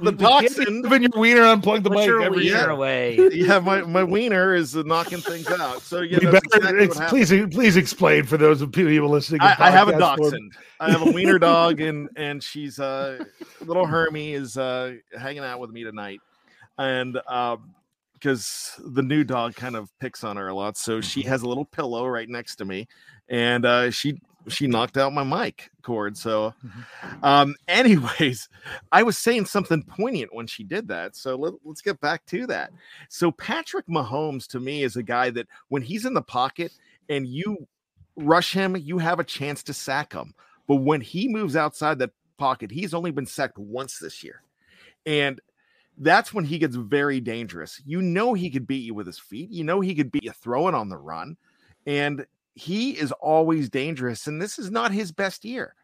The 0.00 0.12
we 0.12 0.16
can't 0.16 0.46
toxin- 0.54 0.82
giving 0.82 1.02
your 1.02 1.10
wiener 1.16 1.40
unplug 1.42 1.82
the 1.82 1.90
Put 1.90 1.98
mic 1.98 2.06
your 2.06 2.22
every 2.22 2.38
wiener 2.44 2.56
year. 2.58 2.70
away. 2.70 3.16
yeah, 3.32 3.58
my, 3.58 3.82
my 3.82 4.04
wiener 4.04 4.54
is 4.54 4.76
uh, 4.76 4.82
knocking 4.82 5.18
things 5.20 5.48
out. 5.50 5.80
So 5.82 6.00
yeah, 6.02 6.18
You 6.22 6.30
that's 6.30 6.46
better 6.48 6.78
exactly 6.78 6.88
what 6.88 6.96
happened. 6.98 7.26
please 7.48 7.54
please 7.56 7.76
explain 7.76 8.24
for 8.24 8.36
those 8.36 8.62
of 8.62 8.70
people 8.72 9.08
listening. 9.08 9.40
I, 9.40 9.56
I 9.58 9.70
have 9.70 9.88
a 9.88 9.92
podcast 9.92 10.16
dachshund. 10.18 10.52
I 10.80 10.90
have 10.90 11.02
a 11.02 11.10
wiener 11.10 11.38
dog, 11.40 11.80
and 11.80 12.08
and 12.16 12.42
she's 12.42 12.78
uh 12.78 13.24
little 13.60 13.86
Hermie 13.86 14.32
is 14.34 14.56
uh 14.56 14.94
hanging 15.18 15.42
out 15.42 15.58
with 15.60 15.70
me 15.70 15.82
tonight, 15.84 16.20
and 16.78 17.20
um 17.26 17.74
because 18.14 18.72
the 18.84 19.02
new 19.02 19.22
dog 19.22 19.54
kind 19.54 19.76
of 19.76 19.90
picks 20.00 20.24
on 20.24 20.36
her 20.36 20.48
a 20.48 20.54
lot, 20.54 20.76
so 20.76 21.00
she 21.00 21.22
has 21.22 21.42
a 21.42 21.48
little 21.48 21.64
pillow 21.64 22.06
right 22.06 22.28
next 22.28 22.56
to 22.56 22.64
me, 22.64 22.86
and 23.28 23.64
uh 23.64 23.90
she 23.90 24.20
she 24.48 24.66
knocked 24.66 24.96
out 24.96 25.12
my 25.12 25.24
mic 25.24 25.70
cord. 25.82 26.16
So, 26.16 26.54
um, 27.22 27.54
anyways, 27.68 28.48
I 28.92 29.02
was 29.02 29.18
saying 29.18 29.46
something 29.46 29.82
poignant 29.82 30.34
when 30.34 30.46
she 30.46 30.64
did 30.64 30.88
that. 30.88 31.16
So 31.16 31.36
let, 31.36 31.54
let's 31.64 31.80
get 31.80 32.00
back 32.00 32.24
to 32.26 32.46
that. 32.46 32.72
So 33.08 33.30
Patrick 33.30 33.86
Mahomes 33.86 34.46
to 34.48 34.60
me 34.60 34.82
is 34.82 34.96
a 34.96 35.02
guy 35.02 35.30
that 35.30 35.46
when 35.68 35.82
he's 35.82 36.04
in 36.04 36.14
the 36.14 36.22
pocket 36.22 36.72
and 37.08 37.26
you 37.26 37.66
rush 38.16 38.52
him, 38.52 38.76
you 38.76 38.98
have 38.98 39.20
a 39.20 39.24
chance 39.24 39.62
to 39.64 39.74
sack 39.74 40.12
him. 40.12 40.34
But 40.66 40.76
when 40.76 41.00
he 41.00 41.28
moves 41.28 41.56
outside 41.56 41.98
that 41.98 42.10
pocket, 42.36 42.70
he's 42.70 42.94
only 42.94 43.10
been 43.10 43.26
sacked 43.26 43.58
once 43.58 43.98
this 43.98 44.22
year. 44.22 44.42
And 45.06 45.40
that's 45.96 46.32
when 46.32 46.44
he 46.44 46.58
gets 46.58 46.76
very 46.76 47.20
dangerous. 47.20 47.80
You 47.84 48.02
know 48.02 48.34
he 48.34 48.50
could 48.50 48.66
beat 48.66 48.84
you 48.84 48.94
with 48.94 49.06
his 49.06 49.18
feet. 49.18 49.50
You 49.50 49.64
know 49.64 49.80
he 49.80 49.94
could 49.94 50.12
beat 50.12 50.24
you 50.24 50.32
throwing 50.32 50.74
on 50.74 50.88
the 50.88 50.96
run. 50.96 51.36
And 51.86 52.26
he 52.58 52.90
is 52.90 53.12
always 53.12 53.70
dangerous. 53.70 54.26
And 54.26 54.42
this 54.42 54.58
is 54.58 54.70
not 54.70 54.92
his 54.92 55.12
best 55.12 55.44
year. 55.44 55.74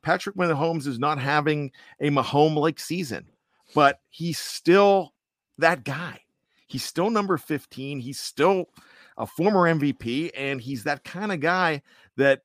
Patrick 0.00 0.34
Mahomes 0.34 0.86
is 0.86 0.98
not 0.98 1.18
having 1.18 1.70
a 2.00 2.08
Mahomes 2.08 2.56
like 2.56 2.80
season, 2.80 3.26
but 3.74 4.00
he's 4.08 4.38
still 4.38 5.12
that 5.58 5.84
guy. 5.84 6.20
He's 6.66 6.84
still 6.84 7.10
number 7.10 7.36
15. 7.36 8.00
He's 8.00 8.18
still 8.18 8.70
a 9.18 9.26
former 9.26 9.72
MVP. 9.72 10.30
And 10.36 10.60
he's 10.60 10.84
that 10.84 11.04
kind 11.04 11.32
of 11.32 11.40
guy 11.40 11.82
that 12.16 12.42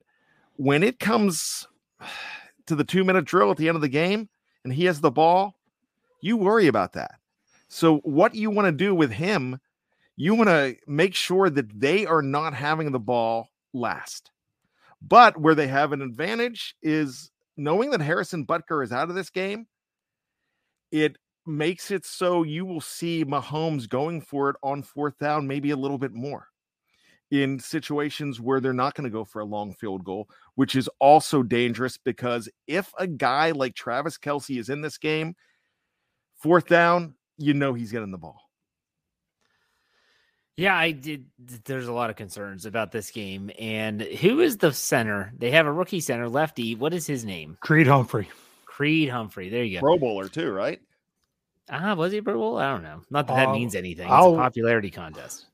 when 0.58 0.84
it 0.84 1.00
comes 1.00 1.66
to 2.68 2.76
the 2.76 2.84
two 2.84 3.04
minute 3.04 3.26
drill 3.26 3.52
at 3.52 3.58
the 3.58 3.70
end 3.70 3.76
of 3.76 3.82
the 3.82 3.88
game 3.88 4.28
and 4.64 4.74
he 4.74 4.86
has 4.86 5.00
the 5.00 5.12
ball, 5.12 5.56
you 6.20 6.36
worry 6.36 6.68
about 6.68 6.94
that. 6.94 7.16
So, 7.70 7.98
what 8.00 8.36
you 8.36 8.50
want 8.50 8.68
to 8.68 8.72
do 8.72 8.94
with 8.94 9.12
him, 9.12 9.60
you 10.16 10.36
want 10.36 10.50
to 10.50 10.76
make 10.88 11.16
sure 11.16 11.50
that 11.50 11.80
they 11.80 12.06
are 12.06 12.22
not 12.22 12.54
having 12.54 12.92
the 12.92 13.00
ball 13.00 13.50
last. 13.74 14.32
But 15.02 15.38
where 15.38 15.56
they 15.56 15.68
have 15.68 15.92
an 15.94 16.02
advantage 16.02 16.76
is 16.82 17.32
knowing 17.56 17.92
that 17.92 18.02
Harrison 18.02 18.46
Butker 18.46 18.84
is 18.84 18.92
out 18.92 19.10
of 19.10 19.16
this 19.16 19.30
game, 19.30 19.68
it 20.92 21.18
makes 21.46 21.92
it 21.92 22.06
so 22.06 22.44
you 22.44 22.66
will 22.66 22.82
see 22.82 23.24
Mahomes 23.24 23.88
going 23.88 24.22
for 24.22 24.50
it 24.50 24.56
on 24.64 24.84
fourth 24.84 25.18
down, 25.18 25.48
maybe 25.48 25.72
a 25.72 25.78
little 25.78 25.98
bit 25.98 26.14
more 26.14 26.48
in 27.32 27.60
situations 27.60 28.40
where 28.40 28.60
they're 28.60 28.74
not 28.74 28.96
going 28.96 29.04
to 29.04 29.10
go 29.10 29.26
for 29.26 29.42
a 29.42 29.46
long 29.46 29.74
field 29.74 30.04
goal, 30.04 30.30
which 30.56 30.76
is 30.76 30.90
also 31.00 31.44
dangerous 31.44 31.98
because 31.98 32.50
if 32.68 32.92
a 32.98 33.08
guy 33.08 33.52
like 33.52 33.76
Travis 33.76 34.18
Kelce 34.18 34.60
is 34.60 34.70
in 34.70 34.82
this 34.82 34.98
game, 34.98 35.36
fourth 36.42 36.68
down, 36.68 37.16
you 37.38 37.54
know 37.54 37.74
he's 37.74 37.92
getting 37.92 38.12
the 38.12 38.18
ball. 38.18 38.47
Yeah, 40.58 40.76
I 40.76 40.92
did. 40.92 41.26
There's 41.66 41.88
a 41.88 41.94
lot 41.94 42.10
of 42.10 42.16
concerns 42.16 42.66
about 42.66 42.92
this 42.92 43.12
game. 43.12 43.52
And 43.60 44.02
who 44.02 44.40
is 44.40 44.58
the 44.58 44.74
center? 44.74 45.32
They 45.38 45.52
have 45.52 45.68
a 45.68 45.72
rookie 45.72 46.00
center, 46.00 46.28
lefty. 46.28 46.74
What 46.76 46.94
is 46.96 47.06
his 47.06 47.24
name? 47.24 47.58
Creed 47.62 47.86
Humphrey. 47.88 48.28
Creed 48.66 49.10
Humphrey. 49.10 49.50
There 49.50 49.64
you 49.64 49.78
go. 49.78 49.82
Pro 49.82 49.98
Bowler, 50.00 50.28
too, 50.30 50.52
right? 50.52 50.82
Ah, 51.70 51.94
was 51.94 52.12
he 52.12 52.18
a 52.20 52.24
Pro 52.24 52.36
Bowl? 52.36 52.58
I 52.58 52.72
don't 52.72 52.82
know. 52.84 53.02
Not 53.12 53.28
that 53.28 53.36
that 53.36 53.50
Uh, 53.50 53.54
means 53.54 53.76
anything. 53.76 54.06
It's 54.06 54.12
I'll- 54.12 54.34
a 54.34 54.38
popularity 54.38 54.90
contest. 54.90 55.46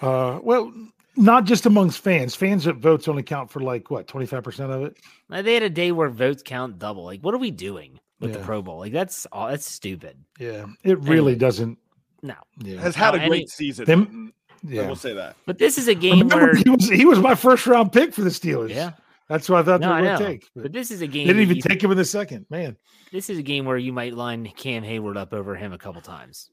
Uh, 0.00 0.38
well, 0.42 0.72
not 1.16 1.44
just 1.44 1.66
amongst 1.66 1.98
fans. 2.00 2.36
Fans 2.36 2.62
that 2.64 2.76
votes 2.76 3.08
only 3.08 3.24
count 3.24 3.50
for 3.50 3.58
like 3.60 3.90
what 3.90 4.06
twenty 4.06 4.26
five 4.26 4.44
percent 4.44 4.70
of 4.70 4.82
it. 4.84 4.96
Like, 5.28 5.44
They 5.44 5.54
had 5.54 5.64
a 5.64 5.70
day 5.70 5.90
where 5.90 6.08
votes 6.10 6.42
count 6.44 6.78
double. 6.78 7.04
Like, 7.04 7.22
what 7.22 7.34
are 7.34 7.38
we 7.38 7.50
doing 7.50 7.98
with 8.20 8.32
the 8.34 8.38
Pro 8.38 8.62
Bowl? 8.62 8.78
Like, 8.78 8.92
that's 8.92 9.26
all. 9.32 9.48
That's 9.48 9.68
stupid. 9.68 10.16
Yeah, 10.38 10.66
it 10.84 10.98
really 11.00 11.32
Anyway. 11.32 11.34
doesn't. 11.36 11.78
No, 12.22 12.34
Yeah, 12.58 12.80
Has 12.80 12.94
had 12.96 13.14
No, 13.14 13.24
a 13.24 13.28
great 13.28 13.42
it- 13.44 13.50
season. 13.50 13.84
them. 13.84 14.32
I 14.50 14.58
Yeah, 14.70 14.88
will 14.88 14.96
say 14.96 15.12
that. 15.14 15.36
but 15.46 15.58
this 15.58 15.78
is 15.78 15.86
a 15.86 15.94
game 15.94 16.18
Remember, 16.18 16.46
where 16.46 16.54
he 16.56 16.68
was 16.68 16.88
he 16.88 17.04
was 17.04 17.20
my 17.20 17.34
first 17.36 17.66
round 17.66 17.92
pick 17.92 18.12
for 18.12 18.22
the 18.22 18.30
Steelers. 18.30 18.70
yeah, 18.70 18.92
that's 19.28 19.48
what 19.48 19.60
I 19.60 19.62
thought 19.62 19.80
no, 19.80 19.92
I 19.92 20.00
they 20.00 20.06
were 20.08 20.12
know. 20.14 20.18
going 20.18 20.30
to 20.32 20.38
take. 20.38 20.50
But 20.54 20.62
But 20.64 20.72
this 20.72 20.90
is 20.90 21.00
a 21.00 21.06
they 21.06 21.12
game. 21.12 21.26
didn't 21.28 21.42
even 21.42 21.56
you- 21.56 21.62
take 21.62 21.82
him 21.82 21.92
in 21.92 21.96
the 21.96 22.04
second. 22.04 22.46
Man, 22.50 22.76
this 23.12 23.30
is 23.30 23.38
a 23.38 23.42
game 23.42 23.66
where 23.66 23.76
you 23.76 23.92
might 23.92 24.14
line 24.14 24.44
Cam 24.56 24.82
Heyward 24.82 25.16
up 25.16 25.32
over 25.32 25.54
him 25.54 25.72
a 25.72 25.78
couple 25.78 26.00
times, 26.00 26.50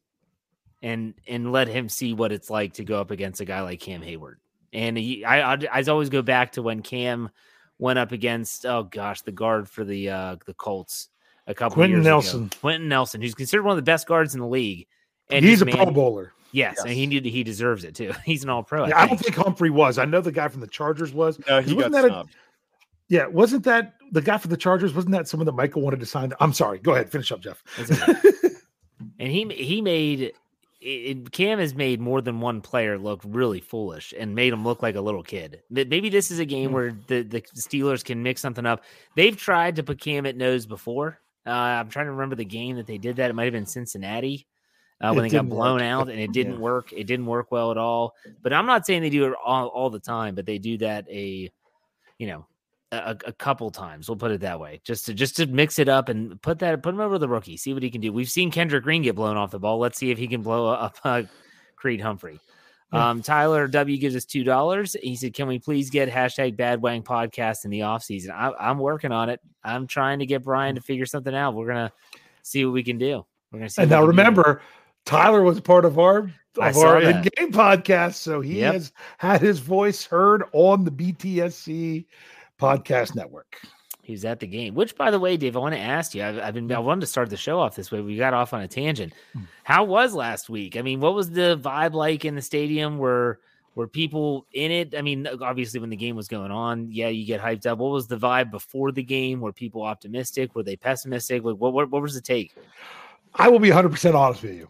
and 0.84 1.16
and 1.28 1.52
let 1.52 1.68
him 1.68 1.90
see 1.90 2.14
what 2.14 2.32
it's 2.32 2.50
like 2.52 2.74
to 2.74 2.84
go 2.84 3.00
up 3.02 3.10
against 3.10 3.42
a 3.42 3.46
guy 3.46 3.62
like 3.62 3.80
Cam 3.80 4.02
Heyward. 4.02 4.36
And 4.72 4.98
he, 4.98 5.26
I, 5.26 5.54
I 5.54 5.58
I 5.74 5.82
always 5.84 6.10
go 6.10 6.22
back 6.22 6.52
to 6.54 6.62
when 6.62 6.82
Cam 6.84 7.30
went 7.80 7.98
up 7.98 8.12
against 8.12 8.66
oh 8.68 8.84
gosh 8.84 9.22
the 9.22 9.32
guard 9.32 9.68
for 9.68 9.84
the 9.84 10.10
uh 10.12 10.36
the 10.46 10.54
Colts 10.54 11.10
a 11.48 11.54
couple 11.56 11.76
Quenton 11.76 11.98
years 11.98 12.06
Nelson. 12.06 12.44
ago. 12.46 12.58
Quenton 12.62 12.88
Nelson, 12.88 13.22
who's 13.22 13.34
considered 13.36 13.64
one 13.64 13.72
of 13.74 13.78
the 13.84 13.90
best 13.92 14.08
guards 14.08 14.36
in 14.36 14.42
the 14.42 14.48
league. 14.48 14.86
And 15.30 15.44
he's 15.46 15.60
this 15.60 15.74
a 15.74 15.76
Pro 15.78 15.92
Bowler. 15.92 16.32
Yes, 16.52 16.80
and 16.80 16.90
he 16.92 17.06
need 17.08 17.26
he 17.26 17.44
deserves 17.44 17.84
it 17.84 17.96
too. 17.96 18.14
He's 18.24 18.44
an 18.44 18.50
All 18.50 18.64
Pro. 18.64 18.88
Yeah, 18.88 18.98
I 19.02 19.08
don't 19.08 19.18
think 19.18 19.36
Humphrey 19.36 19.70
was. 19.70 19.98
I 19.98 20.06
know 20.06 20.22
the 20.22 20.32
guy 20.32 20.48
from 20.48 20.62
the 20.62 20.68
Chargers 20.68 21.14
was. 21.14 21.38
No, 21.50 21.62
he 21.62 21.74
Wasn't 21.74 21.94
got 21.94 22.02
that 22.04 22.12
a- 22.12 22.26
Yeah, 23.10 23.28
wasn't 23.28 23.66
that 23.66 23.96
the 24.14 24.22
guy 24.22 24.38
for 24.38 24.48
the 24.48 24.56
Chargers? 24.56 24.94
Wasn't 24.94 25.12
that 25.12 25.28
someone 25.28 25.46
that 25.48 25.52
Michael 25.52 25.82
wanted 25.82 26.00
to 26.00 26.06
sign? 26.06 26.32
I'm 26.40 26.54
sorry. 26.54 26.80
Go 26.80 26.94
ahead, 26.94 27.12
finish 27.12 27.32
up, 27.34 27.42
Jeff. 27.42 27.62
And 29.20 29.30
he 29.32 29.46
he 29.54 29.82
made 29.82 30.22
it, 30.22 30.36
it- 30.80 31.32
Cam 31.32 31.60
has 31.60 31.76
made 31.76 32.00
more 32.00 32.22
than 32.22 32.40
one 32.40 32.62
player 32.62 32.98
look 32.98 33.22
really 33.26 33.60
foolish 33.60 34.14
and 34.18 34.34
made 34.36 34.54
him 34.54 34.64
look 34.64 34.82
like 34.82 34.96
a 34.96 35.02
little 35.02 35.24
kid. 35.24 35.62
Maybe 35.70 36.08
this 36.10 36.32
is 36.32 36.40
a 36.40 36.46
game 36.46 36.72
where 36.72 36.96
the, 37.08 37.24
the 37.24 37.42
Steelers 37.42 38.04
can 38.04 38.24
mix 38.24 38.40
something 38.42 38.66
up. 38.66 38.84
They've 39.16 39.36
tried 39.36 39.76
to 39.78 39.84
put 39.84 40.00
Cam 40.00 40.26
at 40.26 40.38
nose 40.38 40.66
before. 40.66 41.20
Uh, 41.46 41.50
I'm 41.52 41.90
trying 41.90 42.06
to 42.06 42.12
remember 42.12 42.36
the 42.36 42.46
game 42.46 42.78
that 42.78 42.88
they 42.88 42.98
did 42.98 43.18
that. 43.18 43.30
It 43.30 43.34
might 43.34 43.44
have 43.44 43.54
been 43.54 43.66
Cincinnati 43.66 44.48
uh, 45.04 45.10
It 45.12 45.16
when 45.16 45.24
they 45.24 45.30
got 45.30 45.50
blown 45.50 45.76
work. 45.76 45.84
out, 45.84 46.10
and 46.10 46.20
it 46.20 46.32
didn't 46.34 46.54
Yeah. 46.54 46.60
work. 46.60 46.94
It 46.94 47.06
didn't 47.06 47.26
work 47.26 47.52
well 47.52 47.72
at 47.72 47.78
all. 47.78 48.14
But 48.42 48.54
I'm 48.54 48.66
not 48.66 48.86
saying 48.86 49.02
they 49.02 49.10
do 49.10 49.26
it 49.26 49.34
all, 49.44 49.68
all 49.68 49.90
the 49.90 50.00
time, 50.00 50.36
but 50.36 50.46
they 50.46 50.58
do 50.58 50.78
that 50.80 51.06
a, 51.10 51.52
you 52.18 52.28
know, 52.28 52.46
a, 52.92 53.18
a 53.26 53.34
couple 53.34 53.70
times. 53.72 54.08
We'll 54.08 54.16
put 54.16 54.32
it 54.32 54.42
that 54.42 54.60
way, 54.60 54.80
just 54.84 55.06
to 55.08 55.14
just 55.14 55.36
to 55.38 55.48
mix 55.48 55.80
it 55.80 55.90
up 55.90 56.08
and 56.08 56.42
put 56.42 56.60
that 56.60 56.82
put 56.82 56.94
him 56.94 57.02
over 57.02 57.18
the 57.18 57.28
rookie, 57.28 57.58
see 57.58 57.74
what 57.74 57.84
he 57.84 57.90
can 57.90 58.00
do. 58.00 58.14
We've 58.14 58.30
seen 58.30 58.52
Kendrick 58.52 58.84
Green 58.84 59.02
get 59.02 59.16
blown 59.16 59.36
off 59.38 59.52
the 59.52 59.60
ball. 59.60 59.80
Let's 59.80 59.98
see 59.98 60.12
if 60.12 60.18
he 60.18 60.28
can 60.28 60.42
blow 60.42 60.68
up 60.70 60.98
uh, 61.04 61.24
Creed 61.76 62.00
Humphrey. 62.00 62.40
Yeah. 62.94 63.10
Um, 63.10 63.22
Tyler 63.24 63.68
W 63.68 63.98
gives 63.98 64.16
us 64.16 64.24
two 64.24 64.44
dollars. 64.46 64.96
He 65.02 65.16
said, 65.18 65.34
"Can 65.34 65.48
we 65.48 65.60
please 65.60 65.90
get 65.90 66.08
hashtag 66.08 66.56
Bad 66.56 66.82
Wang 66.82 67.02
podcast 67.04 67.66
in 67.66 67.72
the 67.72 67.82
off 67.82 68.04
season?" 68.04 68.32
I, 68.32 68.52
I'm 68.60 68.78
working 68.78 69.12
on 69.12 69.30
it. 69.30 69.42
I'm 69.64 69.88
trying 69.88 70.20
to 70.20 70.26
get 70.26 70.44
Brian 70.44 70.76
to 70.76 70.82
figure 70.82 71.08
something 71.08 71.36
out. 71.36 71.56
We're 71.56 71.68
gonna 71.68 71.92
see 72.44 72.64
what 72.64 72.74
we 72.74 72.84
can 72.84 72.98
do. 73.00 73.26
We're 73.52 73.60
gonna 73.60 73.70
see. 73.72 73.82
And 73.82 73.92
now 73.92 74.06
remember, 74.06 74.62
do. 74.62 74.62
Tyler 75.06 75.44
was 75.44 75.60
part 75.62 75.86
of 75.86 76.00
our 76.00 76.32
of 76.58 76.78
our 76.78 77.02
in-game 77.02 77.52
podcast, 77.52 78.14
so 78.16 78.40
he 78.42 78.60
Yep. 78.60 78.74
has 78.74 78.94
had 79.18 79.42
his 79.42 79.60
voice 79.60 80.06
heard 80.06 80.44
on 80.54 80.86
the 80.86 80.92
BTSC 80.92 82.06
podcast 82.60 83.14
network. 83.16 83.60
He 84.02 84.14
was 84.14 84.24
at 84.24 84.40
the 84.40 84.48
game. 84.48 84.76
Which, 84.76 84.96
by 84.96 85.10
the 85.12 85.20
way, 85.20 85.36
Dave, 85.36 85.56
I 85.58 85.60
want 85.60 85.74
to 85.76 85.82
ask 85.82 86.14
you. 86.14 86.24
I've, 86.24 86.38
I've 86.40 86.54
been 86.54 86.72
I 86.72 86.80
wanted 86.80 87.02
to 87.02 87.08
start 87.08 87.30
the 87.30 87.38
show 87.38 87.60
off 87.60 87.76
this 87.76 87.92
way. 87.92 88.02
We 88.02 88.16
got 88.18 88.34
off 88.36 88.54
on 88.54 88.62
a 88.62 88.68
tangent. 88.68 89.14
Hmm. 89.34 89.42
How 89.64 89.84
was 89.84 90.14
last 90.14 90.48
week? 90.50 90.78
I 90.78 90.82
mean, 90.84 91.00
what 91.00 91.16
was 91.16 91.32
the 91.32 91.60
vibe 91.62 91.94
like 91.94 92.24
in 92.24 92.36
the 92.36 92.42
stadium? 92.42 93.00
Were 93.00 93.40
were 93.74 93.88
people 93.88 94.46
in 94.54 94.72
it? 94.72 94.96
I 94.96 95.02
mean, 95.02 95.28
obviously, 95.42 95.80
when 95.80 95.90
the 95.90 95.96
game 95.98 96.16
was 96.16 96.28
going 96.28 96.52
on, 96.52 96.92
yeah, 96.92 97.08
you 97.10 97.26
get 97.26 97.42
hyped 97.42 97.66
up. 97.66 97.80
What 97.80 97.92
was 97.92 98.08
the 98.08 98.18
vibe 98.18 98.52
before 98.52 98.92
the 98.92 99.04
game? 99.04 99.42
Were 99.42 99.52
people 99.52 99.82
optimistic? 99.82 100.56
Were 100.56 100.64
they 100.64 100.76
pessimistic? 100.78 101.44
Like, 101.44 101.58
what 101.58 101.74
what, 101.74 101.90
what 101.90 102.02
was 102.02 102.14
the 102.14 102.22
take? 102.22 102.54
I 103.34 103.50
will 103.50 103.60
be 103.60 103.70
100% 103.70 104.14
honest 104.16 104.44
with 104.44 104.54
you. 104.54 104.70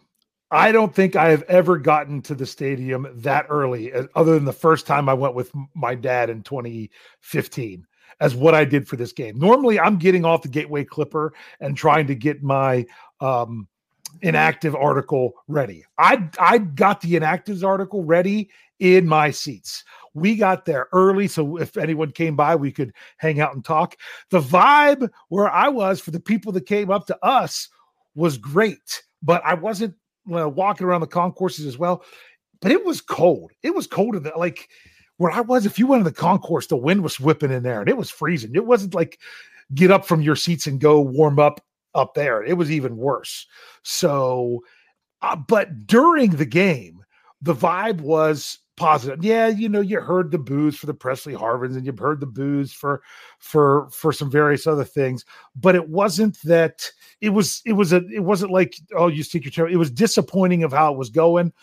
I 0.56 0.72
don't 0.72 0.95
think 0.95 1.18
I 1.18 1.32
have 1.32 1.43
ever 1.43 1.78
gotten 1.78 2.22
to 2.24 2.34
the 2.34 2.45
stadium 2.45 3.08
that 3.14 3.45
early, 3.49 3.91
uh, 3.91 4.06
other 4.16 4.36
than 4.36 4.45
the 4.45 4.53
first 4.53 4.88
time 4.88 5.10
I 5.10 5.14
went 5.14 5.36
with 5.36 5.51
my 5.74 5.95
dad 5.95 6.30
in 6.30 6.43
2015, 6.43 7.86
as 8.22 8.36
what 8.36 8.56
I 8.56 8.64
did 8.64 8.88
for 8.88 8.95
this 8.95 9.12
game. 9.12 9.38
Normally, 9.38 9.78
I'm 9.78 9.97
getting 9.97 10.24
off 10.24 10.43
the 10.43 10.47
Gateway 10.47 10.86
Clipper 10.86 11.34
and 11.60 11.76
trying 11.76 12.08
to 12.08 12.16
get 12.16 12.41
my 12.41 12.86
um, 13.20 13.68
inactive 14.22 14.76
article 14.76 15.34
ready. 15.49 15.84
I 15.97 16.30
I 16.39 16.60
got 16.60 17.01
the 17.01 17.16
inactives 17.16 17.66
article 17.66 18.06
ready 18.06 18.49
in 18.80 19.06
my 19.08 19.32
seats. 19.32 19.84
We 20.14 20.38
got 20.38 20.64
there 20.64 20.88
early, 20.93 21.28
so 21.28 21.58
if 21.58 21.76
anyone 21.76 22.12
came 22.12 22.38
by, 22.38 22.56
we 22.56 22.72
could 22.72 22.93
hang 23.18 23.41
out 23.41 23.56
and 23.56 23.66
talk. 23.66 23.97
The 24.30 24.39
vibe 24.39 25.10
where 25.28 25.49
I 25.49 25.68
was 25.68 25.99
for 25.99 26.12
the 26.12 26.20
people 26.22 26.53
that 26.53 26.66
came 26.66 26.89
up 26.89 27.08
to 27.08 27.26
us 27.26 27.68
was 28.16 28.38
great, 28.38 29.03
but 29.22 29.41
I 29.43 29.56
wasn't 29.56 29.95
know, 30.26 30.50
walking 30.50 30.88
around 30.88 31.02
the 31.02 31.08
concourses 31.08 31.66
as 31.66 31.78
well. 31.78 32.04
But 32.62 32.72
it 32.72 32.86
was 32.86 33.02
cold. 33.02 33.52
It 33.64 33.76
was 33.76 33.88
cold 33.88 34.16
in 34.16 34.24
the 34.24 34.32
like 34.36 34.70
where 35.18 35.32
I 35.32 35.42
was. 35.42 35.66
If 35.66 35.78
you 35.78 35.88
went 35.88 36.02
in 36.02 36.06
the 36.06 36.12
concourse, 36.12 36.68
the 36.68 36.78
wind 36.78 37.04
was 37.04 37.20
whipping 37.20 37.52
in 37.52 37.64
there 37.64 37.80
and 37.80 37.90
it 37.90 37.98
was 37.98 38.10
freezing. 38.10 38.56
It 38.56 38.66
wasn't 38.66 38.96
like 38.96 39.20
get 39.74 39.92
up 39.92 40.06
from 40.06 40.22
your 40.22 40.36
seats 40.36 40.68
and 40.68 40.80
go 40.80 41.02
warm 41.02 41.40
up 41.40 41.62
up 41.94 42.14
there. 42.14 42.44
It 42.44 42.54
was 42.54 42.72
even 42.72 42.98
worse. 42.98 43.48
So, 43.84 44.64
uh, 45.22 45.36
but 45.36 45.88
during 45.88 46.32
the 46.32 46.46
game, 46.46 47.04
the 47.42 47.56
vibe 47.56 48.02
was 48.02 48.60
positive. 48.78 49.24
Yeah, 49.24 49.48
you 49.48 49.70
know, 49.70 49.82
you 49.82 50.00
heard 50.00 50.32
the 50.32 50.38
boos 50.38 50.76
for 50.76 50.86
the 50.86 50.94
Pressley 50.94 51.34
Harvins 51.34 51.76
and 51.76 51.86
you've 51.86 52.00
heard 52.00 52.20
the 52.20 52.26
boos 52.26 52.74
for 52.74 53.02
for 53.40 53.90
for 53.92 54.12
some 54.12 54.30
various 54.30 54.68
other 54.68 54.84
things, 54.84 55.26
but 55.56 55.76
it 55.76 55.90
wasn't 55.90 56.42
that 56.44 56.90
it 57.22 57.30
was 57.30 57.62
it 57.66 57.74
was 57.74 57.94
a 57.94 58.06
it 58.08 58.24
wasn't 58.24 58.52
like 58.52 58.76
oh 58.96 59.08
you 59.08 59.24
stick 59.24 59.46
your 59.46 59.52
toe. 59.52 59.72
It 59.72 59.78
was 59.78 59.92
disappointing 59.92 60.64
of 60.64 60.74
how 60.74 60.92
it 60.92 60.98
was 60.98 61.10
going. 61.10 61.54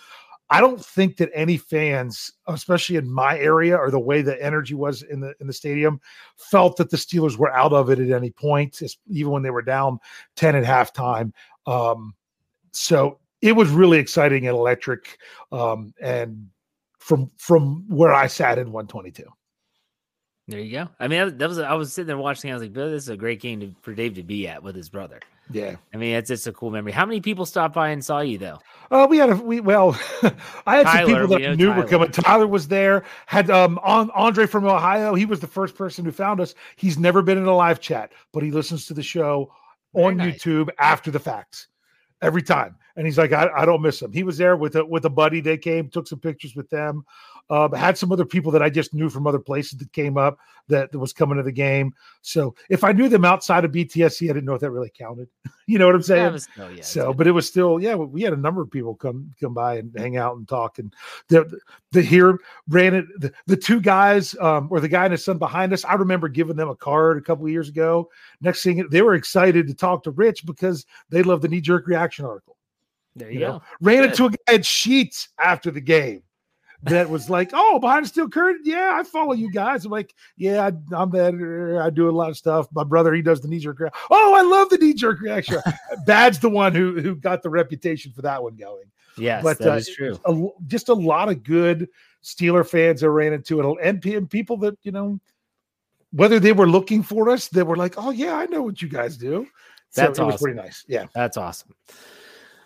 I 0.50 0.60
don't 0.60 0.84
think 0.84 1.16
that 1.16 1.30
any 1.34 1.56
fans, 1.56 2.30
especially 2.46 2.96
in 2.96 3.10
my 3.10 3.38
area 3.38 3.74
or 3.74 3.90
the 3.90 3.98
way 3.98 4.20
the 4.20 4.40
energy 4.42 4.74
was 4.74 5.02
in 5.02 5.20
the 5.20 5.34
in 5.40 5.46
the 5.46 5.52
stadium, 5.52 6.00
felt 6.36 6.76
that 6.76 6.90
the 6.90 6.98
Steelers 6.98 7.38
were 7.38 7.52
out 7.54 7.72
of 7.72 7.88
it 7.88 7.98
at 7.98 8.10
any 8.10 8.30
point, 8.30 8.82
even 9.08 9.32
when 9.32 9.42
they 9.42 9.50
were 9.50 9.62
down 9.62 9.98
10 10.36 10.56
at 10.56 10.64
halftime. 10.64 11.32
Um, 11.66 12.14
so 12.72 13.18
it 13.40 13.52
was 13.52 13.70
really 13.70 13.98
exciting 13.98 14.46
and 14.46 14.56
electric. 14.56 15.18
Um, 15.50 15.94
and 16.00 16.48
from 17.02 17.30
from 17.36 17.84
where 17.88 18.12
I 18.12 18.28
sat 18.28 18.58
in 18.58 18.70
122. 18.72 19.24
There 20.48 20.60
you 20.60 20.72
go. 20.72 20.88
I 20.98 21.08
mean, 21.08 21.38
that 21.38 21.48
was, 21.48 21.58
I 21.58 21.74
was 21.74 21.92
sitting 21.92 22.08
there 22.08 22.18
watching. 22.18 22.50
I 22.50 22.54
was 22.54 22.62
like, 22.62 22.72
"This 22.72 23.04
is 23.04 23.08
a 23.08 23.16
great 23.16 23.40
game 23.40 23.60
to, 23.60 23.74
for 23.80 23.94
Dave 23.94 24.14
to 24.14 24.22
be 24.22 24.46
at 24.48 24.62
with 24.62 24.76
his 24.76 24.88
brother." 24.88 25.20
Yeah. 25.50 25.76
I 25.92 25.96
mean, 25.96 26.14
it's 26.14 26.28
just 26.28 26.46
a 26.46 26.52
cool 26.52 26.70
memory. 26.70 26.92
How 26.92 27.04
many 27.04 27.20
people 27.20 27.44
stopped 27.44 27.74
by 27.74 27.90
and 27.90 28.04
saw 28.04 28.20
you 28.20 28.38
though? 28.38 28.58
Uh, 28.90 29.06
we 29.08 29.18
had 29.18 29.30
a 29.30 29.36
we 29.36 29.60
well, 29.60 29.98
I 30.66 30.76
had 30.76 30.86
Tyler, 30.86 30.86
some 30.86 31.06
people 31.06 31.26
that 31.28 31.40
know 31.40 31.54
knew 31.54 31.68
were 31.68 31.74
Tyler. 31.74 31.88
coming. 31.88 32.10
Tyler 32.10 32.46
was 32.46 32.68
there. 32.68 33.04
Had 33.26 33.50
um 33.50 33.78
on 33.82 34.10
Andre 34.10 34.46
from 34.46 34.64
Ohio. 34.64 35.14
He 35.14 35.26
was 35.26 35.40
the 35.40 35.46
first 35.46 35.74
person 35.74 36.04
who 36.04 36.12
found 36.12 36.40
us. 36.40 36.54
He's 36.76 36.98
never 36.98 37.22
been 37.22 37.38
in 37.38 37.46
a 37.46 37.56
live 37.56 37.80
chat, 37.80 38.12
but 38.32 38.42
he 38.42 38.50
listens 38.50 38.86
to 38.86 38.94
the 38.94 39.02
show 39.02 39.52
on 39.94 40.16
nice. 40.16 40.34
YouTube 40.34 40.68
after 40.78 41.10
the 41.10 41.20
facts 41.20 41.68
every 42.22 42.42
time. 42.42 42.76
And 42.96 43.06
he's 43.06 43.18
like, 43.18 43.32
I, 43.32 43.48
I 43.54 43.64
don't 43.66 43.82
miss 43.82 44.00
him. 44.00 44.12
He 44.12 44.22
was 44.22 44.38
there 44.38 44.56
with 44.56 44.76
a 44.76 44.84
with 44.84 45.04
a 45.04 45.10
buddy. 45.10 45.40
They 45.40 45.58
came, 45.58 45.88
took 45.88 46.06
some 46.06 46.20
pictures 46.20 46.54
with 46.54 46.70
them. 46.70 47.04
Um, 47.50 47.72
had 47.72 47.98
some 47.98 48.10
other 48.12 48.24
people 48.24 48.50
that 48.52 48.62
I 48.62 48.70
just 48.70 48.94
knew 48.94 49.10
from 49.10 49.26
other 49.26 49.38
places 49.38 49.78
that 49.78 49.92
came 49.92 50.16
up 50.16 50.38
that, 50.68 50.90
that 50.90 50.98
was 50.98 51.12
coming 51.12 51.36
to 51.36 51.42
the 51.42 51.52
game. 51.52 51.92
So 52.22 52.54
if 52.70 52.82
I 52.82 52.92
knew 52.92 53.08
them 53.10 53.26
outside 53.26 53.64
of 53.64 53.72
BTSC, 53.72 54.24
I 54.30 54.32
didn't 54.32 54.46
know 54.46 54.54
if 54.54 54.60
that 54.62 54.70
really 54.70 54.90
counted. 54.96 55.28
you 55.66 55.78
know 55.78 55.84
what 55.86 55.94
I'm 55.94 56.02
saying? 56.02 56.24
Yeah, 56.24 56.30
was- 56.30 56.48
oh, 56.58 56.68
yeah, 56.68 56.82
so, 56.82 57.12
but 57.12 57.26
it 57.26 57.32
was 57.32 57.46
still, 57.46 57.78
yeah, 57.80 57.94
we 57.94 58.22
had 58.22 58.32
a 58.32 58.36
number 58.38 58.62
of 58.62 58.70
people 58.70 58.94
come 58.94 59.30
come 59.38 59.52
by 59.52 59.76
and 59.76 59.92
hang 59.98 60.16
out 60.16 60.36
and 60.36 60.48
talk. 60.48 60.78
And 60.78 60.94
the 61.28 61.60
the 61.90 62.00
here 62.00 62.38
ran 62.68 62.94
it. 62.94 63.04
The, 63.20 63.32
the 63.46 63.56
two 63.56 63.80
guys, 63.80 64.34
um, 64.40 64.68
or 64.70 64.80
the 64.80 64.88
guy 64.88 65.04
and 65.04 65.12
his 65.12 65.24
son 65.24 65.36
behind 65.38 65.72
us. 65.74 65.84
I 65.84 65.94
remember 65.94 66.28
giving 66.28 66.56
them 66.56 66.70
a 66.70 66.76
card 66.76 67.18
a 67.18 67.22
couple 67.22 67.44
of 67.44 67.50
years 67.52 67.68
ago. 67.68 68.08
Next 68.40 68.62
thing, 68.62 68.86
they 68.90 69.02
were 69.02 69.14
excited 69.14 69.66
to 69.66 69.74
talk 69.74 70.04
to 70.04 70.10
Rich 70.10 70.46
because 70.46 70.86
they 71.10 71.22
love 71.22 71.42
the 71.42 71.48
knee 71.48 71.60
jerk 71.60 71.86
reaction 71.86 72.24
article. 72.24 72.56
There 73.14 73.30
You 73.30 73.40
you, 73.40 73.46
know, 73.46 73.52
go. 73.58 73.62
ran 73.82 74.02
Good. 74.04 74.10
into 74.10 74.24
a 74.26 74.30
guy 74.30 74.36
at 74.54 74.60
Sheetz 74.62 75.28
after 75.38 75.70
the 75.70 75.82
game 75.82 76.22
that 76.84 77.08
was 77.08 77.30
like, 77.30 77.50
"Oh, 77.52 77.78
behind 77.78 78.04
the 78.04 78.08
steel 78.08 78.28
curtain, 78.28 78.62
yeah, 78.64 78.96
I 78.98 79.02
follow 79.04 79.32
you 79.32 79.50
guys." 79.52 79.84
I'm 79.84 79.90
like, 79.92 80.14
"Yeah, 80.36 80.66
I, 80.66 80.96
I'm 80.96 81.10
the 81.10 81.24
editor. 81.24 81.80
I 81.82 81.90
do 81.90 82.08
a 82.08 82.12
lot 82.12 82.30
of 82.30 82.36
stuff." 82.36 82.66
My 82.72 82.84
brother, 82.84 83.12
he 83.14 83.22
does 83.22 83.40
the 83.40 83.48
knee 83.48 83.58
jerk. 83.58 83.80
rea- 83.80 83.90
Oh, 84.10 84.34
I 84.36 84.42
love 84.42 84.68
the 84.70 84.78
knee 84.78 84.94
jerk 84.94 85.20
reaction. 85.20 85.60
Bad's 86.06 86.38
the 86.38 86.50
one 86.50 86.74
who 86.74 87.00
who 87.00 87.14
got 87.14 87.42
the 87.42 87.50
reputation 87.50 88.12
for 88.12 88.22
that 88.22 88.42
one 88.42 88.56
going. 88.56 88.84
Yes, 89.16 89.42
but 89.42 89.58
that 89.58 89.72
uh, 89.72 89.76
is 89.76 89.88
true. 89.94 90.18
a- 90.24 90.48
just 90.66 90.88
a 90.88 90.94
lot 90.94 91.28
of 91.28 91.42
good 91.42 91.88
Steeler 92.24 92.66
fans 92.68 93.00
that 93.02 93.10
ran 93.10 93.32
into 93.32 93.60
it, 93.60 93.78
and, 93.82 94.04
and 94.04 94.30
people 94.30 94.56
that 94.58 94.76
you 94.82 94.92
know, 94.92 95.20
whether 96.12 96.40
they 96.40 96.52
were 96.52 96.68
looking 96.68 97.02
for 97.02 97.28
us, 97.30 97.48
they 97.48 97.62
were 97.62 97.76
like, 97.76 97.94
"Oh 97.96 98.10
yeah, 98.10 98.34
I 98.34 98.46
know 98.46 98.62
what 98.62 98.82
you 98.82 98.88
guys 98.88 99.16
do." 99.16 99.46
So 99.90 100.00
That's 100.00 100.18
it 100.18 100.22
was 100.24 100.34
awesome. 100.36 100.44
pretty 100.44 100.56
nice. 100.60 100.84
Yeah. 100.88 101.04
That's 101.14 101.36
awesome. 101.36 101.74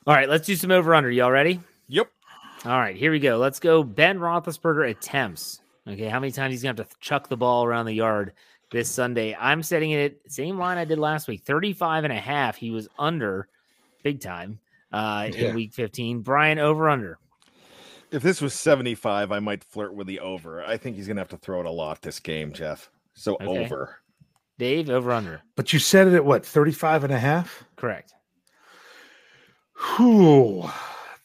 All 0.07 0.15
right, 0.15 0.29
let's 0.29 0.47
do 0.47 0.55
some 0.55 0.71
over 0.71 0.95
under. 0.95 1.11
Y'all 1.11 1.33
ready? 1.33 1.59
Yep. 1.89 2.09
All 2.65 2.79
right, 2.81 2.97
here 2.97 3.13
we 3.13 3.21
go. 3.21 3.39
Let's 3.39 3.61
go. 3.61 3.83
Ben 3.83 4.19
Roethlisberger 4.19 4.91
attempts. 4.91 5.61
Okay, 5.89 6.09
how 6.09 6.19
many 6.19 6.33
times 6.33 6.53
he's 6.53 6.63
gonna 6.63 6.79
have 6.81 6.89
to 6.89 6.97
chuck 7.01 7.29
the 7.29 7.37
ball 7.37 7.65
around 7.65 7.87
the 7.87 7.93
yard 7.95 8.33
this 8.73 8.91
Sunday? 8.91 9.37
I'm 9.39 9.63
setting 9.63 9.93
it 9.93 10.21
same 10.27 10.59
line 10.59 10.79
I 10.79 10.85
did 10.85 10.99
last 10.99 11.29
week, 11.29 11.43
35 11.45 12.05
and 12.05 12.13
a 12.13 12.19
half. 12.19 12.57
He 12.57 12.71
was 12.71 12.89
under 12.99 13.49
big 14.03 14.21
time 14.21 14.59
uh 14.93 15.29
Yeah. 15.33 15.49
in 15.49 15.55
week 15.55 15.75
15. 15.75 16.21
Brian 16.23 16.59
over 16.59 16.89
under. 16.89 17.19
If 18.11 18.23
this 18.23 18.41
was 18.41 18.55
75, 18.55 19.31
I 19.33 19.39
might 19.41 19.63
flirt 19.65 19.95
with 19.95 20.07
the 20.07 20.21
over. 20.21 20.65
I 20.65 20.77
think 20.77 20.97
he's 20.97 21.07
going 21.09 21.17
to 21.17 21.21
have 21.23 21.29
to 21.31 21.37
throw 21.37 21.59
it 21.59 21.67
a 21.67 21.71
lot 21.71 22.03
this 22.03 22.21
game, 22.21 22.53
Jeff. 22.53 22.89
So 23.15 23.35
Okay. 23.35 23.47
over. 23.65 23.97
Dave 24.59 24.89
over 24.91 25.11
under. 25.11 25.43
But 25.57 25.73
you 25.73 25.81
said 25.81 26.07
it 26.07 26.15
at 26.15 26.25
what, 26.25 26.47
35 26.47 27.03
and 27.03 27.13
a 27.13 27.19
half? 27.19 27.65
Correct. 27.75 28.15
Whew, 29.97 30.71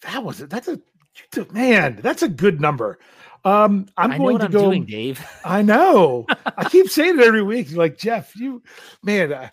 that 0.02 0.24
was 0.24 0.42
it. 0.42 0.50
That's 0.50 0.68
a 0.68 0.82
man. 1.52 2.00
That's 2.02 2.24
a 2.24 2.30
good 2.30 2.62
number. 2.62 3.00
Um, 3.44 3.88
I'm 3.98 4.12
I 4.12 4.18
going 4.18 4.40
to 4.40 4.46
I'm 4.46 4.52
go. 4.52 4.66
doing, 4.66 4.86
Dave. 4.86 5.26
I 5.46 5.62
know. 5.62 6.26
I 6.58 6.70
keep 6.70 6.90
saying 6.90 7.20
it 7.20 7.26
every 7.26 7.44
week. 7.44 7.72
Like 7.72 7.98
Jeff, 7.98 8.36
you 8.36 8.62
man. 9.04 9.34
Uh, 9.34 9.50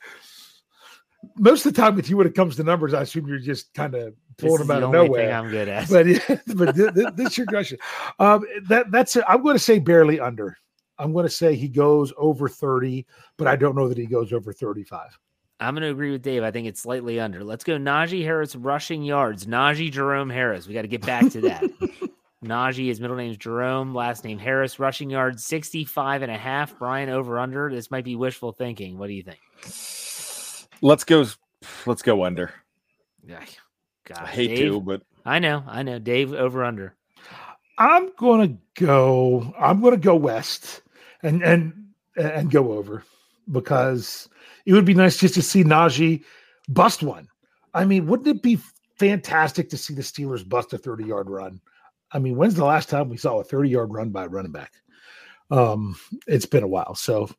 most 1.36 1.66
of 1.66 1.74
the 1.74 1.80
time 1.80 1.96
with 1.96 2.08
you 2.08 2.16
when 2.16 2.26
it 2.26 2.34
comes 2.34 2.56
to 2.56 2.64
numbers, 2.64 2.94
I 2.94 3.02
assume 3.02 3.26
you're 3.26 3.38
just 3.38 3.72
kind 3.74 3.94
of 3.94 4.14
pulling 4.36 4.58
them 4.58 4.70
out 4.70 4.82
of 4.82 4.90
nowhere. 4.90 5.32
I'm 5.32 5.50
good 5.50 5.68
at. 5.68 5.88
But 5.88 6.06
yeah, 6.06 6.18
but 6.54 6.74
th- 6.76 6.94
th- 6.94 7.14
this 7.14 7.36
your 7.36 7.46
question. 7.46 7.78
Um, 8.18 8.44
that 8.68 8.90
that's 8.90 9.16
i 9.16 9.22
I'm 9.28 9.42
going 9.42 9.56
to 9.56 9.60
say 9.60 9.78
barely 9.78 10.20
under. 10.20 10.56
I'm 10.98 11.12
going 11.12 11.26
to 11.26 11.30
say 11.30 11.54
he 11.54 11.68
goes 11.68 12.12
over 12.16 12.48
30, 12.48 13.06
but 13.36 13.46
I 13.46 13.54
don't 13.54 13.76
know 13.76 13.88
that 13.88 13.98
he 13.98 14.06
goes 14.06 14.32
over 14.32 14.52
35. 14.52 15.16
I'm 15.60 15.74
going 15.74 15.82
to 15.82 15.90
agree 15.90 16.12
with 16.12 16.22
Dave. 16.22 16.44
I 16.44 16.50
think 16.50 16.68
it's 16.68 16.80
slightly 16.80 17.18
under. 17.18 17.42
Let's 17.42 17.64
go 17.64 17.76
Najee 17.76 18.22
Harris 18.22 18.54
rushing 18.54 19.02
yards. 19.02 19.46
Najee 19.46 19.90
Jerome 19.90 20.30
Harris. 20.30 20.66
We 20.68 20.74
got 20.74 20.82
to 20.82 20.88
get 20.88 21.04
back 21.04 21.30
to 21.30 21.40
that. 21.42 21.64
Najee, 22.44 22.86
his 22.86 23.00
middle 23.00 23.16
name's 23.16 23.36
Jerome, 23.36 23.92
last 23.94 24.24
name 24.24 24.38
Harris, 24.38 24.78
rushing 24.78 25.10
yards 25.10 25.44
65 25.44 26.22
and 26.22 26.30
a 26.30 26.36
half. 26.36 26.78
Brian 26.78 27.08
over 27.08 27.40
under. 27.40 27.68
This 27.70 27.90
might 27.90 28.04
be 28.04 28.14
wishful 28.14 28.52
thinking. 28.52 28.96
What 28.96 29.08
do 29.08 29.14
you 29.14 29.24
think? 29.24 29.40
Let's 30.80 31.02
go. 31.04 31.26
Let's 31.86 32.02
go 32.02 32.24
under. 32.24 32.52
Yeah. 33.26 33.42
God, 34.04 34.22
I 34.22 34.26
hate 34.26 34.48
Dave? 34.48 34.70
to, 34.70 34.80
but 34.80 35.02
I 35.24 35.40
know, 35.40 35.64
I 35.66 35.82
know. 35.82 35.98
Dave 35.98 36.32
over 36.32 36.64
under. 36.64 36.94
I'm 37.76 38.10
going 38.16 38.48
to 38.48 38.82
go. 38.84 39.52
I'm 39.58 39.80
going 39.80 39.94
to 39.94 40.00
go 40.00 40.14
west 40.14 40.82
and 41.22 41.42
and 41.42 41.88
and 42.16 42.50
go 42.50 42.72
over 42.72 43.04
because 43.50 44.28
it 44.68 44.74
would 44.74 44.84
be 44.84 44.92
nice 44.92 45.16
just 45.16 45.32
to 45.32 45.42
see 45.42 45.64
Najee 45.64 46.22
bust 46.68 47.02
one. 47.02 47.26
I 47.72 47.86
mean, 47.86 48.06
wouldn't 48.06 48.28
it 48.28 48.42
be 48.42 48.58
fantastic 48.98 49.70
to 49.70 49.78
see 49.78 49.94
the 49.94 50.02
Steelers 50.02 50.46
bust 50.46 50.74
a 50.74 50.78
30 50.78 51.04
yard 51.04 51.30
run? 51.30 51.58
I 52.12 52.18
mean, 52.18 52.36
when's 52.36 52.54
the 52.54 52.66
last 52.66 52.90
time 52.90 53.08
we 53.08 53.16
saw 53.16 53.40
a 53.40 53.44
30 53.44 53.70
yard 53.70 53.94
run 53.94 54.10
by 54.10 54.26
a 54.26 54.28
running 54.28 54.52
back? 54.52 54.72
Um, 55.50 55.96
it's 56.26 56.44
been 56.44 56.64
a 56.64 56.68
while. 56.68 56.94
So 56.94 57.30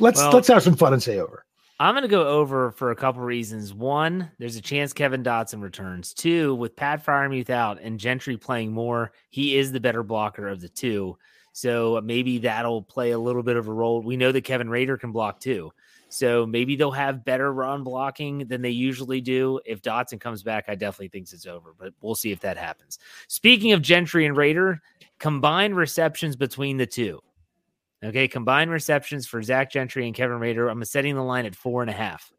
let's 0.00 0.18
Well- 0.18 0.32
let's 0.32 0.48
have 0.48 0.64
some 0.64 0.74
fun 0.74 0.92
and 0.92 1.00
say 1.02 1.20
over. 1.20 1.46
I'm 1.78 1.94
going 1.94 2.02
to 2.02 2.08
go 2.08 2.26
over 2.26 2.72
for 2.72 2.90
a 2.90 2.96
couple 2.96 3.22
reasons. 3.22 3.72
One, 3.72 4.30
there's 4.38 4.56
a 4.56 4.60
chance 4.60 4.92
Kevin 4.92 5.22
Dotson 5.22 5.62
returns. 5.62 6.12
Two, 6.14 6.54
with 6.56 6.76
Pat 6.76 7.04
Freiermuth 7.04 7.50
out 7.50 7.80
and 7.80 7.98
Gentry 7.98 8.36
playing 8.36 8.72
more, 8.72 9.12
he 9.30 9.56
is 9.56 9.70
the 9.70 9.80
better 9.80 10.02
blocker 10.02 10.48
of 10.48 10.60
the 10.60 10.68
two. 10.68 11.16
So 11.52 12.00
maybe 12.04 12.38
that'll 12.38 12.82
play 12.82 13.12
a 13.12 13.18
little 13.18 13.42
bit 13.42 13.56
of 13.56 13.68
a 13.68 13.72
role. 13.72 14.00
We 14.00 14.16
know 14.16 14.32
that 14.32 14.42
Kevin 14.44 14.68
Rader 14.68 14.96
can 14.96 15.12
block 15.12 15.38
too. 15.40 15.72
So 16.12 16.44
maybe 16.44 16.76
they'll 16.76 16.90
have 16.90 17.24
better 17.24 17.50
run 17.54 17.84
blocking 17.84 18.46
than 18.46 18.60
they 18.60 18.68
usually 18.68 19.22
do. 19.22 19.58
If 19.64 19.80
Dotson 19.80 20.20
comes 20.20 20.42
back, 20.42 20.66
I 20.68 20.74
definitely 20.74 21.08
think 21.08 21.32
it's 21.32 21.46
over, 21.46 21.74
but 21.78 21.94
we'll 22.02 22.14
see 22.14 22.32
if 22.32 22.40
that 22.40 22.58
happens. 22.58 22.98
Speaking 23.28 23.72
of 23.72 23.80
Gentry 23.80 24.26
and 24.26 24.36
Rader, 24.36 24.82
combined 25.18 25.74
receptions 25.74 26.36
between 26.36 26.76
the 26.76 26.84
two. 26.84 27.20
Okay, 28.04 28.28
combined 28.28 28.70
receptions 28.70 29.26
for 29.26 29.42
Zach 29.42 29.70
Gentry 29.70 30.04
and 30.06 30.14
Kevin 30.14 30.38
Rader. 30.38 30.68
I'm 30.68 30.84
setting 30.84 31.14
the 31.14 31.22
line 31.22 31.46
at 31.46 31.56
four 31.56 31.80
and 31.80 31.90
a 31.90 31.94
half. 31.94 32.30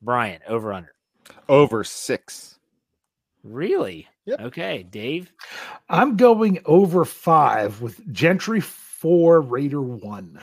Brian, 0.00 0.40
over 0.48 0.72
under. 0.72 0.94
Over 1.50 1.84
six. 1.84 2.58
Really? 3.44 4.08
Yep. 4.24 4.40
Okay, 4.40 4.84
Dave. 4.84 5.30
I'm 5.90 6.16
going 6.16 6.60
over 6.64 7.04
five 7.04 7.82
with 7.82 8.10
Gentry 8.10 8.60
four, 8.62 9.42
Rader 9.42 9.82
one. 9.82 10.42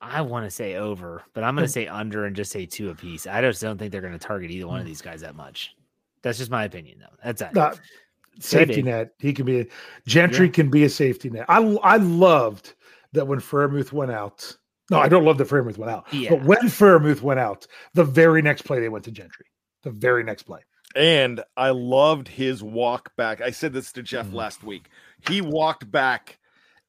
I 0.00 0.20
want 0.22 0.44
to 0.46 0.50
say 0.50 0.76
over, 0.76 1.24
but 1.34 1.42
I'm 1.44 1.54
going 1.56 1.66
to 1.66 1.72
say 1.72 1.86
under 1.88 2.24
and 2.24 2.36
just 2.36 2.52
say 2.52 2.66
two 2.66 2.90
apiece. 2.90 3.26
I 3.26 3.40
just 3.40 3.60
don't 3.60 3.78
think 3.78 3.90
they're 3.92 4.00
going 4.00 4.12
to 4.12 4.18
target 4.18 4.50
either 4.50 4.66
one 4.68 4.78
of 4.80 4.86
these 4.86 5.02
guys 5.02 5.22
that 5.22 5.34
much. 5.34 5.74
That's 6.22 6.38
just 6.38 6.50
my 6.50 6.64
opinion, 6.64 6.98
though. 7.00 7.16
That's 7.24 7.42
it. 7.42 7.56
Uh, 7.56 7.74
safety 8.38 8.76
Dave. 8.76 8.84
net. 8.84 9.10
He 9.18 9.32
can 9.32 9.44
be 9.44 9.60
a 9.60 9.66
Gentry 10.06 10.46
Yeah. 10.46 10.52
can 10.52 10.70
be 10.70 10.84
a 10.84 10.88
safety 10.90 11.30
net. 11.30 11.46
I 11.48 11.58
I 11.82 11.96
loved 11.96 12.74
that 13.12 13.26
when 13.26 13.40
Freiermuth 13.40 13.92
went 13.92 14.12
out. 14.12 14.56
No, 14.90 14.98
I 15.00 15.08
don't 15.08 15.24
love 15.24 15.36
that 15.38 15.48
Freiermuth 15.48 15.78
went 15.78 15.90
out. 15.92 16.06
Yeah. 16.12 16.30
But 16.30 16.44
when 16.44 16.58
Freiermuth 16.68 17.20
went 17.20 17.40
out, 17.40 17.66
the 17.94 18.04
very 18.04 18.40
next 18.40 18.62
play 18.62 18.80
they 18.80 18.88
went 18.88 19.04
to 19.06 19.10
Gentry. 19.10 19.46
The 19.82 19.90
very 19.90 20.22
next 20.24 20.44
play. 20.44 20.60
And 20.96 21.42
I 21.56 21.70
loved 21.70 22.26
his 22.28 22.62
walk 22.62 23.14
back. 23.16 23.40
I 23.40 23.50
said 23.50 23.72
this 23.72 23.92
to 23.92 24.02
Jeff 24.02 24.26
Mhm. 24.28 24.34
last 24.34 24.62
week. 24.62 24.88
He 25.28 25.40
walked 25.40 25.90
back. 25.90 26.38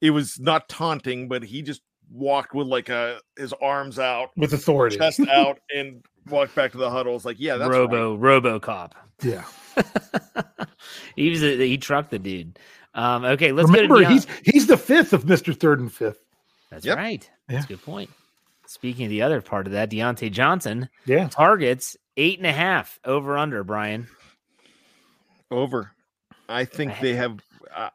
It 0.01 0.11
was 0.11 0.39
not 0.39 0.69
taunting, 0.69 1.27
but 1.27 1.43
he 1.43 1.61
just 1.61 1.81
walked 2.11 2.53
with 2.53 2.67
like 2.67 2.89
a 2.89 3.19
his 3.37 3.53
arms 3.61 3.99
out, 3.99 4.29
With 4.37 4.53
authority. 4.53 4.97
chest 4.97 5.19
out, 5.29 5.59
and 5.75 6.03
walked 6.29 6.55
back 6.55 6.71
to 6.73 6.77
the 6.77 6.89
huddle. 6.89 7.15
It's 7.15 7.25
like, 7.25 7.37
yeah, 7.39 7.57
that's 7.57 7.69
Robo, 7.69 8.15
Robo 8.15 8.59
Cop. 8.59 8.95
Yeah. 9.21 9.43
he 11.15 11.29
was 11.29 11.43
a, 11.43 11.57
he 11.57 11.77
trucked 11.77 12.11
the 12.11 12.19
dude. 12.19 12.57
Um, 12.93 13.23
okay, 13.25 13.51
let's 13.51 13.69
Remember, 13.69 13.95
go 13.95 14.01
to 14.01 14.09
he's 14.09 14.27
he's 14.43 14.67
the 14.67 14.77
fifth 14.77 15.13
of 15.13 15.23
Mr. 15.25 15.55
Third 15.55 15.79
and 15.79 15.91
Fifth. 15.91 16.23
That's 16.69 16.85
Yep. 16.85 16.97
right. 16.97 17.29
Yeah. 17.49 17.55
That's 17.55 17.65
a 17.65 17.69
good 17.69 17.83
point. 17.83 18.09
Speaking 18.67 19.05
of 19.05 19.09
the 19.09 19.21
other 19.23 19.41
part 19.41 19.65
of 19.67 19.73
that, 19.73 19.89
Diontae 19.89 20.31
Johnson 20.31 20.89
Yeah. 21.05 21.27
targets 21.29 21.97
eight 22.17 22.37
and 22.37 22.47
a 22.47 22.51
half 22.51 22.99
over 23.05 23.37
under. 23.37 23.63
Brian, 23.63 24.07
over. 25.51 25.91
I 26.47 26.65
think 26.65 26.93
I- 26.93 27.01
they 27.01 27.15
have. 27.15 27.39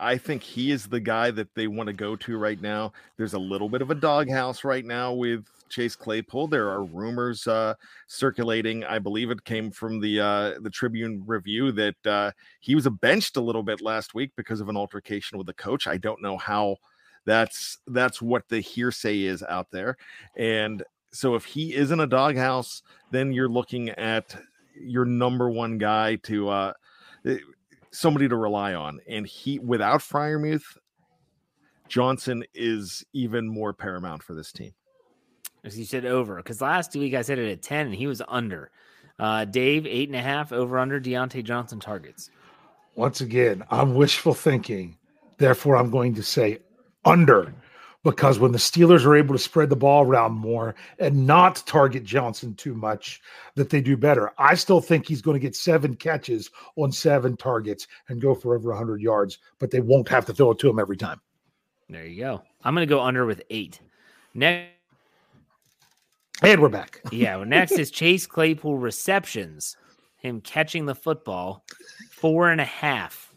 I- 0.01 0.19
think 0.19 0.43
he 0.43 0.71
is 0.71 0.87
the 0.87 1.01
guy 1.01 1.31
that 1.33 1.55
they 1.55 1.67
want 1.67 1.89
to 1.89 1.93
go 1.93 2.17
to 2.17 2.37
right 2.37 2.61
now. 2.61 2.93
There's 3.17 3.35
a 3.35 3.39
little 3.39 3.69
bit 3.69 3.83
of 3.83 3.91
a 3.91 3.95
doghouse 3.95 4.65
right 4.65 4.85
now 4.85 5.13
with 5.13 5.45
Chase 5.69 5.97
Claypool. 5.97 6.49
There 6.49 6.69
are 6.69 6.85
rumors 6.85 7.47
uh, 7.47 7.75
circulating. 8.07 8.85
I 8.85 8.99
believe 8.99 9.31
it 9.31 9.45
came 9.45 9.71
from 9.71 10.01
the 10.01 10.21
uh, 10.21 10.53
the 10.61 10.71
Tribune 10.71 11.23
Review 11.27 11.73
that 11.73 12.07
uh, 12.07 12.31
he 12.61 12.75
was 12.75 12.89
benched 13.01 13.37
a 13.37 13.41
little 13.41 13.63
bit 13.63 13.81
last 13.81 14.15
week 14.15 14.31
because 14.37 14.61
of 14.61 14.69
an 14.69 14.77
altercation 14.77 15.37
with 15.39 15.47
the 15.47 15.55
coach. 15.55 15.87
I 15.87 15.97
don't 15.97 16.23
know 16.23 16.37
how. 16.39 16.77
That's 17.27 17.79
that's 17.87 18.21
what 18.21 18.49
the 18.49 18.61
hearsay 18.61 19.23
is 19.23 19.43
out 19.43 19.71
there, 19.71 19.97
and 20.37 20.83
so 21.11 21.37
if 21.37 21.45
he 21.45 21.75
isn't 21.75 22.01
a 22.01 22.07
doghouse, 22.07 22.83
then 23.11 23.33
you're 23.33 23.49
looking 23.49 23.89
at 23.91 24.37
your 24.77 25.05
number 25.05 25.49
one 25.49 25.79
guy 25.79 26.17
to 26.17 26.49
uh, 26.49 26.73
eh, 27.25 27.39
somebody 27.95 28.29
to 28.29 28.37
rely 28.37 28.75
on. 28.75 29.01
And 29.09 29.27
he, 29.27 29.59
without 29.59 30.01
Freiermuth, 30.01 30.77
Johnson 31.89 32.45
is 32.55 33.05
even 33.13 33.49
more 33.49 33.73
paramount 33.73 34.23
for 34.23 34.35
this 34.35 34.53
team. 34.53 34.73
as 35.65 35.79
you 35.79 35.85
said 35.85 36.05
over, 36.05 36.37
because 36.37 36.61
last 36.61 36.95
week 36.95 37.15
I 37.15 37.23
said 37.23 37.39
it 37.39 37.51
at 37.51 37.63
10 37.63 37.87
and 37.87 37.95
he 37.95 38.07
was 38.07 38.21
under. 38.29 38.71
Uh, 39.19 39.45
Dave, 39.45 39.87
eight 39.87 40.09
and 40.09 40.17
a 40.17 40.23
half 40.23 40.53
over 40.53 40.79
under 40.79 41.01
Diontae 41.01 41.45
Johnson 41.45 41.79
targets. 41.79 42.31
Once 42.97 43.21
again, 43.21 43.65
I'm 43.71 43.95
wishful 43.95 44.35
thinking. 44.35 44.97
Therefore, 45.39 45.77
I'm 45.77 45.91
going 45.91 46.15
to 46.15 46.23
say 46.23 46.59
under 47.05 47.55
because 48.05 48.39
when 48.39 48.53
the 48.53 48.59
Steelers 48.59 49.05
are 49.05 49.17
able 49.17 49.35
to 49.35 49.39
spread 49.39 49.71
the 49.71 49.77
ball 49.77 50.05
around 50.05 50.33
more 50.33 50.75
and 50.99 51.27
not 51.27 51.63
target 51.67 52.05
Johnson 52.05 52.55
too 52.55 52.75
much, 52.75 53.21
that 53.55 53.71
they 53.71 53.81
do 53.81 53.97
better. 53.97 54.31
I 54.39 54.55
still 54.55 54.81
think 54.81 55.09
he's 55.09 55.23
going 55.23 55.35
to 55.35 55.41
get 55.41 55.57
seven 55.57 55.97
catches 55.97 56.51
on 56.77 56.93
seven 56.93 57.37
targets 57.37 57.89
and 58.09 58.21
go 58.21 58.35
for 58.35 58.55
over 58.55 58.69
100 58.69 59.01
yards, 59.01 59.39
but 59.59 59.71
they 59.71 59.81
won't 59.81 60.09
have 60.11 60.27
to 60.27 60.35
throw 60.35 60.51
it 60.53 60.59
to 60.61 60.69
him 60.69 60.79
every 60.79 60.99
time. 60.99 61.21
There 61.89 62.07
you 62.07 62.21
go. 62.21 62.43
I'm 62.63 62.75
going 62.75 62.87
to 62.87 62.95
go 62.95 63.01
under 63.01 63.25
with 63.27 63.43
eight. 63.51 63.81
Next, 64.35 64.71
And 66.43 66.61
we're 66.61 66.69
back. 66.69 67.01
yeah, 67.13 67.37
well, 67.37 67.47
next 67.47 67.73
is 67.73 67.91
Chase 67.91 68.27
Claypool 68.27 68.77
receptions. 68.77 69.77
Him 70.19 70.41
catching 70.41 70.87
the 70.87 70.95
football, 70.95 71.65
four 72.11 72.51
and 72.51 72.61
a 72.61 72.65
half 72.65 73.35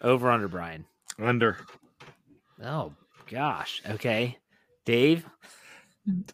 over 0.00 0.30
under 0.30 0.48
Brian. 0.48 0.84
Under. 1.18 1.56
Oh 2.62 2.92
gosh. 3.34 3.82
Okay, 3.88 4.38
Dave. 4.84 5.26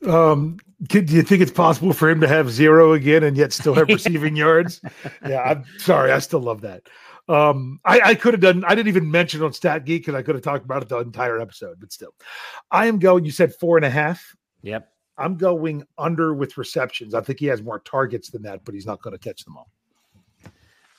Um, 0.07 0.59
can- 0.89 1.05
do 1.05 1.15
you 1.15 1.23
think 1.23 1.43
it's 1.43 1.53
possible 1.53 1.93
for 1.93 2.09
him 2.09 2.21
to 2.21 2.29
have 2.29 2.51
zero 2.51 2.93
again 2.93 3.23
and 3.23 3.37
yet 3.37 3.53
still 3.53 3.75
have 3.75 3.89
receiving 3.89 4.37
yards? 4.37 4.81
Yeah, 5.27 5.43
I'm 5.43 5.65
sorry. 5.79 6.13
I 6.13 6.19
still 6.19 6.41
love 6.41 6.61
that. 6.63 6.83
Um, 7.29 7.79
I, 7.85 8.01
I 8.01 8.15
could 8.17 8.35
have 8.35 8.41
done, 8.41 8.65
I 8.65 8.75
didn't 8.75 8.89
even 8.89 9.09
mention 9.11 9.43
on 9.43 9.53
Stat 9.53 9.85
Geek 9.85 10.09
and 10.09 10.17
I 10.17 10.23
could 10.23 10.35
have 10.35 10.43
talked 10.43 10.65
about 10.65 10.83
it 10.83 10.89
the 10.89 10.99
entire 10.99 11.41
episode, 11.41 11.79
but 11.79 11.93
still, 11.93 12.13
I 12.71 12.87
am 12.87 12.99
going. 12.99 13.25
You 13.25 13.31
said 13.31 13.55
four 13.55 13.77
and 13.77 13.87
a 13.87 13.91
half. 13.91 14.35
Yep. 14.63 14.89
I'm 15.17 15.37
going 15.37 15.85
under 15.97 16.35
with 16.35 16.59
receptions. 16.59 17.15
I 17.15 17.21
think 17.21 17.39
he 17.39 17.47
has 17.47 17.63
more 17.63 17.79
targets 17.81 18.31
than 18.31 18.43
that, 18.43 18.65
but 18.65 18.75
he's 18.75 18.87
not 18.87 19.03
going 19.03 19.13
to 19.13 19.19
catch 19.19 19.45
them 19.45 19.57
all. 19.57 19.71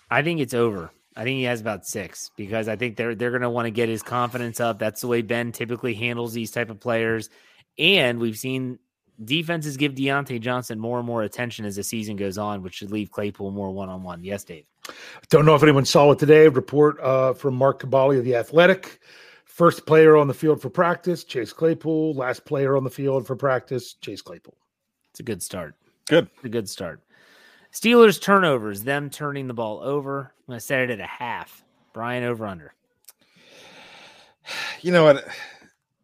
I 0.09 0.21
think 0.21 0.39
it's 0.39 0.53
over. 0.53 0.91
I 1.15 1.23
think 1.23 1.37
he 1.37 1.43
has 1.43 1.59
about 1.59 1.85
six 1.85 2.31
because 2.37 2.67
I 2.67 2.75
think 2.75 2.95
they're 2.95 3.15
they're 3.15 3.31
going 3.31 3.41
to 3.41 3.49
want 3.49 3.65
to 3.65 3.71
get 3.71 3.89
his 3.89 4.01
confidence 4.01 4.59
up. 4.59 4.79
That's 4.79 5.01
the 5.01 5.07
way 5.07 5.21
Ben 5.21 5.51
typically 5.51 5.93
handles 5.93 6.33
these 6.33 6.51
type 6.51 6.69
of 6.69 6.79
players, 6.79 7.29
and 7.77 8.19
we've 8.19 8.37
seen 8.37 8.79
defenses 9.23 9.77
give 9.77 9.93
Diontae 9.93 10.39
Johnson 10.39 10.79
more 10.79 10.97
and 10.97 11.05
more 11.05 11.23
attention 11.23 11.65
as 11.65 11.75
the 11.75 11.83
season 11.83 12.15
goes 12.15 12.37
on, 12.37 12.63
which 12.63 12.75
should 12.75 12.91
leave 12.91 13.11
Claypool 13.11 13.51
more 13.51 13.71
one 13.71 13.89
on 13.89 14.03
one. 14.03 14.23
Yes, 14.23 14.43
Dave. 14.43 14.65
Don't 15.29 15.45
know 15.45 15.55
if 15.55 15.63
anyone 15.63 15.85
saw 15.85 16.11
it 16.11 16.19
today. 16.19 16.47
Report 16.47 16.99
uh, 17.01 17.33
from 17.33 17.55
Mark 17.55 17.81
Kaboly 17.81 18.17
of 18.17 18.25
the 18.25 18.35
Athletic. 18.35 18.99
First 19.45 19.85
player 19.85 20.15
on 20.15 20.27
the 20.27 20.33
field 20.33 20.61
for 20.61 20.69
practice, 20.69 21.23
Chase 21.23 21.53
Claypool. 21.53 22.15
Last 22.15 22.45
player 22.45 22.77
on 22.77 22.83
the 22.83 22.89
field 22.89 23.27
for 23.27 23.35
practice, 23.35 23.93
Chase 23.95 24.21
Claypool. 24.21 24.57
It's 25.11 25.19
a 25.19 25.23
good 25.23 25.43
start. 25.43 25.75
Good. 26.07 26.29
It's 26.35 26.45
a 26.45 26.49
good 26.49 26.69
start. 26.69 27.01
Steelers 27.71 28.21
turnovers, 28.21 28.83
them 28.83 29.09
turning 29.09 29.47
the 29.47 29.53
ball 29.53 29.79
over. 29.79 30.33
I'm 30.39 30.47
going 30.47 30.59
to 30.59 30.65
set 30.65 30.81
it 30.81 30.89
at 30.89 30.99
a 30.99 31.05
half. 31.05 31.63
Brian 31.93 32.23
over 32.23 32.45
under. 32.45 32.73
You 34.81 34.91
know 34.91 35.03
what? 35.03 35.27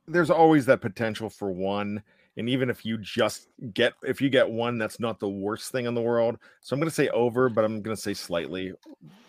There's 0.07 0.29
always 0.29 0.67
that 0.67 0.79
potential 0.79 1.29
for 1.31 1.51
one. 1.51 2.03
And 2.37 2.47
even 2.47 2.69
if 2.69 2.85
you 2.85 2.99
just 2.99 3.47
get, 3.73 3.93
if 4.03 4.21
you 4.21 4.29
get 4.29 4.47
one, 4.47 4.77
that's 4.77 4.99
not 4.99 5.19
the 5.19 5.27
worst 5.27 5.71
thing 5.71 5.87
in 5.87 5.95
the 5.95 6.01
world. 6.01 6.37
So 6.61 6.75
I'm 6.75 6.79
going 6.79 6.89
to 6.89 6.95
say 6.95 7.09
over, 7.09 7.49
but 7.49 7.65
I'm 7.65 7.81
going 7.81 7.95
to 7.95 8.01
say 8.01 8.13
slightly, 8.13 8.73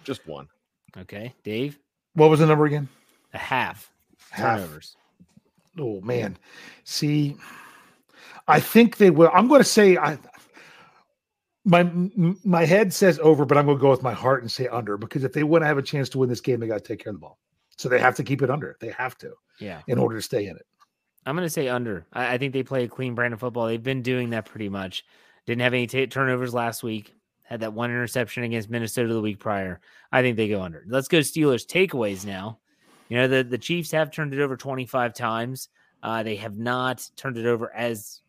just 0.05 0.27
one. 0.29 0.47
Okay, 0.99 1.35
Dave. 1.43 1.79
What 2.13 2.29
was 2.29 2.41
the 2.41 2.47
number 2.47 2.67
again? 2.67 2.89
A 3.33 3.39
half. 3.39 3.91
Half. 4.31 4.61
Turnovers. 4.61 4.97
Oh 5.79 6.01
man, 6.01 6.37
see, 6.85 7.37
I 8.47 8.61
think 8.61 8.97
they 8.97 9.11
will. 9.11 9.31
I'm 9.33 9.49
going 9.49 9.61
to 9.61 9.65
say 9.65 9.97
I. 9.97 10.19
My 11.65 11.83
my 12.45 12.65
head 12.65 12.93
says 12.95 13.19
over, 13.19 13.45
but 13.45 13.59
I'm 13.59 13.67
going 13.67 13.77
to 13.79 13.83
go 13.83 13.91
with 13.91 14.03
my 14.03 14.13
heart 14.15 14.43
and 14.43 14.51
say 14.51 14.69
under 14.69 14.97
because 14.97 15.25
if 15.25 15.33
they 15.33 15.43
want 15.43 15.63
to 15.63 15.67
have 15.67 15.79
a 15.79 15.83
chance 15.83 16.09
to 16.11 16.19
win 16.19 16.29
this 16.29 16.41
game, 16.41 16.61
they 16.61 16.67
got 16.67 16.83
to 16.83 16.89
take 16.89 17.03
care 17.03 17.11
of 17.11 17.17
the 17.17 17.21
ball. 17.21 17.39
So 17.77 17.89
they 17.89 17.99
have 17.99 18.15
to 18.17 18.25
keep 18.25 18.43
it 18.43 18.51
under. 18.51 18.77
They 18.81 18.91
have 18.91 19.17
to 19.19 19.33
Yeah. 19.61 19.83
in 19.87 19.99
order 19.99 20.17
to 20.17 20.23
stay 20.23 20.47
in 20.47 20.57
it. 20.57 20.67
I'm 21.27 21.37
going 21.37 21.47
to 21.47 21.51
say 21.51 21.69
under. 21.69 22.07
I, 22.13 22.35
I 22.35 22.39
think 22.39 22.53
they 22.53 22.63
play 22.63 22.85
a 22.85 22.89
clean 22.89 23.15
brand 23.15 23.35
of 23.35 23.41
football. 23.41 23.67
They've 23.67 23.83
been 23.83 24.03
doing 24.03 24.31
that 24.31 24.47
pretty 24.47 24.69
much. 24.69 25.05
Didn't 25.47 25.61
have 25.63 25.75
any 25.75 25.87
ta 25.87 26.07
turnovers 26.09 26.55
last 26.55 26.83
week. 26.83 27.15
Had 27.43 27.61
that 27.61 27.73
one 27.73 27.91
interception 27.91 28.45
against 28.45 28.71
Minnesota 28.71 29.13
the 29.13 29.21
week 29.21 29.39
prior. 29.39 29.81
I 30.13 30.23
think 30.23 30.37
they 30.37 30.49
go 30.49 30.63
under. 30.63 30.85
Let's 30.89 31.09
go 31.09 31.19
Steelers 31.19 31.67
takeaways 31.67 32.25
now. 32.25 32.59
You 33.09 33.17
know 33.19 33.29
the 33.29 33.43
the 33.43 33.57
Chiefs 33.59 33.91
have 33.93 34.11
turned 34.11 34.35
it 34.35 34.41
over 34.41 34.57
25 34.57 35.15
times. 35.15 35.69
Uh, 36.03 36.23
they 36.23 36.37
have 36.37 36.57
not 36.59 37.09
turned 37.17 37.39
it 37.39 37.47
over 37.47 37.75
as 37.75 38.21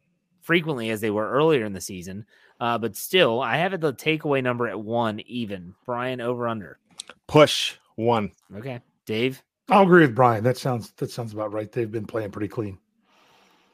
frequently 0.42 0.90
as 0.90 1.02
they 1.02 1.10
were 1.12 1.30
earlier 1.30 1.66
in 1.66 1.74
the 1.74 1.82
season. 1.82 2.26
Uh, 2.60 2.78
but 2.78 2.96
still, 2.96 3.42
I 3.42 3.58
have 3.58 3.74
it 3.74 3.82
the 3.82 3.94
takeaway 3.94 4.44
number 4.44 4.68
at 4.68 4.80
one 4.80 5.22
even. 5.22 5.76
Brian 5.86 6.20
over 6.20 6.48
under. 6.48 6.80
Push 7.28 7.76
one. 7.96 8.32
Okay, 8.56 8.82
Dave? 9.06 9.42
I'll 9.70 9.84
agree 9.84 10.02
with 10.02 10.16
Brian. 10.16 10.44
That 10.44 10.58
sounds 10.58 10.92
that 10.94 11.12
sounds 11.12 11.34
about 11.34 11.54
right. 11.54 11.72
They've 11.72 11.92
been 11.92 12.06
playing 12.08 12.32
pretty 12.32 12.48
clean. 12.48 12.78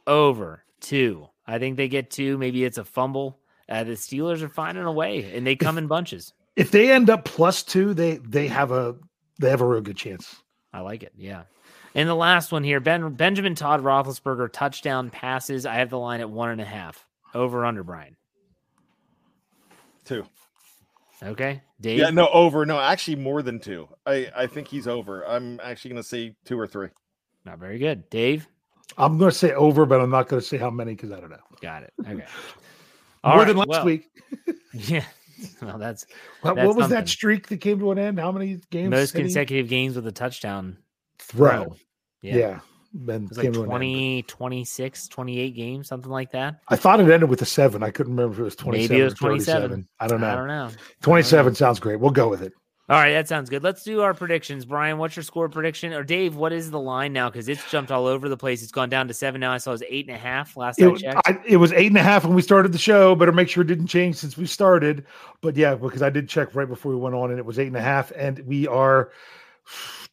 Over 0.05 0.63
two. 0.81 1.27
I 1.47 1.57
think 1.57 1.77
they 1.77 1.88
get 1.88 2.11
two. 2.11 2.38
Maybe 2.38 2.63
it's 2.63 2.77
a 2.77 2.83
fumble. 2.86 3.39
Uh, 3.67 3.83
the 3.83 3.93
Steelers 3.93 4.41
are 4.41 4.49
finding 4.49 4.83
a 4.83 4.91
way, 4.91 5.31
and 5.33 5.45
they 5.45 5.55
come 5.55 5.77
in 5.77 5.88
bunches. 5.88 6.33
If 6.55 6.71
they 6.71 6.91
end 6.91 7.09
up 7.09 7.25
plus 7.25 7.63
two, 7.63 7.93
they 7.93 8.17
they 8.17 8.47
have 8.47 8.71
a 8.71 8.95
they 9.39 9.49
have 9.49 9.61
a 9.61 9.67
real 9.67 9.81
good 9.81 9.97
chance. 9.97 10.36
I 10.73 10.81
like 10.81 11.03
it. 11.03 11.13
Yeah. 11.17 11.43
And 11.95 12.09
the 12.09 12.15
last 12.15 12.51
one 12.51 12.63
here, 12.63 12.79
Ben 12.81 13.13
Benjamin 13.13 13.55
Todd 13.55 13.81
Roethlisberger 13.81 14.51
touchdown 14.51 15.09
passes. 15.09 15.65
I 15.65 15.75
have 15.75 15.89
the 15.89 15.97
line 15.97 16.19
at 16.19 16.29
one 16.29 16.49
and 16.49 16.61
a 16.61 16.65
half. 16.65 17.05
Over 17.33 17.65
under 17.65 17.83
Brian. 17.83 18.15
Two. 20.06 20.26
Okay, 21.24 21.62
Dave. 21.82 21.99
Yeah, 21.99 22.10
no, 22.10 22.28
over. 22.28 22.66
No, 22.66 22.80
actually, 22.80 23.16
more 23.16 23.41
than 23.41 23.60
two. 23.60 23.88
I 24.06 24.30
I 24.36 24.47
think 24.47 24.68
he's 24.68 24.88
over. 24.88 25.26
I'm 25.26 25.60
actually 25.64 25.91
going 25.91 26.03
to 26.03 26.08
say 26.08 26.36
two 26.45 26.60
or 26.60 26.68
three. 26.68 26.89
Not 27.45 27.60
very 27.60 27.78
good, 27.78 28.10
Dave. 28.10 28.47
I'm 28.97 29.18
going 29.18 29.32
to 29.32 29.38
say 29.38 29.53
over, 29.53 29.86
but 29.86 29.99
I'm 30.01 30.10
not 30.10 30.28
going 30.28 30.41
to 30.41 30.47
say 30.47 30.58
how 30.58 30.70
many 30.70 30.93
because 30.93 31.12
I 31.12 31.20
don't 31.20 31.30
know. 31.30 31.38
Got 31.62 31.84
it. 31.84 31.93
Okay. 32.01 32.14
More 33.24 33.38
right, 33.38 33.47
than 33.47 33.58
last 33.58 33.70
well, 33.70 33.86
week. 33.86 34.10
yeah. 34.74 35.03
Well, 35.62 35.78
that's, 35.78 36.06
what, 36.41 36.56
that's 36.56 36.68
what 36.68 36.76
was 36.76 36.84
something. 36.84 36.99
that 36.99 37.10
streak 37.10 37.47
that 37.47 37.58
came 37.58 37.80
to 37.80 37.91
an 37.91 37.97
end? 37.97 38.20
How 38.20 38.32
many 38.32 38.60
games? 38.70 38.91
Most 38.91 39.12
did 39.12 39.20
he 39.20 39.24
consecutive 39.24 39.68
games 39.68 39.95
with 39.95 40.06
a 40.08 40.12
touchdown 40.12 40.78
throw. 41.20 41.76
Yeah. 42.22 42.36
Yeah. 42.36 42.60
Was 42.96 43.38
like 43.38 43.43
came 43.43 43.54
to 43.54 43.60
an 43.60 43.66
end. 43.66 43.72
20, 43.72 44.24
26, 44.24 45.08
28 45.10 45.56
games, 45.56 45.88
something 45.88 46.12
like 46.12 46.32
that. 46.32 46.62
I 46.70 46.76
thought 46.76 47.00
it 47.00 47.10
ended 47.10 47.30
with 47.30 47.41
a 47.41 47.46
seven. 47.46 47.84
I 47.84 47.91
couldn't 47.91 48.16
remember 48.16 48.34
if 48.34 48.39
it 48.39 48.43
was 48.43 48.56
27 48.56 48.96
Maybe 48.96 49.02
it 49.02 49.04
was 49.04 49.14
27. 49.16 49.70
27. 49.70 49.88
I 50.00 50.08
don't 50.08 50.22
know. 50.22 50.30
I 50.30 50.36
don't 50.36 50.48
know. 50.48 50.70
27 51.02 51.56
sounds 51.56 51.80
great. 51.80 52.00
We'll 52.00 52.12
go 52.12 52.30
with 52.30 52.41
it. 52.41 52.54
All 52.88 52.98
right, 52.98 53.14
that 53.14 53.28
sounds 53.28 53.50
good. 53.50 53.64
Let's 53.64 53.84
do 53.84 54.02
our 54.02 54.14
predictions. 54.14 54.64
Brian, 54.64 55.00
what's 55.00 55.16
your 55.16 55.24
score 55.24 55.50
prediction? 55.50 55.91
Or 55.91 56.04
Dave, 56.04 56.36
what 56.36 56.54
is 56.54 56.70
the 56.70 56.80
line 56.80 57.14
now? 57.14 57.32
Because 57.32 57.50
it's 57.50 57.68
jumped 57.72 57.91
all 57.91 58.06
over 58.06 58.30
the 58.30 58.38
place. 58.38 58.62
It's 58.62 58.72
gone 58.72 58.89
down 58.89 59.08
to 59.08 59.14
seven 59.16 59.41
now. 59.41 59.52
I 59.52 59.58
saw 59.58 59.72
it 59.72 59.74
was 59.74 59.84
eight 59.89 60.08
and 60.08 60.16
a 60.16 60.20
half 60.20 60.56
last 60.56 60.80
I 60.80 60.91
It, 60.91 60.98
checked. 61.00 61.22
I, 61.26 61.39
it 61.48 61.58
was 61.58 61.74
eight 61.74 61.88
and 61.88 61.98
a 61.98 62.04
half 62.04 62.26
when 62.26 62.36
we 62.36 62.43
started 62.43 62.72
the 62.72 62.78
show. 62.78 63.16
Better 63.16 63.32
make 63.32 63.50
sure 63.50 63.64
it 63.64 63.68
didn't 63.68 63.88
change 63.88 64.18
since 64.18 64.38
we 64.38 64.46
started. 64.46 65.04
But 65.41 65.58
yeah, 65.58 65.74
because 65.74 66.04
I 66.04 66.12
did 66.12 66.30
check 66.30 66.54
right 66.54 66.68
before 66.68 66.91
we 66.91 66.98
went 67.00 67.16
on, 67.16 67.32
and 67.32 67.39
it 67.39 67.46
was 67.46 67.58
eight 67.58 67.68
and 67.68 67.76
a 67.76 67.82
half. 67.82 68.12
And 68.16 68.38
we 68.46 68.68
are 68.68 69.10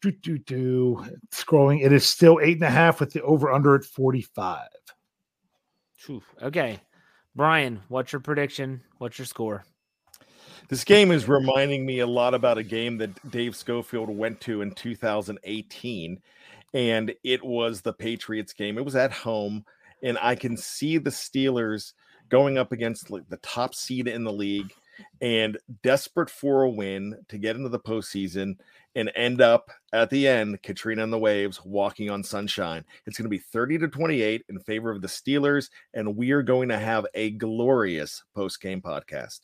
do, 0.03 0.11
do, 0.11 0.37
do, 0.37 1.05
scrolling. 1.31 1.83
It 1.83 1.93
is 1.93 2.05
still 2.05 2.39
eight 2.41 2.57
and 2.57 2.65
a 2.65 2.69
half 2.69 2.99
with 2.99 3.13
the 3.13 3.21
over 3.21 3.51
under 3.51 3.75
at 3.75 3.85
45. 3.85 4.67
Phew. 5.95 6.21
Okay. 6.41 6.79
Brian, 7.35 7.81
what's 7.87 8.11
your 8.11 8.19
prediction? 8.19 8.81
What's 8.97 9.17
your 9.17 9.25
score? 9.25 9.63
This 10.69 10.83
game 10.83 11.11
is 11.11 11.27
reminding 11.27 11.85
me 11.85 11.99
a 11.99 12.07
lot 12.07 12.33
about 12.33 12.57
a 12.57 12.63
game 12.63 12.97
that 12.97 13.31
Dave 13.31 13.55
Schofield 13.55 14.09
went 14.09 14.39
to 14.41 14.61
in 14.61 14.71
2018, 14.71 16.19
and 16.73 17.13
it 17.23 17.43
was 17.43 17.81
the 17.81 17.93
Patriots 17.93 18.53
game. 18.53 18.77
It 18.77 18.85
was 18.85 18.95
at 18.95 19.11
home, 19.11 19.65
and 20.01 20.17
I 20.21 20.35
can 20.35 20.57
see 20.57 20.97
the 20.97 21.09
Steelers 21.09 21.93
going 22.29 22.57
up 22.57 22.71
against 22.71 23.09
like 23.09 23.27
the 23.29 23.37
top 23.37 23.75
seed 23.75 24.07
in 24.07 24.23
the 24.23 24.31
league 24.31 24.73
and 25.21 25.57
desperate 25.81 26.29
for 26.29 26.63
a 26.63 26.69
win 26.69 27.15
to 27.29 27.37
get 27.37 27.55
into 27.55 27.69
the 27.69 27.79
postseason 27.79 28.55
and 28.95 29.11
end 29.15 29.41
up 29.41 29.69
at 29.91 30.09
the 30.09 30.27
end, 30.27 30.61
Katrina 30.61 31.03
and 31.03 31.11
the 31.11 31.17
Waves 31.17 31.63
walking 31.65 32.09
on 32.09 32.23
sunshine. 32.23 32.85
It's 33.05 33.17
going 33.17 33.25
to 33.25 33.29
be 33.29 33.39
30 33.39 33.79
to 33.79 33.87
28 33.87 34.43
in 34.49 34.59
favor 34.59 34.91
of 34.91 35.01
the 35.01 35.07
Steelers, 35.07 35.69
and 35.93 36.15
we 36.15 36.31
are 36.31 36.43
going 36.43 36.69
to 36.69 36.77
have 36.77 37.05
a 37.13 37.31
glorious 37.31 38.23
post 38.35 38.61
game 38.61 38.81
podcast. 38.81 39.41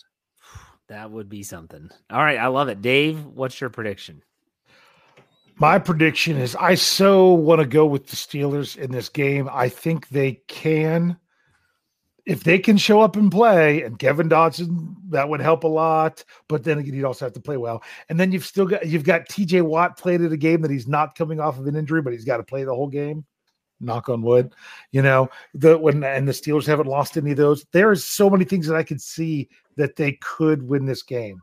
That 0.88 1.12
would 1.12 1.30
be 1.30 1.44
something. 1.44 1.90
All 2.10 2.24
right, 2.24 2.40
I 2.40 2.48
love 2.48 2.68
it. 2.68 2.82
Dave, 2.82 3.24
what's 3.26 3.62
your 3.62 3.70
prediction? 3.70 4.24
My 5.58 5.78
prediction 5.78 6.38
is 6.38 6.56
I 6.56 6.76
so 6.76 7.34
want 7.34 7.60
to 7.60 7.68
go 7.68 7.86
with 7.86 8.08
the 8.08 8.16
Steelers 8.16 8.78
in 8.78 8.92
this 8.92 9.10
game. 9.10 9.50
I 9.52 9.68
think 9.68 10.08
they 10.08 10.42
can. 10.48 11.18
If 12.30 12.44
they 12.44 12.60
can 12.60 12.78
show 12.78 13.02
up 13.02 13.16
and 13.16 13.32
play, 13.32 13.82
and 13.82 13.98
Kevin 13.98 14.30
Dotson, 14.30 14.96
that 15.10 15.28
would 15.28 15.42
help 15.42 15.64
a 15.64 15.68
lot. 15.68 16.24
But 16.48 16.64
then 16.64 16.78
again, 16.78 16.94
he'd 16.94 17.04
also 17.04 17.26
have 17.26 17.34
to 17.34 17.40
play 17.40 17.58
well. 17.58 17.82
And 18.08 18.20
then 18.20 18.32
you've 18.32 18.46
still 18.46 18.68
got 18.68 18.86
you've 18.86 19.04
got 19.04 19.28
TJ 19.28 19.64
Watt 19.64 19.98
played 19.98 20.22
at 20.22 20.32
a 20.32 20.38
game 20.38 20.62
that 20.62 20.72
he's 20.72 20.88
not 20.88 21.16
coming 21.16 21.40
off 21.40 21.58
of 21.58 21.66
an 21.66 21.76
injury, 21.76 22.02
but 22.02 22.14
he's 22.14 22.26
got 22.26 22.38
to 22.38 22.44
play 22.44 22.64
the 22.64 22.74
whole 22.74 22.88
game. 22.88 23.26
Knock 23.80 24.10
on 24.10 24.22
wood. 24.22 24.54
You 24.92 25.02
know, 25.02 25.30
the 25.56 25.78
when 25.78 26.04
and 26.04 26.28
the 26.28 26.32
Steelers 26.32 26.68
haven't 26.68 26.88
lost 26.88 27.18
any 27.18 27.32
of 27.32 27.38
those. 27.38 27.66
There's 27.72 28.04
so 28.04 28.30
many 28.30 28.46
things 28.46 28.68
that 28.68 28.76
I 28.76 28.84
could 28.84 29.02
see 29.02 29.50
that 29.78 29.96
they 29.96 30.14
could 30.22 30.62
win 30.62 30.86
this 30.86 31.02
game 31.02 31.42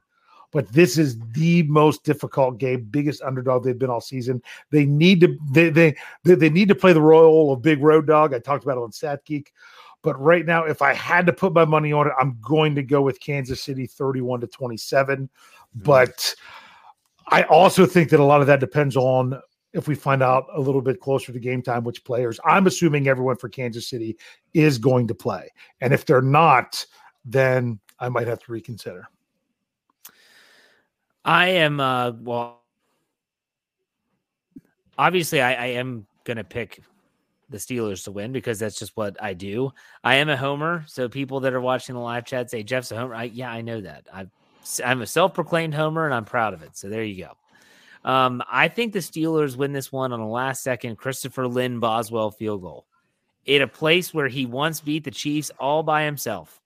but 0.53 0.73
this 0.73 0.97
is 0.97 1.19
the 1.33 1.65
most 1.65 2.03
difficult 2.03 2.59
game, 2.59 2.87
biggest 2.91 3.21
underdog 3.21 3.63
they've 3.63 3.79
been 3.79 3.91
all 3.91 4.01
season. 4.01 4.41
They 4.71 4.87
need 4.87 5.21
to 5.21 5.37
they 5.51 5.69
they 5.69 5.95
they, 6.25 6.49
need 6.49 6.69
to 6.69 6.75
play 6.75 6.95
the 6.95 7.03
role 7.03 7.53
of 7.53 7.61
big 7.61 7.83
road 7.83 8.07
dog. 8.07 8.33
I 8.33 8.39
talked 8.39 8.65
about 8.65 8.79
it 8.79 8.83
on 8.83 8.91
Stat 8.91 9.21
Geek. 9.27 9.53
But 10.07 10.23
right 10.23 10.47
now, 10.47 10.63
if 10.63 10.83
I 10.83 10.95
had 10.95 11.27
to 11.27 11.33
put 11.33 11.53
my 11.53 11.65
money 11.65 11.93
on 11.93 12.07
it, 12.07 12.13
I'm 12.17 12.39
going 12.41 12.77
to 12.77 12.83
go 12.85 13.03
with 13.03 13.19
Kansas 13.19 13.61
City 13.61 13.89
31 13.89 14.43
to 14.43 14.47
27. 14.47 15.29
But 15.75 16.33
I 17.27 17.43
also 17.43 17.87
think 17.87 18.11
that 18.11 18.21
a 18.21 18.25
lot 18.25 18.41
of 18.41 18.47
that 18.47 18.61
depends 18.61 18.97
on 18.97 19.37
if 19.73 19.89
we 19.89 19.97
find 19.97 20.23
out 20.23 20.47
a 20.55 20.61
little 20.61 20.81
bit 20.81 21.01
closer 21.01 21.33
to 21.33 21.41
game 21.41 21.61
time 21.61 21.83
which 21.83 22.05
players. 22.05 22.39
I'm 22.45 22.69
assuming 22.69 23.09
everyone 23.09 23.35
for 23.35 23.49
Kansas 23.49 23.91
City 23.91 24.17
is 24.55 24.79
going 24.79 25.09
to 25.09 25.15
play. 25.17 25.51
And 25.81 25.93
if 25.93 26.07
they're 26.07 26.23
not, 26.23 26.87
then 27.25 27.81
I 27.99 28.09
might 28.09 28.29
have 28.29 28.39
to 28.45 28.53
reconsider. 28.53 29.09
I 31.25 31.49
am 31.49 31.81
uh 31.81 32.13
well 32.21 32.63
obviously 34.97 35.43
I, 35.43 35.55
I 35.55 35.67
am 35.67 36.07
gonna 36.23 36.45
pick 36.45 36.81
the 37.49 37.59
Steelers 37.59 38.05
to 38.05 38.13
win 38.13 38.33
because 38.33 38.59
that's 38.59 38.79
just 38.79 38.97
what 38.97 39.17
I 39.23 39.35
do. 39.35 39.73
I 40.03 40.17
am 40.17 40.29
a 40.29 40.37
homer, 40.37 40.85
so 40.87 41.09
people 41.09 41.41
that 41.41 41.55
are 41.55 41.61
watching 41.61 41.95
the 41.95 42.01
live 42.01 42.25
chat 42.25 42.51
say 42.51 42.63
Jeff's 42.63 42.93
a 42.93 42.97
homer. 42.97 43.15
I, 43.15 43.25
yeah, 43.25 43.51
I 43.51 43.63
know 43.63 43.81
that. 43.81 44.07
I, 44.13 44.27
I'm 44.85 45.03
a 45.03 45.07
self-proclaimed 45.07 45.75
homer, 45.75 46.05
and 46.05 46.15
I'm 46.15 46.25
proud 46.25 46.55
of 46.55 46.63
it. 46.63 46.77
So 46.77 46.89
there 46.89 47.05
you 47.05 47.25
go. 47.25 48.11
Um, 48.11 48.43
I 48.51 48.69
think 48.69 48.93
the 48.93 49.01
Steelers 49.01 49.57
win 49.57 49.73
this 49.73 49.93
one 49.93 50.13
on 50.13 50.21
a 50.21 50.29
last-second 50.29 50.97
Christopher 50.97 51.47
Lynn 51.47 51.81
Boswell 51.81 52.31
field 52.31 52.63
goal 52.63 52.87
in 53.45 53.63
a 53.63 53.69
place 53.69 54.13
where 54.13 54.29
he 54.29 54.47
once 54.47 54.81
beat 54.81 55.05
the 55.05 55.11
Chiefs 55.11 55.51
all 55.59 55.83
by 55.83 56.05
himself. 56.05 56.61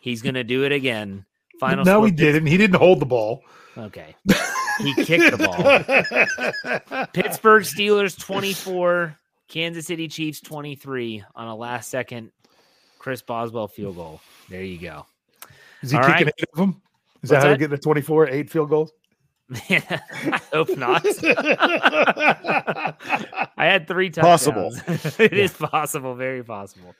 He's 0.00 0.22
going 0.22 0.34
to 0.34 0.44
do 0.44 0.64
it 0.64 0.72
again. 0.72 1.24
Final. 1.60 1.84
no, 1.84 2.02
he 2.02 2.10
didn't. 2.10 2.46
He 2.46 2.56
didn't 2.56 2.76
hold 2.76 3.00
the 3.00 3.06
ball. 3.06 3.42
Okay. 3.78 4.16
He 4.80 4.94
kicked 5.04 5.36
the 5.36 5.38
ball. 5.38 7.06
Pittsburgh 7.12 7.62
Steelers 7.62 8.18
24, 8.18 9.16
Kansas 9.52 9.86
City 9.86 10.08
Chiefs 10.08 10.40
23 10.40 11.22
on 11.34 11.46
a 11.46 11.54
last 11.54 11.90
second 11.90 12.32
Chris 12.98 13.20
Boswell 13.20 13.68
field 13.68 13.96
goal. 13.96 14.22
There 14.48 14.62
you 14.62 14.78
go. 14.78 15.04
Is 15.82 15.90
he 15.90 15.98
All 15.98 16.04
kicking 16.04 16.26
right. 16.26 16.34
eight 16.38 16.48
of 16.54 16.58
them? 16.58 16.80
Is 17.22 17.30
What's 17.30 17.30
that 17.30 17.36
how 17.36 17.42
that? 17.42 17.50
they 17.50 17.58
get 17.58 17.68
the 17.70 17.76
24, 17.76 18.28
eight 18.30 18.48
field 18.48 18.70
goals? 18.70 18.92
I 19.70 20.40
hope 20.54 20.74
not. 20.78 21.04
I 23.58 23.66
had 23.66 23.86
three 23.86 24.08
times. 24.08 24.24
Possible. 24.24 24.70
touchdowns. 24.72 25.20
it 25.20 25.34
is 25.34 25.52
possible, 25.52 26.14
very 26.14 26.42
possible. 26.42 26.94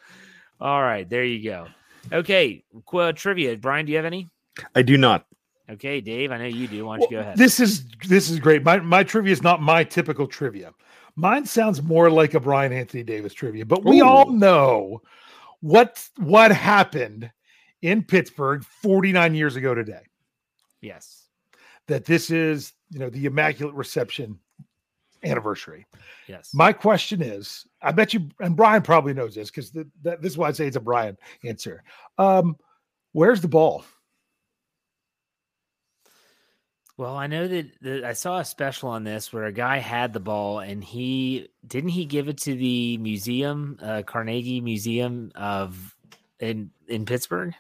All 0.61 0.83
right, 0.83 1.09
there 1.09 1.25
you 1.25 1.43
go. 1.43 1.69
Okay, 2.13 2.65
qu- 2.85 2.99
uh, 2.99 3.13
trivia. 3.13 3.57
Brian, 3.57 3.87
do 3.87 3.93
you 3.93 3.97
have 3.97 4.05
any? 4.05 4.29
I 4.75 4.83
do 4.83 4.99
not. 4.99 5.25
Okay, 5.71 6.03
Dave, 6.03 6.31
I 6.31 6.37
know 6.37 6.45
you 6.45 6.69
do. 6.69 6.85
Why 6.85 6.99
don't 6.99 7.11
you 7.11 7.17
go 7.17 7.21
ahead? 7.21 7.39
This 7.39 7.61
is 7.61 7.87
this 8.07 8.29
is 8.29 8.39
great. 8.39 8.63
My 8.63 8.79
my 8.79 9.03
trivia 9.03 9.33
is 9.33 9.43
not 9.43 9.63
my 9.63 9.85
typical 9.85 10.27
trivia. 10.27 10.75
Mine 11.17 11.45
sounds 11.47 11.83
more 11.83 12.11
like 12.11 12.35
a 12.35 12.41
Brian 12.41 12.73
Anthony 12.73 13.03
Davis 13.03 13.35
trivia, 13.35 13.67
but 13.67 13.85
we 13.85 14.01
all 14.01 14.31
know 14.31 15.03
what 15.61 16.03
what 16.17 16.51
happened 16.53 17.31
in 17.83 18.03
Pittsburgh 18.03 18.65
49 18.65 19.35
years 19.35 19.57
ago 19.57 19.75
today. 19.75 20.03
yes. 20.81 21.19
That 21.89 22.05
this 22.05 22.31
is, 22.31 22.73
you 22.91 23.01
know, 23.01 23.11
the 23.11 23.27
Immaculate 23.27 23.75
Reception 23.75 24.39
anniversary. 25.25 25.85
Yes. 26.29 26.51
My 26.55 26.73
question 26.73 27.21
is, 27.21 27.67
I 27.83 27.91
bet 27.91 28.15
you, 28.15 28.29
and 28.41 28.57
Brian 28.57 28.83
probably 28.83 29.13
knows 29.13 29.35
this 29.35 29.51
because 29.51 29.73
that, 29.73 30.23
this 30.23 30.33
is 30.33 30.39
why 30.39 30.49
I 30.49 30.53
say 30.53 30.69
it's 30.69 30.77
a 30.77 30.81
Brian 30.81 31.19
answer. 31.45 31.83
Um, 32.19 32.57
where's 33.13 33.41
the 33.41 33.49
ball? 33.49 33.85
Well, 36.99 37.17
I 37.17 37.27
know 37.27 37.49
that, 37.49 37.67
that 37.81 38.05
I 38.05 38.13
saw 38.13 38.39
a 38.39 38.45
special 38.45 38.91
on 38.91 39.03
this 39.05 39.33
where 39.33 39.45
a 39.45 39.53
guy 39.53 39.79
had 39.79 40.13
the 40.13 40.21
ball 40.21 40.61
and 40.61 40.85
he 40.85 41.49
didn't 41.67 41.91
he 41.91 42.05
give 42.05 42.29
it 42.29 42.39
to 42.39 42.55
the 42.55 42.99
museum, 42.99 43.79
uh, 43.83 44.03
Carnegie 44.03 44.61
Museum 44.61 45.33
of 45.35 45.97
in 46.39 46.71
in 46.89 47.07
Pittsburgh. 47.07 47.55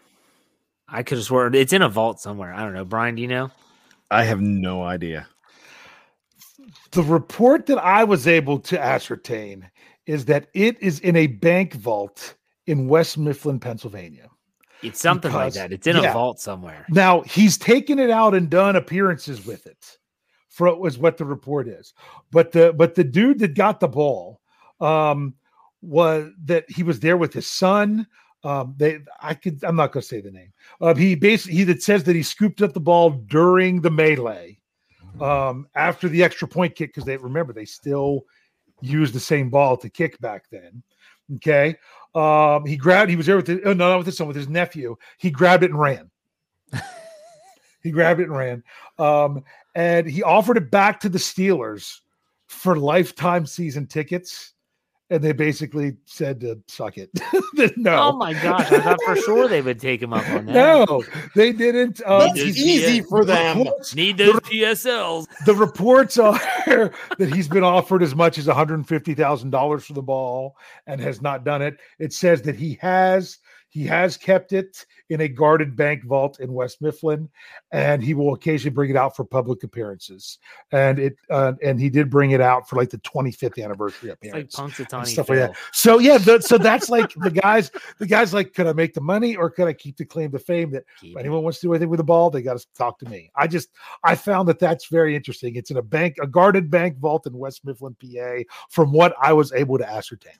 I 0.86 1.02
could 1.02 1.18
have 1.18 1.24
sworn 1.24 1.54
it's 1.54 1.72
in 1.72 1.80
a 1.80 1.88
vault 1.88 2.20
somewhere. 2.20 2.52
I 2.52 2.62
don't 2.62 2.74
know. 2.74 2.84
Brian, 2.84 3.14
do 3.14 3.22
you 3.22 3.28
know? 3.28 3.50
I 4.10 4.24
have 4.24 4.40
no 4.42 4.82
idea. 4.82 5.26
The 6.90 7.02
report 7.02 7.66
that 7.66 7.78
I 7.78 8.04
was 8.04 8.28
able 8.28 8.58
to 8.60 8.78
ascertain 8.78 9.70
is 10.06 10.26
that 10.26 10.48
it 10.52 10.80
is 10.82 11.00
in 11.00 11.16
a 11.16 11.28
bank 11.28 11.72
vault 11.74 12.34
in 12.66 12.88
West 12.88 13.16
Mifflin, 13.16 13.58
Pennsylvania. 13.58 14.28
It's 14.82 15.00
something 15.00 15.32
like 15.32 15.54
that. 15.54 15.72
It's 15.72 15.86
in 15.86 15.96
yeah. 15.96 16.10
a 16.10 16.12
vault 16.12 16.40
somewhere. 16.40 16.86
Now 16.88 17.20
he's 17.22 17.56
taken 17.56 17.98
it 17.98 18.10
out 18.10 18.34
and 18.34 18.50
done 18.50 18.76
appearances 18.76 19.46
with 19.46 19.66
it 19.66 19.98
For 20.48 20.74
was 20.76 20.98
what 20.98 21.16
the 21.16 21.24
report 21.24 21.68
is, 21.68 21.94
but 22.30 22.52
the 22.52 22.72
but 22.72 22.94
the 22.94 23.04
dude 23.04 23.38
that 23.40 23.54
got 23.54 23.80
the 23.80 23.88
ball 23.88 24.40
um, 24.80 25.34
was 25.80 26.30
that 26.44 26.68
he 26.68 26.82
was 26.82 27.00
there 27.00 27.16
with 27.16 27.32
his 27.32 27.48
son. 27.48 28.06
Um, 28.44 28.74
they 28.76 28.98
I 29.20 29.34
could 29.34 29.62
I'm 29.62 29.76
not 29.76 29.92
going 29.92 30.02
to 30.02 30.08
say 30.08 30.20
the 30.20 30.32
name. 30.32 30.52
Uh, 30.80 30.94
he 30.94 31.14
basically 31.14 31.58
he 31.58 31.64
that 31.64 31.82
says 31.82 32.04
that 32.04 32.16
he 32.16 32.22
scooped 32.22 32.60
up 32.60 32.72
the 32.72 32.80
ball 32.80 33.10
during 33.10 33.80
the 33.80 33.90
melee 33.90 34.58
um, 35.20 35.68
after 35.74 36.08
the 36.08 36.22
extra 36.22 36.48
point 36.48 36.74
kick 36.74 36.90
because 36.90 37.04
they 37.04 37.16
remember 37.16 37.52
they 37.52 37.64
still 37.64 38.24
used 38.80 39.14
the 39.14 39.20
same 39.20 39.48
ball 39.48 39.76
to 39.76 39.88
kick 39.88 40.18
back 40.20 40.44
then. 40.50 40.82
Okay. 41.36 41.76
Um, 42.14 42.66
he 42.66 42.76
grabbed, 42.76 43.10
he 43.10 43.16
was 43.16 43.26
there 43.26 43.36
with 43.36 43.46
the, 43.46 43.62
oh, 43.64 43.72
no, 43.72 43.90
not 43.90 43.98
with 43.98 44.06
his 44.06 44.16
son, 44.16 44.26
with 44.26 44.36
his 44.36 44.48
nephew. 44.48 44.96
He 45.18 45.30
grabbed 45.30 45.64
it 45.64 45.70
and 45.70 45.80
ran. 45.80 46.10
he 47.82 47.90
grabbed 47.90 48.20
it 48.20 48.28
and 48.28 48.36
ran. 48.36 48.62
Um, 48.98 49.44
and 49.74 50.06
he 50.06 50.22
offered 50.22 50.56
it 50.56 50.70
back 50.70 51.00
to 51.00 51.08
the 51.08 51.18
Steelers 51.18 52.00
for 52.48 52.76
lifetime 52.76 53.46
season 53.46 53.86
tickets. 53.86 54.52
And 55.12 55.22
they 55.22 55.32
basically 55.32 55.98
said 56.06 56.40
to 56.40 56.58
suck 56.68 56.96
it. 56.96 57.10
no. 57.76 57.96
Oh 57.98 58.16
my 58.16 58.32
gosh. 58.32 58.72
I 58.72 58.80
thought 58.80 58.98
for 59.04 59.14
sure 59.14 59.46
they 59.46 59.60
would 59.60 59.78
take 59.78 60.00
him 60.00 60.14
up 60.14 60.26
on 60.30 60.46
that. 60.46 60.54
No, 60.54 61.04
they 61.34 61.52
didn't. 61.52 62.00
Um, 62.06 62.20
That's 62.28 62.40
easy 62.40 63.02
for 63.02 63.22
them. 63.22 63.58
reports- 63.58 63.94
Need 63.94 64.16
those 64.16 64.40
PSLs. 64.40 65.26
the 65.44 65.54
reports 65.54 66.16
are 66.16 66.32
that 66.66 67.30
he's 67.34 67.46
been 67.46 67.62
offered 67.62 68.02
as 68.02 68.14
much 68.14 68.38
as 68.38 68.46
$150,000 68.46 69.82
for 69.82 69.92
the 69.92 70.00
ball 70.02 70.56
and 70.86 70.98
has 70.98 71.20
not 71.20 71.44
done 71.44 71.60
it. 71.60 71.76
It 71.98 72.14
says 72.14 72.40
that 72.42 72.56
he 72.56 72.78
has 72.80 73.36
he 73.72 73.86
has 73.86 74.18
kept 74.18 74.52
it 74.52 74.84
in 75.08 75.22
a 75.22 75.28
guarded 75.28 75.74
bank 75.74 76.04
vault 76.04 76.40
in 76.40 76.52
West 76.52 76.82
Mifflin 76.82 77.26
and 77.72 78.02
he 78.02 78.12
will 78.12 78.34
occasionally 78.34 78.74
bring 78.74 78.90
it 78.90 78.96
out 78.96 79.16
for 79.16 79.24
public 79.24 79.62
appearances. 79.62 80.38
And 80.72 80.98
it 80.98 81.16
uh, 81.30 81.54
and 81.62 81.80
he 81.80 81.88
did 81.88 82.10
bring 82.10 82.32
it 82.32 82.42
out 82.42 82.68
for 82.68 82.76
like 82.76 82.90
the 82.90 82.98
25th 82.98 83.62
anniversary 83.64 84.10
like 84.10 84.18
appearance. 84.18 84.58
and 84.92 85.08
stuff 85.14 85.30
like 85.30 85.38
that. 85.38 85.56
So 85.72 86.00
yeah, 86.00 86.18
the, 86.18 86.42
so 86.42 86.58
that's 86.58 86.90
like 86.90 87.14
the 87.14 87.30
guys. 87.30 87.70
The 87.96 88.06
guys 88.06 88.34
like, 88.34 88.52
could 88.52 88.66
I 88.66 88.74
make 88.74 88.92
the 88.92 89.00
money 89.00 89.36
or 89.36 89.48
could 89.48 89.68
I 89.68 89.72
keep 89.72 89.96
the 89.96 90.04
claim 90.04 90.30
to 90.32 90.38
fame? 90.38 90.70
That 90.72 90.84
Keep 91.00 91.12
if 91.12 91.16
it. 91.16 91.20
anyone 91.20 91.42
wants 91.42 91.60
to 91.60 91.68
do 91.68 91.72
anything 91.72 91.88
with 91.88 91.98
the 91.98 92.04
ball, 92.04 92.28
they 92.28 92.42
got 92.42 92.58
to 92.58 92.66
talk 92.74 92.98
to 92.98 93.08
me. 93.08 93.30
I 93.36 93.46
just 93.46 93.70
I 94.04 94.16
found 94.16 94.48
that 94.48 94.58
that's 94.58 94.88
very 94.88 95.16
interesting. 95.16 95.56
It's 95.56 95.70
in 95.70 95.78
a 95.78 95.82
bank, 95.82 96.16
a 96.20 96.26
guarded 96.26 96.70
bank 96.70 96.98
vault 96.98 97.26
in 97.26 97.32
West 97.38 97.64
Mifflin, 97.64 97.96
PA. 97.98 98.42
From 98.68 98.92
what 98.92 99.14
I 99.22 99.32
was 99.32 99.50
able 99.52 99.78
to 99.78 99.88
ascertain. 99.88 100.34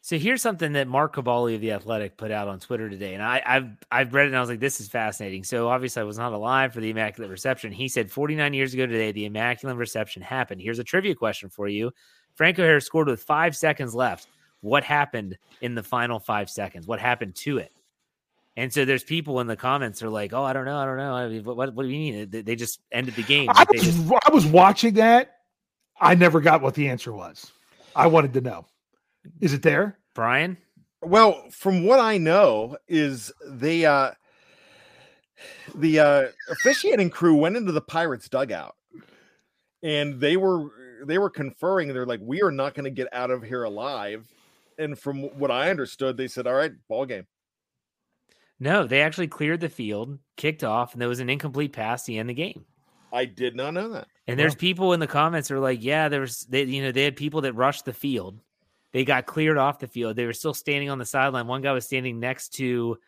So 0.00 0.16
here's 0.16 0.40
something 0.40 0.72
that 0.72 0.86
Mark 0.88 1.16
Kaboly 1.16 1.56
of 1.56 1.60
the 1.60 1.72
Athletic 1.72 2.16
put 2.16 2.30
out 2.30 2.48
on 2.48 2.60
Twitter 2.60 2.88
today, 2.88 3.14
and 3.14 3.22
I, 3.22 3.42
I've 3.44 3.68
I've 3.90 4.14
read 4.14 4.24
it 4.24 4.28
and 4.28 4.36
I 4.36 4.40
was 4.40 4.48
like, 4.48 4.60
this 4.60 4.80
is 4.80 4.88
fascinating. 4.88 5.44
So 5.44 5.68
obviously 5.68 6.00
I 6.00 6.04
was 6.04 6.16
not 6.16 6.32
alive 6.32 6.72
for 6.72 6.80
the 6.80 6.90
Immaculate 6.90 7.30
Reception. 7.30 7.72
He 7.72 7.88
said 7.88 8.10
49 8.10 8.54
years 8.54 8.72
ago 8.74 8.86
today, 8.86 9.12
the 9.12 9.26
Immaculate 9.26 9.76
Reception 9.76 10.22
happened. 10.22 10.62
Here's 10.62 10.78
a 10.78 10.84
trivia 10.84 11.14
question 11.14 11.50
for 11.50 11.68
you: 11.68 11.90
Franco 12.36 12.62
Harris 12.62 12.86
scored 12.86 13.08
with 13.08 13.22
five 13.22 13.56
seconds 13.56 13.94
left. 13.94 14.28
What 14.60 14.82
happened 14.84 15.36
in 15.60 15.74
the 15.74 15.82
final 15.82 16.18
five 16.18 16.48
seconds? 16.48 16.86
What 16.86 17.00
happened 17.00 17.34
to 17.36 17.58
it? 17.58 17.72
And 18.56 18.72
so 18.72 18.84
there's 18.84 19.04
people 19.04 19.38
in 19.40 19.46
the 19.46 19.54
comments 19.56 20.02
are 20.02 20.08
like, 20.10 20.32
oh, 20.32 20.42
I 20.42 20.52
don't 20.52 20.64
know, 20.64 20.76
I 20.78 20.84
don't 20.84 20.96
know. 20.96 21.12
I 21.14 21.28
mean, 21.28 21.44
what, 21.44 21.56
what, 21.56 21.74
what 21.74 21.82
do 21.84 21.88
you 21.88 22.12
mean? 22.12 22.30
They, 22.30 22.42
they 22.42 22.56
just 22.56 22.80
ended 22.90 23.14
the 23.14 23.22
game. 23.22 23.48
I 23.50 23.60
Like, 23.60 23.70
was, 23.70 23.82
just- 23.82 24.12
I 24.26 24.30
was 24.32 24.46
watching 24.46 24.94
that. 24.94 25.36
I 26.00 26.16
never 26.16 26.40
got 26.40 26.60
what 26.60 26.74
the 26.74 26.88
answer 26.88 27.12
was. 27.12 27.52
I 27.94 28.08
wanted 28.08 28.32
to 28.34 28.40
know. 28.40 28.66
Is 29.40 29.52
it 29.52 29.62
there? 29.62 29.98
Brian, 30.14 30.56
Well, 31.02 31.44
from 31.50 31.84
what 31.84 32.00
I 32.00 32.18
know, 32.18 32.76
is 32.88 33.32
they 33.46 33.84
uh 33.84 34.12
the 35.74 36.00
uh 36.00 36.26
officiating 36.50 37.10
crew 37.10 37.36
went 37.36 37.56
into 37.56 37.72
the 37.72 37.80
Pirates 37.80 38.28
dugout 38.28 38.74
and 39.82 40.20
they 40.20 40.36
were 40.36 40.70
they 41.04 41.18
were 41.18 41.30
conferring. 41.30 41.88
They're 41.88 42.06
like, 42.06 42.20
we 42.22 42.42
are 42.42 42.50
not 42.50 42.74
going 42.74 42.84
to 42.84 42.90
get 42.90 43.08
out 43.12 43.30
of 43.30 43.42
here 43.42 43.62
alive. 43.62 44.26
And 44.78 44.98
from 44.98 45.22
what 45.38 45.50
I 45.50 45.70
understood, 45.70 46.16
they 46.16 46.28
said, 46.28 46.46
All 46.46 46.54
right, 46.54 46.72
ball 46.88 47.06
game. 47.06 47.26
no, 48.58 48.86
they 48.86 49.02
actually 49.02 49.28
cleared 49.28 49.60
the 49.60 49.68
field, 49.68 50.18
kicked 50.36 50.64
off, 50.64 50.92
and 50.92 51.00
there 51.00 51.08
was 51.08 51.20
an 51.20 51.30
incomplete 51.30 51.72
pass 51.72 52.04
to 52.04 52.14
end 52.14 52.28
the 52.28 52.34
game. 52.34 52.64
I 53.12 53.24
did 53.24 53.56
not 53.56 53.74
know 53.74 53.88
that. 53.90 54.08
And 54.26 54.38
there's 54.38 54.54
people 54.54 54.92
in 54.92 55.00
the 55.00 55.06
comments 55.06 55.48
who 55.48 55.56
are 55.56 55.60
like, 55.60 55.82
yeah, 55.82 56.08
there 56.08 56.20
was 56.20 56.46
they, 56.48 56.64
you 56.64 56.82
know, 56.82 56.92
they 56.92 57.04
had 57.04 57.16
people 57.16 57.40
that 57.42 57.54
rushed 57.54 57.84
the 57.84 57.92
field. 57.92 58.40
They 58.92 59.04
got 59.04 59.26
cleared 59.26 59.58
off 59.58 59.80
the 59.80 59.86
field. 59.86 60.16
They 60.16 60.26
were 60.26 60.32
still 60.32 60.54
standing 60.54 60.90
on 60.90 60.98
the 60.98 61.04
sideline. 61.04 61.46
One 61.46 61.62
guy 61.62 61.72
was 61.72 61.84
standing 61.84 62.20
next 62.20 62.54
to 62.54 62.98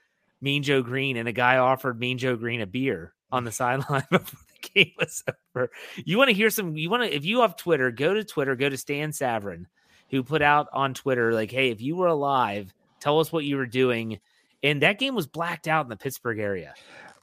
Mean 0.40 0.62
Joe 0.62 0.82
Green, 0.82 1.16
and 1.16 1.28
a 1.28 1.32
guy 1.32 1.56
offered 1.56 1.98
Mean 1.98 2.18
Joe 2.18 2.36
Green 2.36 2.60
a 2.60 2.66
beer 2.66 3.14
on 3.32 3.44
the 3.44 3.52
sideline 3.52 4.04
before 4.10 4.40
the 4.62 4.68
game 4.68 4.92
was 4.98 5.24
over. 5.56 5.70
You 5.96 6.18
want 6.18 6.28
to 6.28 6.36
hear 6.36 6.50
some? 6.50 6.76
You 6.76 6.90
want 6.90 7.04
to? 7.04 7.14
If 7.14 7.24
you 7.24 7.40
have 7.40 7.56
Twitter, 7.56 7.90
go 7.90 8.14
to 8.14 8.24
Twitter. 8.24 8.56
Go 8.56 8.68
to 8.68 8.76
Stan 8.76 9.10
Savran, 9.10 9.66
who 10.10 10.22
put 10.22 10.42
out 10.42 10.68
on 10.72 10.94
Twitter 10.94 11.32
like, 11.32 11.50
"Hey, 11.50 11.70
if 11.70 11.80
you 11.80 11.96
were 11.96 12.08
alive, 12.08 12.74
tell 13.00 13.20
us 13.20 13.32
what 13.32 13.44
you 13.44 13.56
were 13.56 13.66
doing." 13.66 14.20
And 14.62 14.82
that 14.82 14.98
game 14.98 15.14
was 15.14 15.26
blacked 15.26 15.68
out 15.68 15.86
in 15.86 15.88
the 15.88 15.96
Pittsburgh 15.96 16.38
area. 16.38 16.74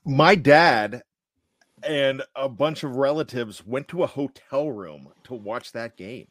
My 0.03 0.33
dad 0.33 1.03
and 1.83 2.23
a 2.35 2.49
bunch 2.49 2.83
of 2.83 2.95
relatives 2.95 3.63
went 3.63 3.87
to 3.89 4.01
a 4.01 4.07
hotel 4.07 4.71
room 4.71 5.09
to 5.25 5.35
watch 5.35 5.71
that 5.73 5.95
game 5.95 6.27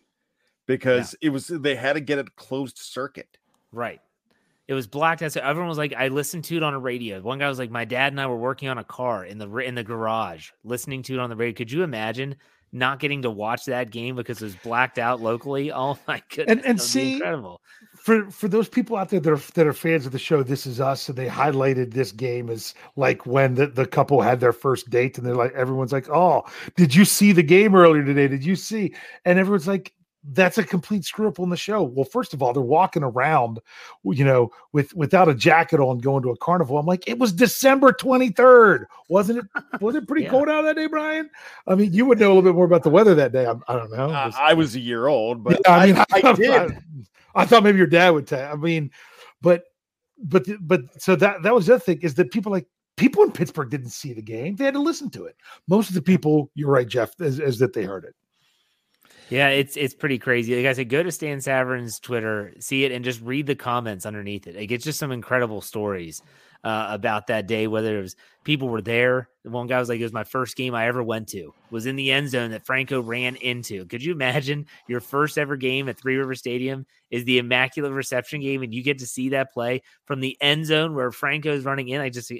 because 0.66 1.14
it 1.20 1.30
was 1.30 1.46
they 1.46 1.74
had 1.74 1.94
to 1.94 2.00
get 2.00 2.18
it 2.18 2.36
closed 2.36 2.78
circuit. 2.78 3.38
Right. 3.72 4.00
It 4.68 4.74
was 4.74 4.86
blacked 4.86 5.22
out. 5.22 5.32
So 5.32 5.40
everyone 5.40 5.68
was 5.68 5.78
like, 5.78 5.94
I 5.96 6.08
listened 6.08 6.44
to 6.44 6.56
it 6.56 6.62
on 6.62 6.74
a 6.74 6.78
radio. 6.78 7.20
One 7.20 7.38
guy 7.38 7.48
was 7.48 7.58
like, 7.58 7.70
my 7.70 7.84
dad 7.84 8.12
and 8.12 8.20
I 8.20 8.26
were 8.26 8.36
working 8.36 8.68
on 8.68 8.78
a 8.78 8.84
car 8.84 9.24
in 9.24 9.38
the 9.38 9.48
in 9.58 9.74
the 9.76 9.84
garage, 9.84 10.50
listening 10.64 11.02
to 11.04 11.14
it 11.14 11.20
on 11.20 11.30
the 11.30 11.36
radio. 11.36 11.54
Could 11.54 11.70
you 11.70 11.84
imagine 11.84 12.34
not 12.72 12.98
getting 12.98 13.22
to 13.22 13.30
watch 13.30 13.64
that 13.66 13.90
game 13.90 14.16
because 14.16 14.42
it 14.42 14.44
was 14.44 14.56
blacked 14.56 14.98
out 14.98 15.20
locally? 15.20 15.70
Oh 15.76 15.96
my 16.08 16.20
goodness, 16.30 16.48
and 16.48 16.60
that 16.60 16.66
would 16.66 16.76
be 16.76 16.80
see 16.80 17.12
incredible. 17.14 17.60
for 17.96 18.28
for 18.28 18.48
those 18.48 18.68
people 18.68 18.96
out 18.96 19.10
there 19.10 19.20
that 19.20 19.32
are 19.32 19.52
that 19.54 19.66
are 19.68 19.72
fans 19.72 20.04
of 20.04 20.10
the 20.10 20.18
show 20.18 20.42
this 20.42 20.66
is 20.66 20.80
us 20.80 21.08
and 21.08 21.16
they 21.16 21.28
highlighted 21.28 21.92
this 21.94 22.10
game 22.10 22.50
as 22.50 22.74
like 22.96 23.24
when 23.24 23.54
the, 23.54 23.68
the 23.68 23.86
couple 23.86 24.20
had 24.20 24.40
their 24.40 24.52
first 24.52 24.90
date 24.90 25.16
and 25.16 25.24
they're 25.24 25.36
like 25.36 25.52
everyone's 25.52 25.92
like 25.92 26.08
oh 26.10 26.44
did 26.76 26.92
you 26.94 27.04
see 27.04 27.30
the 27.30 27.42
game 27.42 27.74
earlier 27.74 28.04
today 28.04 28.26
did 28.26 28.44
you 28.44 28.56
see 28.56 28.92
and 29.24 29.38
everyone's 29.38 29.68
like 29.68 29.92
that's 30.32 30.58
a 30.58 30.64
complete 30.64 31.04
screw 31.04 31.28
up 31.28 31.38
on 31.38 31.50
the 31.50 31.56
show 31.56 31.82
well 31.82 32.04
first 32.04 32.34
of 32.34 32.42
all 32.42 32.52
they're 32.52 32.62
walking 32.62 33.02
around 33.02 33.60
you 34.04 34.24
know 34.24 34.50
with 34.72 34.92
without 34.94 35.28
a 35.28 35.34
jacket 35.34 35.78
on 35.78 35.98
going 35.98 36.22
to 36.22 36.30
a 36.30 36.36
carnival 36.38 36.78
i'm 36.78 36.86
like 36.86 37.06
it 37.06 37.18
was 37.18 37.32
december 37.32 37.92
23rd 37.92 38.84
wasn't 39.08 39.38
it 39.38 39.80
was 39.80 39.94
it 39.94 40.06
pretty 40.08 40.22
Yeah. 40.24 40.30
cold 40.30 40.48
out 40.48 40.62
that 40.62 40.76
day 40.76 40.86
brian 40.86 41.30
i 41.68 41.74
mean 41.74 41.92
you 41.92 42.04
would 42.06 42.18
know 42.18 42.26
a 42.26 42.34
little 42.34 42.42
bit 42.42 42.54
more 42.54 42.64
about 42.64 42.82
the 42.82 42.90
weather 42.90 43.14
that 43.14 43.32
day 43.32 43.46
i, 43.46 43.52
I 43.68 43.76
don't 43.76 43.92
know 43.92 44.10
Uh, 44.10 44.32
I 44.36 44.52
was 44.54 44.74
a 44.74 44.80
year 44.80 45.06
old, 45.06 45.44
but 45.44 45.60
yeah, 45.64 45.72
I 45.74 45.86
mean, 45.86 45.96
I, 46.12 46.32
did. 46.32 46.78
I, 47.34 47.44
thought 47.44 47.62
maybe 47.62 47.78
your 47.78 47.86
dad 47.86 48.10
would 48.10 48.26
tell. 48.26 48.52
I 48.52 48.56
mean, 48.56 48.90
but 49.42 49.64
but 50.18 50.44
but 50.60 50.80
so 51.00 51.14
that 51.16 51.42
that 51.42 51.54
was 51.54 51.66
the 51.66 51.74
other 51.74 51.80
thing 51.84 52.00
is 52.02 52.14
that 52.14 52.30
people 52.30 52.50
like 52.50 52.66
people 52.96 53.22
in 53.22 53.30
Pittsburgh 53.32 53.70
didn't 53.70 53.90
see 53.90 54.12
the 54.12 54.22
game; 54.22 54.56
they 54.56 54.64
had 54.64 54.74
to 54.74 54.80
listen 54.80 55.10
to 55.10 55.24
it. 55.26 55.36
Most 55.68 55.88
of 55.88 55.94
the 55.94 56.02
people, 56.02 56.50
you're 56.54 56.70
right, 56.70 56.88
Jeff, 56.88 57.12
is, 57.20 57.38
is 57.40 57.58
that 57.58 57.72
they 57.74 57.84
heard 57.84 58.04
it. 58.04 58.14
Yeah, 59.28 59.48
it's 59.48 59.76
it's 59.76 59.94
pretty 59.94 60.18
crazy. 60.18 60.56
Like 60.56 60.66
I 60.66 60.72
said, 60.72 60.88
go 60.88 61.02
to 61.02 61.10
Stan 61.10 61.38
Savran's 61.38 61.98
Twitter, 61.98 62.54
see 62.60 62.84
it, 62.84 62.92
and 62.92 63.04
just 63.04 63.20
read 63.20 63.46
the 63.46 63.56
comments 63.56 64.06
underneath 64.06 64.46
it. 64.46 64.56
Like 64.56 64.70
it's 64.70 64.84
just 64.84 64.98
some 64.98 65.10
incredible 65.10 65.60
stories 65.60 66.22
uh, 66.62 66.86
about 66.90 67.26
that 67.26 67.48
day. 67.48 67.66
Whether 67.66 67.98
it 67.98 68.02
was 68.02 68.16
people 68.44 68.68
were 68.68 68.82
there. 68.82 69.28
The 69.42 69.50
one 69.50 69.66
guy 69.66 69.80
was 69.80 69.88
like, 69.88 69.98
"It 69.98 70.04
was 70.04 70.12
my 70.12 70.24
first 70.24 70.56
game 70.56 70.76
I 70.76 70.86
ever 70.86 71.02
went 71.02 71.28
to. 71.30 71.52
Was 71.70 71.86
in 71.86 71.96
the 71.96 72.12
end 72.12 72.30
zone 72.30 72.52
that 72.52 72.66
Franco 72.66 73.00
ran 73.00 73.34
into." 73.36 73.84
Could 73.86 74.04
you 74.04 74.12
imagine 74.12 74.66
your 74.86 75.00
first 75.00 75.38
ever 75.38 75.56
game 75.56 75.88
at 75.88 75.98
Three 75.98 76.16
River 76.16 76.36
Stadium 76.36 76.86
is 77.10 77.24
the 77.24 77.38
Immaculate 77.38 77.92
Reception 77.92 78.40
game, 78.40 78.62
and 78.62 78.72
you 78.72 78.82
get 78.84 78.98
to 78.98 79.06
see 79.06 79.30
that 79.30 79.52
play 79.52 79.82
from 80.04 80.20
the 80.20 80.36
end 80.40 80.66
zone 80.66 80.94
where 80.94 81.10
Franco 81.10 81.52
is 81.52 81.64
running 81.64 81.88
in? 81.88 82.00
I 82.00 82.10
just 82.10 82.30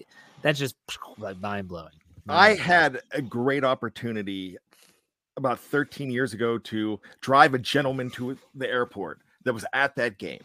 that's 0.43 0.59
just 0.59 0.77
like 1.19 1.41
mind 1.41 1.67
blowing. 1.67 1.91
I 2.29 2.55
had 2.55 3.01
a 3.13 3.23
great 3.23 3.65
opportunity 3.65 4.57
about 5.37 5.61
13 5.61 6.11
years 6.11 6.33
ago 6.33 6.59
to 6.59 7.01
drive 7.21 7.55
a 7.55 7.59
gentleman 7.59 8.11
to 8.11 8.37
the 8.55 8.69
airport 8.69 9.21
that 9.45 9.53
was 9.53 9.65
at 9.73 9.97
that 9.97 10.19
game. 10.19 10.43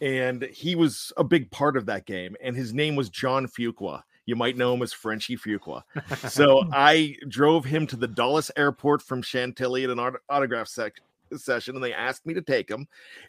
And 0.00 0.42
he 0.42 0.74
was 0.74 1.12
a 1.16 1.24
big 1.24 1.50
part 1.50 1.76
of 1.76 1.86
that 1.86 2.06
game. 2.06 2.36
And 2.42 2.54
his 2.54 2.74
name 2.74 2.96
was 2.96 3.08
John 3.08 3.46
Fuqua. 3.46 4.02
You 4.26 4.36
might 4.36 4.56
know 4.56 4.74
him 4.74 4.82
as 4.82 4.92
Frenchie 4.92 5.36
Fuqua. 5.36 5.82
So 6.30 6.64
I 6.72 7.16
drove 7.28 7.64
him 7.64 7.86
to 7.88 7.96
the 7.96 8.08
Dulles 8.08 8.50
airport 8.56 9.00
from 9.00 9.22
Chantilly 9.22 9.84
at 9.84 9.90
an 9.90 10.00
aut- 10.00 10.20
autograph 10.28 10.68
sec- 10.68 11.00
session, 11.36 11.74
and 11.74 11.84
they 11.84 11.92
asked 11.92 12.26
me 12.26 12.34
to 12.34 12.42
take 12.42 12.70
him. 12.70 12.86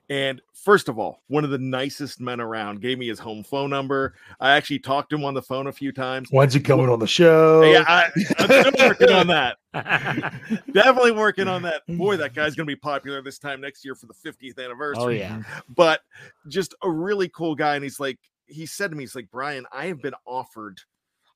And 0.10 0.41
first 0.54 0.89
of 0.89 1.00
all, 1.00 1.22
one 1.28 1.43
of 1.43 1.50
the 1.50 1.58
nicest 1.58 2.20
men 2.20 2.39
around 2.39 2.82
gave 2.82 2.98
me 2.98 3.08
his 3.08 3.20
home 3.20 3.43
phone 3.43 3.70
number. 3.70 4.14
I 4.39 4.52
actually 4.52 4.80
talked 4.80 5.10
to 5.12 5.16
him 5.16 5.26
on 5.26 5.34
the 5.34 5.41
phone 5.41 5.68
a 5.68 5.72
few 5.72 5.91
times. 5.91 6.30
When's 6.32 6.54
he 6.54 6.60
coming 6.60 6.89
on 6.89 7.00
the 7.00 7.08
show? 7.08 7.64
Yeah, 7.64 7.84
I, 7.88 8.10
I'm 8.39 8.66
still 8.66 8.88
working 8.88 9.12
on 9.12 9.28
that. 9.28 9.58
Definitely 10.74 11.12
working 11.12 11.48
on 11.48 11.62
that. 11.64 11.82
Boy, 11.88 12.18
that 12.18 12.34
guy's 12.36 12.56
going 12.56 12.68
to 12.68 12.72
be 12.72 12.76
popular 12.76 13.22
this 13.22 13.38
time 13.38 13.62
next 13.62 13.84
year 13.86 13.95
for 13.95 14.08
the 14.08 14.14
50th 14.14 14.64
anniversary. 14.64 15.04
oh 15.04 15.10
yeah. 15.10 15.30
Mm-hmm. 15.30 15.74
But 15.76 16.02
just 16.48 16.76
a 16.84 16.89
really 16.89 17.30
cool 17.30 17.56
guy. 17.56 17.76
And 17.76 17.84
he's 17.84 18.00
like, 18.00 18.20
he 18.48 18.66
said 18.66 18.91
to 18.91 18.98
me, 18.98 19.04
he's 19.04 19.16
like, 19.16 19.30
Brian, 19.32 19.66
I 19.72 19.88
have 19.88 20.02
been 20.02 20.16
offered 20.26 20.80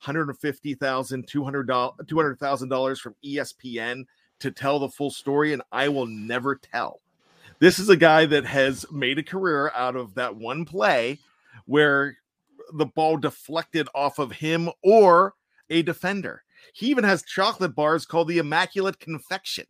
$150,000, 0.03 0.77
$200,000 0.77 1.91
$200,000 2.05 2.99
from 2.99 3.15
ESPN 3.23 4.05
to 4.41 4.51
tell 4.51 4.79
the 4.79 4.89
full 4.89 5.11
story, 5.11 5.53
and 5.53 5.61
I 5.71 5.89
will 5.89 6.05
never 6.05 6.55
tell. 6.55 7.01
This 7.59 7.79
is 7.79 7.89
a 7.89 7.97
guy 7.97 8.25
that 8.25 8.45
has 8.45 8.85
made 8.91 9.19
a 9.19 9.23
career 9.23 9.71
out 9.75 9.95
of 9.95 10.15
that 10.15 10.35
one 10.35 10.65
play 10.65 11.19
where 11.65 12.17
the 12.73 12.85
ball 12.85 13.17
deflected 13.17 13.87
off 13.93 14.19
of 14.19 14.31
him 14.31 14.69
or 14.83 15.35
a 15.69 15.81
defender. 15.83 16.43
He 16.73 16.87
even 16.87 17.03
has 17.03 17.23
chocolate 17.23 17.75
bars 17.75 18.05
called 18.05 18.27
the 18.27 18.39
Immaculate 18.39 18.99
Confection. 18.99 19.65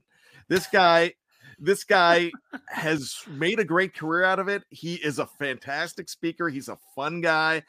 This 0.47 0.67
guy, 0.67 1.13
this 1.59 1.83
guy 1.83 2.31
has 2.67 3.15
made 3.27 3.59
a 3.59 3.65
great 3.65 3.93
career 3.93 4.23
out 4.23 4.39
of 4.39 4.47
it. 4.47 4.63
He 4.69 4.95
is 4.95 5.19
a 5.19 5.25
fantastic 5.25 6.09
speaker. 6.09 6.49
He's 6.49 6.69
a 6.69 6.77
fun 6.95 7.21
guy. 7.21 7.63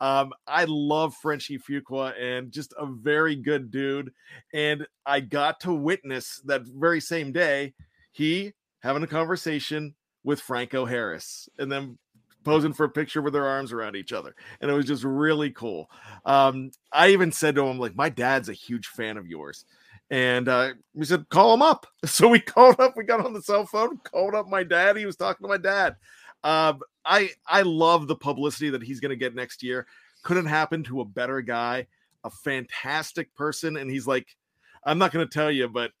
Um, 0.00 0.32
I 0.46 0.64
love 0.68 1.14
Frenchy 1.14 1.58
Fuqua 1.58 2.14
and 2.20 2.52
just 2.52 2.72
a 2.78 2.86
very 2.86 3.36
good 3.36 3.70
dude. 3.70 4.12
And 4.52 4.86
I 5.04 5.20
got 5.20 5.60
to 5.60 5.72
witness 5.72 6.40
that 6.44 6.62
very 6.62 7.00
same 7.00 7.32
day 7.32 7.74
he 8.12 8.52
having 8.80 9.02
a 9.02 9.08
conversation 9.08 9.94
with 10.24 10.40
Franco 10.40 10.84
Harris 10.84 11.48
and 11.58 11.70
then 11.70 11.98
posing 12.44 12.72
for 12.72 12.84
a 12.84 12.90
picture 12.90 13.22
with 13.22 13.32
their 13.32 13.46
arms 13.46 13.72
around 13.72 13.96
each 13.96 14.12
other. 14.12 14.34
And 14.60 14.70
it 14.70 14.74
was 14.74 14.86
just 14.86 15.04
really 15.04 15.50
cool. 15.50 15.90
Um, 16.24 16.70
I 16.92 17.08
even 17.08 17.32
said 17.32 17.54
to 17.56 17.66
him, 17.66 17.78
like, 17.78 17.94
my 17.94 18.08
dad's 18.08 18.48
a 18.48 18.54
huge 18.54 18.86
fan 18.86 19.16
of 19.16 19.26
yours. 19.26 19.64
And 20.10 20.48
uh, 20.48 20.70
we 20.94 21.04
said, 21.04 21.28
call 21.28 21.54
him 21.54 21.62
up. 21.62 21.86
So 22.06 22.28
we 22.28 22.40
called 22.40 22.80
up, 22.80 22.96
we 22.96 23.04
got 23.04 23.24
on 23.24 23.34
the 23.34 23.42
cell 23.42 23.66
phone, 23.66 23.98
called 23.98 24.34
up 24.34 24.48
my 24.48 24.62
dad. 24.62 24.96
He 24.96 25.04
was 25.04 25.16
talking 25.16 25.44
to 25.44 25.48
my 25.48 25.58
dad. 25.58 25.96
Um, 26.42 26.80
I 27.08 27.30
I 27.46 27.62
love 27.62 28.06
the 28.06 28.16
publicity 28.16 28.70
that 28.70 28.82
he's 28.82 29.00
gonna 29.00 29.16
get 29.16 29.34
next 29.34 29.62
year. 29.62 29.86
Couldn't 30.22 30.46
happen 30.46 30.84
to 30.84 31.00
a 31.00 31.04
better 31.04 31.40
guy, 31.40 31.86
a 32.24 32.30
fantastic 32.30 33.34
person. 33.34 33.76
And 33.76 33.90
he's 33.90 34.06
like, 34.06 34.36
I'm 34.84 34.98
not 34.98 35.12
gonna 35.12 35.26
tell 35.26 35.50
you, 35.50 35.68
but 35.68 35.92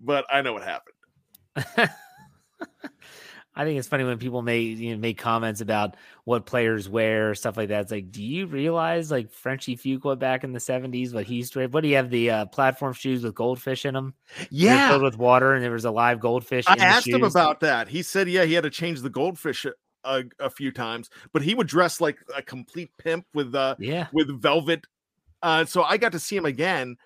but 0.00 0.24
I 0.30 0.42
know 0.42 0.52
what 0.52 0.62
happened. 0.62 1.90
I 3.56 3.64
think 3.64 3.78
it's 3.78 3.88
funny 3.88 4.04
when 4.04 4.18
people 4.18 4.42
make 4.42 4.76
you 4.78 4.92
know, 4.92 5.00
make 5.00 5.16
comments 5.16 5.62
about 5.62 5.96
what 6.24 6.44
players 6.44 6.88
wear, 6.88 7.34
stuff 7.34 7.56
like 7.56 7.70
that. 7.70 7.82
It's 7.82 7.90
like, 7.90 8.12
do 8.12 8.22
you 8.22 8.46
realize 8.46 9.10
like 9.10 9.32
Frenchy 9.32 9.76
Fuqua 9.76 10.18
back 10.18 10.44
in 10.44 10.52
the 10.52 10.60
seventies, 10.60 11.14
what 11.14 11.24
he 11.24 11.36
used 11.36 11.54
to 11.54 11.60
he's 11.60 11.70
what 11.70 11.80
do 11.80 11.88
you 11.88 11.96
have 11.96 12.10
the 12.10 12.30
uh, 12.30 12.46
platform 12.46 12.92
shoes 12.92 13.24
with 13.24 13.34
goldfish 13.34 13.86
in 13.86 13.94
them? 13.94 14.14
Yeah, 14.50 14.90
filled 14.90 15.02
with 15.02 15.16
water, 15.16 15.54
and 15.54 15.64
there 15.64 15.72
was 15.72 15.86
a 15.86 15.90
live 15.90 16.20
goldfish. 16.20 16.66
I 16.68 16.74
asked 16.74 17.08
him 17.08 17.24
about 17.24 17.60
that. 17.60 17.88
He 17.88 18.02
said, 18.02 18.28
yeah, 18.28 18.44
he 18.44 18.52
had 18.52 18.64
to 18.64 18.70
change 18.70 19.00
the 19.00 19.10
goldfish 19.10 19.64
a, 20.04 20.24
a, 20.38 20.50
few 20.50 20.70
times, 20.70 21.08
but 21.32 21.42
he 21.42 21.54
would 21.54 21.66
dress 21.66 22.00
like 22.00 22.18
a 22.36 22.42
complete 22.42 22.90
pimp 22.98 23.24
with 23.32 23.54
uh 23.54 23.74
yeah 23.78 24.08
with 24.12 24.28
velvet. 24.40 24.84
Uh, 25.42 25.64
so 25.64 25.82
I 25.82 25.96
got 25.96 26.12
to 26.12 26.18
see 26.18 26.36
him 26.36 26.46
again 26.46 26.96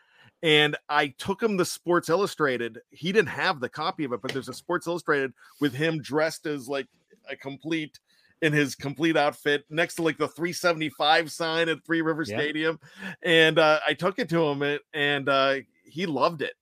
and 0.43 0.77
I 0.89 1.09
took 1.19 1.43
him 1.43 1.57
the 1.57 1.65
Sports 1.65 2.09
Illustrated. 2.09 2.81
He 2.91 3.13
didn't 3.13 3.29
have 3.29 3.61
the 3.61 3.69
copy 3.69 4.05
of 4.05 4.13
it, 4.13 4.23
but 4.23 4.33
there's 4.33 4.49
a 4.49 4.55
Sports 4.55 4.87
Illustrated 4.87 5.33
with 5.61 5.75
him 5.75 6.01
dressed 6.01 6.47
as 6.47 6.69
like 6.69 6.87
a 7.29 7.37
complete 7.37 7.99
in 8.43 8.53
his 8.53 8.75
complete 8.75 9.17
outfit 9.17 9.65
next 9.69 9.97
to 9.97 10.03
like 10.03 10.17
the 10.17 10.29
375 10.29 11.31
sign 11.31 11.69
at 11.69 11.85
Three 11.85 12.01
River 12.01 12.25
yeah. 12.27 12.39
Stadium. 12.39 12.81
And 13.23 13.59
uh, 13.59 13.81
I 13.87 13.95
took 13.95 14.19
it 14.19 14.29
to 14.31 14.43
him 14.45 14.79
and 14.95 15.29
uh, 15.29 15.57
he 15.85 16.07
loved 16.07 16.43
it. 16.43 16.55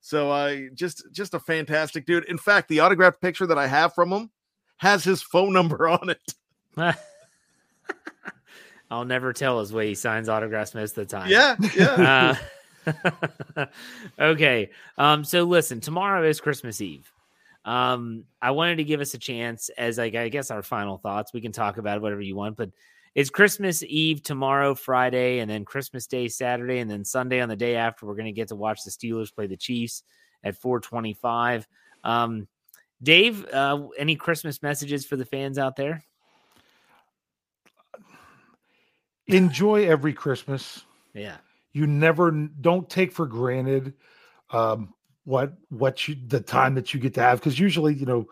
So 0.00 0.30
I 0.30 0.54
uh, 0.54 0.60
just 0.74 1.02
just 1.12 1.32
a 1.32 1.40
fantastic 1.40 2.04
dude. 2.04 2.26
In 2.26 2.36
fact, 2.36 2.68
the 2.68 2.80
autographed 2.80 3.22
picture 3.22 3.46
that 3.46 3.56
I 3.56 3.66
have 3.66 3.94
from 3.94 4.12
him 4.12 4.30
has 4.76 5.02
his 5.02 5.22
phone 5.22 5.52
number 5.54 5.88
on 5.88 6.10
it. 6.10 6.34
I'll 8.90 9.06
never 9.06 9.32
tell 9.32 9.60
his 9.60 9.72
way 9.72 9.88
he 9.88 9.94
signs 9.94 10.28
autographs 10.28 10.74
most 10.74 10.90
of 10.98 11.08
the 11.08 11.16
time. 11.16 11.30
Yeah, 11.30 11.56
yeah. 11.74 12.36
Okay. 14.18 14.70
Um, 14.98 15.24
so 15.24 15.44
listen, 15.44 15.80
tomorrow 15.80 16.28
is 16.28 16.40
Christmas 16.40 16.80
Eve. 16.80 17.10
Um, 17.64 18.24
I 18.42 18.50
wanted 18.50 18.76
to 18.76 18.84
give 18.84 19.00
us 19.00 19.14
a 19.14 19.18
chance 19.18 19.70
as 19.70 19.98
like 19.98 20.14
I 20.14 20.28
guess 20.28 20.50
our 20.50 20.62
final 20.62 20.98
thoughts. 20.98 21.32
We 21.32 21.40
can 21.40 21.52
talk 21.52 21.78
about 21.78 22.02
whatever 22.02 22.20
you 22.20 22.36
want, 22.36 22.56
but 22.56 22.70
it's 23.14 23.30
Christmas 23.30 23.82
Eve 23.82 24.22
tomorrow, 24.22 24.74
Friday, 24.74 25.38
and 25.38 25.50
then 25.50 25.64
Christmas 25.64 26.06
Day 26.06 26.28
Saturday, 26.28 26.78
and 26.78 26.90
then 26.90 27.04
Sunday 27.04 27.40
on 27.40 27.48
the 27.48 27.56
day 27.56 27.76
after, 27.76 28.06
we're 28.06 28.16
gonna 28.16 28.32
get 28.32 28.48
to 28.48 28.56
watch 28.56 28.80
the 28.84 28.90
Steelers 28.90 29.34
play 29.34 29.46
the 29.46 29.56
Chiefs 29.56 30.02
at 30.42 30.56
425. 30.60 31.66
Um, 32.02 32.48
Dave, 33.02 33.46
uh, 33.46 33.86
any 33.98 34.16
Christmas 34.16 34.62
messages 34.62 35.06
for 35.06 35.16
the 35.16 35.24
fans 35.24 35.58
out 35.58 35.76
there? 35.76 36.04
Enjoy 39.26 39.86
every 39.86 40.12
Christmas. 40.12 40.84
Yeah 41.14 41.38
you 41.74 41.86
never 41.86 42.30
don't 42.30 42.88
take 42.88 43.12
for 43.12 43.26
granted 43.26 43.92
um, 44.50 44.94
what 45.24 45.54
what 45.68 46.08
you 46.08 46.16
the 46.28 46.40
time 46.40 46.74
that 46.74 46.94
you 46.94 47.00
get 47.00 47.12
to 47.14 47.20
have 47.20 47.40
because 47.40 47.58
usually 47.58 47.94
you 47.94 48.06
know 48.06 48.26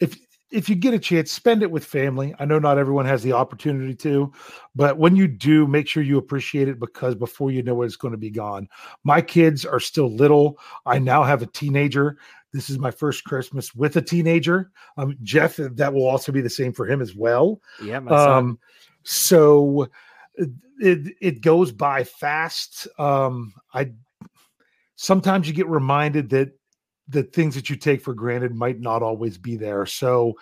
if 0.00 0.18
if 0.50 0.68
you 0.68 0.74
get 0.74 0.94
a 0.94 0.98
chance 0.98 1.32
spend 1.32 1.62
it 1.62 1.70
with 1.70 1.84
family. 1.84 2.34
I 2.38 2.44
know 2.44 2.58
not 2.58 2.78
everyone 2.78 3.06
has 3.06 3.22
the 3.22 3.32
opportunity 3.32 3.94
to 3.94 4.32
but 4.74 4.98
when 4.98 5.16
you 5.16 5.26
do 5.26 5.66
make 5.66 5.88
sure 5.88 6.02
you 6.02 6.18
appreciate 6.18 6.68
it 6.68 6.78
because 6.78 7.14
before 7.14 7.50
you 7.50 7.62
know 7.62 7.82
it, 7.82 7.86
it's 7.86 7.96
going 7.96 8.12
to 8.12 8.18
be 8.18 8.30
gone. 8.30 8.68
My 9.02 9.22
kids 9.22 9.64
are 9.64 9.80
still 9.80 10.12
little. 10.14 10.58
I 10.86 10.98
now 10.98 11.22
have 11.24 11.42
a 11.42 11.46
teenager. 11.46 12.18
This 12.52 12.70
is 12.70 12.78
my 12.78 12.90
first 12.90 13.24
christmas 13.24 13.74
with 13.74 13.96
a 13.96 14.02
teenager. 14.02 14.70
Um, 14.96 15.16
jeff 15.22 15.56
that 15.56 15.92
will 15.92 16.06
also 16.06 16.32
be 16.32 16.40
the 16.40 16.50
same 16.50 16.72
for 16.72 16.86
him 16.86 17.00
as 17.00 17.14
well. 17.14 17.60
Yeah 17.82 17.98
um, 17.98 18.58
so 19.02 19.88
it 20.36 21.14
it 21.20 21.40
goes 21.40 21.72
by 21.72 22.04
fast. 22.04 22.88
Um, 22.98 23.54
I 23.72 23.92
sometimes 24.96 25.48
you 25.48 25.54
get 25.54 25.68
reminded 25.68 26.30
that 26.30 26.52
the 27.08 27.22
things 27.22 27.54
that 27.54 27.68
you 27.68 27.76
take 27.76 28.00
for 28.00 28.14
granted 28.14 28.54
might 28.54 28.80
not 28.80 29.02
always 29.02 29.38
be 29.38 29.56
there. 29.56 29.86
So 29.86 30.34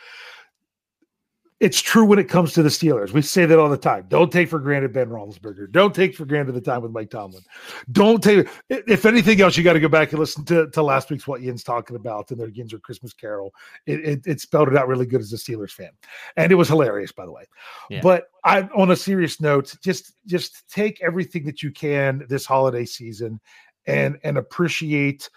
it's 1.62 1.80
true 1.80 2.04
when 2.04 2.18
it 2.18 2.28
comes 2.28 2.52
to 2.54 2.62
the 2.62 2.68
Steelers. 2.68 3.12
We 3.12 3.22
say 3.22 3.46
that 3.46 3.56
all 3.56 3.68
the 3.68 3.76
time. 3.76 4.06
Don't 4.08 4.32
take 4.32 4.48
for 4.48 4.58
granted 4.58 4.92
Ben 4.92 5.08
Roethlisberger. 5.08 5.70
Don't 5.70 5.94
take 5.94 6.16
for 6.16 6.24
granted 6.24 6.52
the 6.52 6.60
time 6.60 6.82
with 6.82 6.90
Mike 6.90 7.10
Tomlin. 7.10 7.44
Don't 7.92 8.20
take. 8.20 8.48
If 8.68 9.06
anything 9.06 9.40
else, 9.40 9.56
you 9.56 9.62
got 9.62 9.74
to 9.74 9.80
go 9.80 9.88
back 9.88 10.10
and 10.10 10.18
listen 10.18 10.44
to, 10.46 10.68
to 10.68 10.82
last 10.82 11.08
week's 11.08 11.28
what 11.28 11.40
Ian's 11.40 11.62
talking 11.62 11.94
about 11.94 12.32
and 12.32 12.40
their 12.40 12.50
Yinzer 12.50 12.82
Christmas 12.82 13.12
Carol. 13.12 13.54
It, 13.86 14.00
it, 14.00 14.26
it, 14.26 14.40
spelled 14.40 14.68
it 14.68 14.76
out 14.76 14.88
really 14.88 15.06
good 15.06 15.20
as 15.20 15.32
a 15.32 15.36
Steelers 15.36 15.70
fan, 15.70 15.90
and 16.36 16.50
it 16.50 16.56
was 16.56 16.66
hilarious, 16.66 17.12
by 17.12 17.26
the 17.26 17.32
way. 17.32 17.44
Yeah. 17.88 18.00
But 18.02 18.24
I, 18.42 18.62
on 18.74 18.90
a 18.90 18.96
serious 18.96 19.40
note, 19.40 19.72
just 19.84 20.14
just 20.26 20.68
take 20.68 21.00
everything 21.00 21.44
that 21.44 21.62
you 21.62 21.70
can 21.70 22.26
this 22.28 22.44
holiday 22.44 22.84
season, 22.84 23.40
and 23.86 24.18
and 24.24 24.36
appreciate 24.36 25.30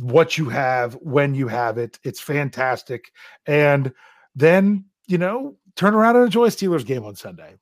what 0.00 0.38
you 0.38 0.48
have 0.48 0.94
when 0.94 1.34
you 1.34 1.48
have 1.48 1.76
it. 1.76 1.98
It's 2.02 2.18
fantastic, 2.18 3.12
and 3.44 3.92
then 4.36 4.84
you 5.08 5.18
know 5.18 5.56
turn 5.74 5.94
around 5.94 6.16
and 6.16 6.26
enjoy 6.26 6.44
a 6.44 6.48
Steelers 6.48 6.86
game 6.86 7.04
on 7.04 7.16
Sunday. 7.16 7.54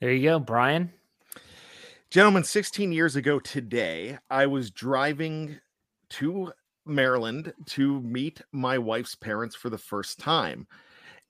There 0.00 0.12
you 0.12 0.28
go, 0.28 0.38
Brian. 0.38 0.92
Gentlemen, 2.10 2.44
16 2.44 2.92
years 2.92 3.16
ago 3.16 3.40
today, 3.40 4.18
I 4.30 4.46
was 4.46 4.70
driving 4.70 5.58
to 6.10 6.52
Maryland 6.84 7.52
to 7.66 8.00
meet 8.00 8.40
my 8.52 8.78
wife's 8.78 9.14
parents 9.14 9.56
for 9.56 9.70
the 9.70 9.78
first 9.78 10.20
time. 10.20 10.66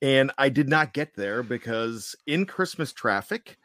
And 0.03 0.31
I 0.37 0.51
did 0.51 0.69
not 0.69 0.93
get 0.93 1.15
there 1.15 1.43
because 1.43 2.15
in 2.27 2.45
Christmas 2.45 2.93
traffic, 2.93 3.57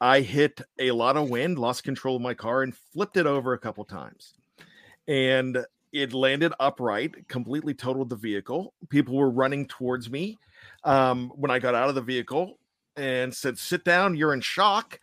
I 0.00 0.20
hit 0.20 0.60
a 0.78 0.92
lot 0.92 1.16
of 1.16 1.28
wind, 1.28 1.58
lost 1.58 1.84
control 1.84 2.16
of 2.16 2.22
my 2.22 2.34
car, 2.34 2.62
and 2.62 2.74
flipped 2.74 3.16
it 3.16 3.26
over 3.26 3.52
a 3.52 3.58
couple 3.58 3.84
times. 3.84 4.34
And 5.06 5.58
it 6.02 6.12
landed 6.12 6.52
upright, 6.60 7.28
completely 7.28 7.74
totaled 7.74 8.10
the 8.10 8.16
vehicle. 8.16 8.74
People 8.88 9.16
were 9.16 9.30
running 9.30 9.66
towards 9.66 10.10
me 10.10 10.38
um, 10.84 11.30
when 11.34 11.50
I 11.50 11.58
got 11.58 11.74
out 11.74 11.88
of 11.88 11.94
the 11.94 12.02
vehicle 12.02 12.58
and 12.96 13.34
said, 13.34 13.58
"Sit 13.58 13.84
down, 13.84 14.16
you're 14.16 14.34
in 14.34 14.40
shock." 14.40 15.00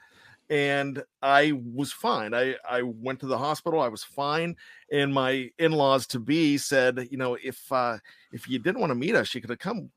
And 0.49 1.01
I 1.21 1.53
was 1.73 1.91
fine. 1.91 2.33
I 2.33 2.55
I 2.69 2.83
went 2.83 3.19
to 3.21 3.27
the 3.27 3.37
hospital. 3.37 3.79
I 3.79 3.87
was 3.87 4.03
fine. 4.03 4.55
And 4.91 5.13
my 5.13 5.49
in-laws 5.57 6.05
to 6.07 6.19
be 6.19 6.57
said, 6.57 7.07
you 7.09 7.17
know, 7.17 7.37
if 7.41 7.71
uh, 7.71 7.97
if 8.31 8.47
you 8.47 8.59
didn't 8.59 8.81
want 8.81 8.91
to 8.91 8.95
meet 8.95 9.15
us, 9.15 9.33
you 9.33 9.41
could 9.41 9.49
have 9.49 9.59
come 9.59 9.89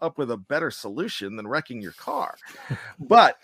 up 0.00 0.18
with 0.18 0.30
a 0.30 0.36
better 0.36 0.70
solution 0.70 1.36
than 1.36 1.46
wrecking 1.46 1.80
your 1.80 1.92
car. 1.92 2.36
but 2.98 3.36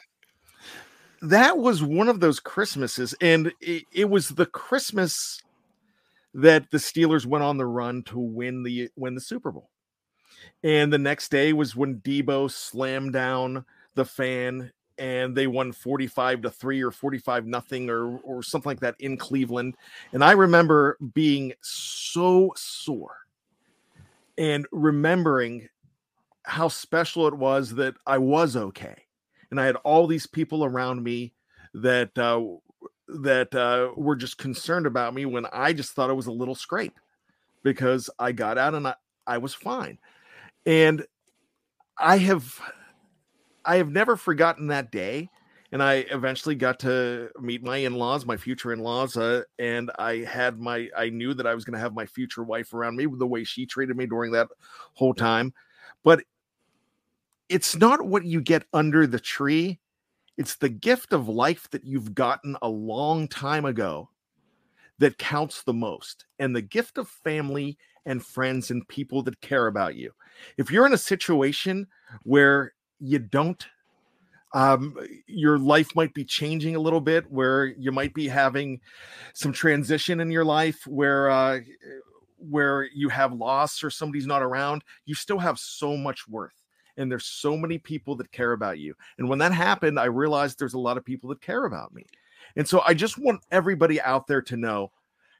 that 1.22 1.58
was 1.58 1.82
one 1.82 2.08
of 2.08 2.20
those 2.20 2.40
Christmases, 2.40 3.14
and 3.20 3.52
it, 3.60 3.84
it 3.92 4.08
was 4.08 4.30
the 4.30 4.46
Christmas 4.46 5.40
that 6.34 6.70
the 6.70 6.78
Steelers 6.78 7.26
went 7.26 7.44
on 7.44 7.56
the 7.56 7.66
run 7.66 8.02
to 8.04 8.18
win 8.18 8.62
the 8.62 8.90
win 8.96 9.14
the 9.14 9.20
Super 9.20 9.50
Bowl. 9.50 9.70
And 10.62 10.92
the 10.92 10.98
next 10.98 11.30
day 11.30 11.52
was 11.52 11.74
when 11.74 12.00
Debo 12.00 12.50
slammed 12.50 13.12
down 13.12 13.64
the 13.94 14.04
fan 14.04 14.72
and 14.98 15.36
they 15.36 15.46
won 15.46 15.72
45 15.72 16.42
to 16.42 16.50
3 16.50 16.82
or 16.82 16.90
45 16.90 17.46
nothing 17.46 17.88
or 17.88 18.18
or 18.18 18.42
something 18.42 18.70
like 18.70 18.80
that 18.80 18.96
in 18.98 19.16
Cleveland. 19.16 19.74
And 20.12 20.22
I 20.22 20.32
remember 20.32 20.98
being 21.14 21.52
so 21.60 22.52
sore 22.56 23.16
and 24.36 24.66
remembering 24.72 25.68
how 26.44 26.68
special 26.68 27.26
it 27.26 27.34
was 27.34 27.74
that 27.74 27.94
I 28.06 28.18
was 28.18 28.56
okay. 28.56 28.96
And 29.50 29.60
I 29.60 29.66
had 29.66 29.76
all 29.76 30.06
these 30.06 30.26
people 30.26 30.64
around 30.64 31.02
me 31.02 31.32
that 31.74 32.16
uh, 32.18 32.42
that 33.08 33.54
uh, 33.54 33.90
were 33.96 34.16
just 34.16 34.38
concerned 34.38 34.86
about 34.86 35.14
me 35.14 35.24
when 35.26 35.46
I 35.52 35.72
just 35.72 35.92
thought 35.92 36.10
it 36.10 36.14
was 36.14 36.26
a 36.26 36.32
little 36.32 36.54
scrape 36.54 36.98
because 37.62 38.10
I 38.18 38.32
got 38.32 38.58
out 38.58 38.74
and 38.74 38.86
I, 38.86 38.94
I 39.26 39.38
was 39.38 39.54
fine. 39.54 39.98
And 40.66 41.04
I 41.96 42.18
have 42.18 42.60
I 43.64 43.76
have 43.76 43.90
never 43.90 44.16
forgotten 44.16 44.68
that 44.68 44.90
day. 44.90 45.30
And 45.70 45.82
I 45.82 45.96
eventually 46.10 46.54
got 46.54 46.80
to 46.80 47.28
meet 47.38 47.62
my 47.62 47.76
in-laws, 47.76 48.24
my 48.24 48.38
future 48.38 48.72
in-laws, 48.72 49.18
uh, 49.18 49.42
and 49.58 49.90
I 49.98 50.18
had 50.18 50.58
my 50.58 50.88
I 50.96 51.10
knew 51.10 51.34
that 51.34 51.46
I 51.46 51.54
was 51.54 51.66
going 51.66 51.74
to 51.74 51.80
have 51.80 51.92
my 51.92 52.06
future 52.06 52.42
wife 52.42 52.72
around 52.72 52.96
me 52.96 53.06
with 53.06 53.18
the 53.18 53.26
way 53.26 53.44
she 53.44 53.66
treated 53.66 53.94
me 53.94 54.06
during 54.06 54.32
that 54.32 54.48
whole 54.94 55.12
time. 55.12 55.52
But 56.04 56.22
it's 57.50 57.76
not 57.76 58.06
what 58.06 58.24
you 58.24 58.40
get 58.40 58.64
under 58.72 59.06
the 59.06 59.20
tree 59.20 59.78
it's 60.38 60.56
the 60.56 60.68
gift 60.68 61.12
of 61.12 61.28
life 61.28 61.68
that 61.72 61.84
you've 61.84 62.14
gotten 62.14 62.56
a 62.62 62.68
long 62.68 63.26
time 63.26 63.64
ago 63.64 64.08
that 65.00 65.18
counts 65.18 65.62
the 65.62 65.74
most, 65.74 66.26
and 66.38 66.54
the 66.56 66.62
gift 66.62 66.96
of 66.96 67.08
family 67.08 67.76
and 68.06 68.24
friends 68.24 68.70
and 68.70 68.86
people 68.88 69.22
that 69.22 69.40
care 69.40 69.66
about 69.66 69.96
you. 69.96 70.12
If 70.56 70.70
you're 70.70 70.86
in 70.86 70.92
a 70.92 70.98
situation 70.98 71.86
where 72.22 72.72
you 73.00 73.18
don't, 73.18 73.64
um, 74.54 74.96
your 75.26 75.58
life 75.58 75.94
might 75.94 76.14
be 76.14 76.24
changing 76.24 76.74
a 76.74 76.80
little 76.80 77.00
bit, 77.00 77.30
where 77.30 77.66
you 77.66 77.92
might 77.92 78.14
be 78.14 78.28
having 78.28 78.80
some 79.34 79.52
transition 79.52 80.20
in 80.20 80.30
your 80.30 80.44
life, 80.44 80.86
where 80.86 81.30
uh, 81.30 81.60
where 82.38 82.88
you 82.94 83.08
have 83.08 83.32
loss 83.32 83.82
or 83.82 83.90
somebody's 83.90 84.26
not 84.26 84.42
around, 84.42 84.82
you 85.04 85.14
still 85.14 85.38
have 85.38 85.58
so 85.58 85.96
much 85.96 86.26
worth 86.28 86.54
and 86.98 87.10
there's 87.10 87.24
so 87.24 87.56
many 87.56 87.78
people 87.78 88.14
that 88.16 88.30
care 88.32 88.52
about 88.52 88.78
you. 88.78 88.94
And 89.16 89.28
when 89.28 89.38
that 89.38 89.52
happened, 89.52 89.98
I 89.98 90.06
realized 90.06 90.58
there's 90.58 90.74
a 90.74 90.78
lot 90.78 90.98
of 90.98 91.04
people 91.04 91.30
that 91.30 91.40
care 91.40 91.64
about 91.64 91.94
me. 91.94 92.04
And 92.56 92.68
so 92.68 92.82
I 92.84 92.92
just 92.92 93.16
want 93.16 93.44
everybody 93.50 94.00
out 94.00 94.26
there 94.26 94.42
to 94.42 94.56
know 94.56 94.90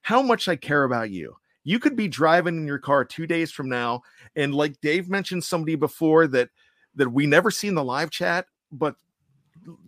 how 0.02 0.22
much 0.22 0.48
I 0.48 0.56
care 0.56 0.84
about 0.84 1.10
you. 1.10 1.36
You 1.64 1.78
could 1.78 1.96
be 1.96 2.08
driving 2.08 2.56
in 2.56 2.66
your 2.66 2.78
car 2.78 3.04
2 3.04 3.26
days 3.26 3.50
from 3.50 3.68
now 3.68 4.02
and 4.36 4.54
like 4.54 4.80
Dave 4.80 5.10
mentioned 5.10 5.44
somebody 5.44 5.74
before 5.74 6.26
that 6.28 6.48
that 6.94 7.12
we 7.12 7.26
never 7.26 7.50
seen 7.50 7.74
the 7.74 7.84
live 7.84 8.10
chat 8.10 8.46
but 8.72 8.94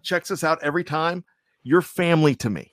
checks 0.03 0.31
us 0.31 0.45
out 0.45 0.63
every 0.63 0.85
time. 0.85 1.25
You're 1.63 1.83
family 1.83 2.35
to 2.37 2.51
me. 2.51 2.73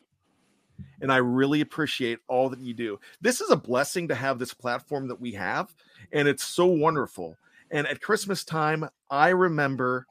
And 1.02 1.12
I 1.12 1.18
really 1.18 1.62
appreciate 1.62 2.20
all 2.28 2.50
that 2.50 2.60
you 2.60 2.74
do. 2.74 3.00
This 3.22 3.42
is 3.42 3.52
a 3.52 3.56
blessing 3.56 4.08
to 4.08 4.16
have 4.16 4.40
this 4.40 4.54
platform 4.54 5.08
that 5.08 5.22
we 5.22 5.32
have 5.34 5.74
and 6.12 6.28
it's 6.28 6.44
so 6.44 6.66
wonderful 6.66 7.38
and 7.72 7.88
at 7.88 8.02
Christmas 8.02 8.44
time, 8.44 8.88
I 9.10 9.30
remember 9.30 10.08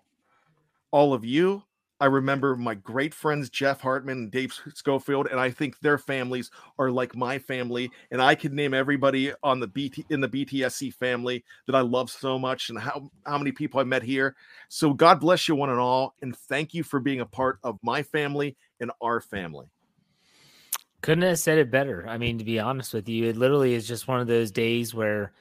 all 0.90 1.12
of 1.12 1.24
you. 1.24 1.62
I 1.98 2.06
remember 2.06 2.56
my 2.56 2.74
great 2.74 3.14
friends 3.14 3.48
Jeff 3.48 3.80
Hartman 3.80 4.18
and 4.18 4.30
Dave 4.30 4.52
Schofield, 4.74 5.28
and 5.30 5.40
I 5.40 5.50
think 5.50 5.80
their 5.80 5.96
families 5.96 6.50
are 6.78 6.90
like 6.90 7.16
my 7.16 7.38
family. 7.38 7.90
And 8.10 8.20
I 8.20 8.34
could 8.34 8.52
name 8.52 8.74
everybody 8.74 9.32
on 9.42 9.60
the 9.60 9.66
BT 9.66 10.04
in 10.10 10.20
the 10.20 10.28
BTSC 10.28 10.92
family 10.92 11.42
that 11.66 11.74
I 11.74 11.80
love 11.80 12.10
so 12.10 12.38
much, 12.38 12.68
and 12.68 12.78
how 12.78 13.10
how 13.24 13.38
many 13.38 13.52
people 13.52 13.80
I 13.80 13.84
met 13.84 14.02
here. 14.02 14.36
So 14.68 14.92
God 14.92 15.20
bless 15.20 15.48
you 15.48 15.54
one 15.54 15.70
and 15.70 15.80
all, 15.80 16.14
and 16.20 16.36
thank 16.36 16.74
you 16.74 16.82
for 16.82 17.00
being 17.00 17.20
a 17.20 17.26
part 17.26 17.58
of 17.64 17.78
my 17.82 18.02
family 18.02 18.56
and 18.78 18.90
our 19.00 19.20
family. 19.20 19.70
Couldn't 21.00 21.24
have 21.24 21.38
said 21.38 21.58
it 21.58 21.70
better. 21.70 22.06
I 22.06 22.18
mean, 22.18 22.36
to 22.38 22.44
be 22.44 22.58
honest 22.58 22.92
with 22.92 23.08
you, 23.08 23.26
it 23.26 23.36
literally 23.36 23.72
is 23.72 23.88
just 23.88 24.08
one 24.08 24.20
of 24.20 24.26
those 24.26 24.50
days 24.50 24.92
where 24.92 25.32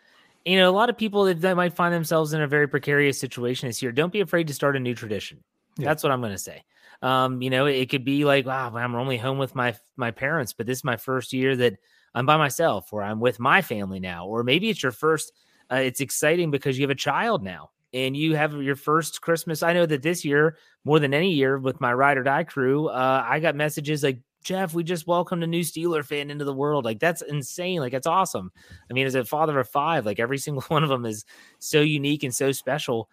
you 0.46 0.58
know, 0.58 0.70
a 0.70 0.72
lot 0.72 0.89
of 0.89 0.98
people 0.98 1.34
that 1.34 1.56
might 1.56 1.74
find 1.74 1.93
themselves 1.93 2.34
in 2.34 2.41
a 2.41 2.48
very 2.48 2.68
precarious 2.68 3.20
situation 3.20 3.68
this 3.68 3.82
year, 3.82 3.91
don't 3.91 4.14
be 4.14 4.22
afraid 4.22 4.48
to 4.48 4.54
start 4.54 4.76
a 4.76 4.80
new 4.80 4.93
tradition. 4.93 5.43
Yeah. 5.78 5.86
That's 5.86 6.04
what 6.04 6.12
I'm 6.12 6.22
going 6.22 6.32
to 6.32 6.38
say. 6.38 6.64
Um, 7.02 7.41
you 7.41 7.50
know, 7.50 7.66
it 7.66 7.89
could 7.89 8.06
be 8.06 8.24
like, 8.24 8.46
wow, 8.46 8.74
I'm 8.74 8.96
only 8.96 9.18
home 9.18 9.38
with 9.38 9.56
my 9.56 9.76
my 9.98 10.12
parents, 10.12 10.54
but 10.54 10.66
this 10.66 10.78
is 10.78 10.84
my 10.84 10.96
first 10.96 11.34
year 11.34 11.56
that 11.58 11.74
I'm 12.14 12.26
by 12.26 12.38
myself, 12.38 12.93
or 12.93 13.04
I'm 13.04 13.20
with 13.20 13.39
my 13.39 13.62
family 13.62 14.00
now, 14.00 14.28
or 14.28 14.43
maybe 14.43 14.70
it's 14.70 14.82
your 14.82 14.93
first. 14.93 15.34
Uh, 15.70 15.78
it's 15.78 16.00
exciting 16.00 16.52
because 16.52 16.78
you 16.78 16.84
have 16.84 16.91
a 16.91 16.96
child 16.96 17.43
now, 17.43 17.72
and 17.93 18.16
you 18.16 18.36
have 18.36 18.54
your 18.62 18.76
first 18.76 19.22
Christmas. 19.22 19.64
I 19.64 19.74
know 19.74 19.86
that 19.86 20.04
this 20.04 20.24
year, 20.24 20.58
more 20.84 21.00
than 21.00 21.14
any 21.14 21.32
year, 21.34 21.58
with 21.58 21.82
my 21.82 21.91
ride 21.91 22.18
or 22.18 22.24
die 22.24 22.43
crew, 22.43 22.88
uh, 22.88 23.26
I 23.28 23.39
got 23.39 23.56
messages 23.56 24.04
like, 24.04 24.20
Jeff, 24.46 24.76
we 24.76 24.84
just 24.84 25.08
welcomed 25.08 25.43
a 25.43 25.48
new 25.48 25.62
Steeler 25.62 26.06
fan 26.06 26.30
into 26.30 26.46
the 26.46 26.54
world. 26.54 26.86
Like 26.86 27.00
that's 27.00 27.24
insane. 27.24 27.80
Like 27.80 27.93
it's 27.93 28.06
awesome. 28.06 28.52
I 28.89 28.93
mean, 28.93 29.08
as 29.08 29.16
a 29.16 29.26
father 29.26 29.60
of 29.60 29.68
five, 29.68 30.06
like 30.06 30.20
every 30.20 30.38
single 30.38 30.62
one 30.64 30.84
of 30.84 30.89
them 30.89 31.06
is 31.06 31.26
so 31.60 31.82
unique 31.82 32.24
and 32.24 32.34
so 32.34 32.52
special. 32.52 33.10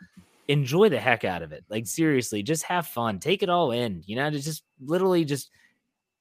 Enjoy 0.47 0.91
the 0.91 1.01
heck 1.01 1.25
out 1.25 1.43
of 1.43 1.53
it. 1.53 1.65
Like 1.71 1.87
seriously, 1.87 2.43
just 2.43 2.65
have 2.65 2.87
fun. 2.87 3.19
Take 3.19 3.43
it 3.43 3.49
all 3.49 3.73
in. 3.73 4.03
You 4.07 4.17
know, 4.17 4.31
to 4.31 4.39
just 4.39 4.63
literally 4.79 5.25
just 5.25 5.51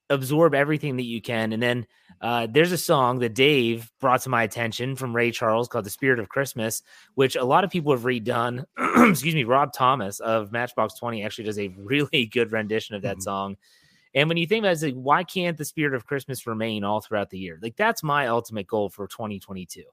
absorb 0.10 0.54
everything 0.54 0.98
that 0.98 1.04
you 1.04 1.22
can. 1.22 1.52
And 1.52 1.62
then 1.62 1.88
uh, 2.22 2.48
there's 2.50 2.72
a 2.72 2.78
song 2.78 3.20
that 3.20 3.34
Dave 3.34 3.92
brought 4.00 4.22
to 4.22 4.30
my 4.30 4.44
attention 4.44 4.96
from 4.96 5.14
Ray 5.14 5.32
Charles 5.32 5.68
called 5.68 5.86
"The 5.86 5.90
Spirit 5.90 6.20
of 6.20 6.30
Christmas," 6.30 6.84
which 7.16 7.36
a 7.36 7.44
lot 7.44 7.66
of 7.66 7.70
people 7.70 7.92
have 7.92 8.04
redone. 8.04 8.64
Excuse 9.10 9.36
me, 9.36 9.44
Rob 9.44 9.74
Thomas 9.74 10.22
of 10.22 10.54
Matchbox 10.54 10.98
Twenty 10.98 11.26
actually 11.26 11.46
does 11.46 11.60
a 11.60 11.68
really 11.78 12.28
good 12.28 12.54
rendition 12.54 12.96
of 12.96 13.02
that 13.02 13.18
mm-hmm. 13.18 13.24
song. 13.24 13.58
And 14.14 14.28
when 14.28 14.38
you 14.38 14.46
think 14.46 14.64
about 14.64 14.82
it, 14.82 14.86
like, 14.86 14.96
why 14.96 15.24
can't 15.24 15.58
the 15.58 15.66
spirit 15.66 15.94
of 15.94 16.06
Christmas 16.06 16.46
remain 16.46 16.84
all 16.84 17.02
throughout 17.02 17.30
the 17.30 17.40
year? 17.40 17.58
Like, 17.62 17.78
that's 17.78 18.04
my 18.04 18.28
ultimate 18.28 18.68
goal 18.68 18.90
for 18.90 19.08
2022. 19.08 19.84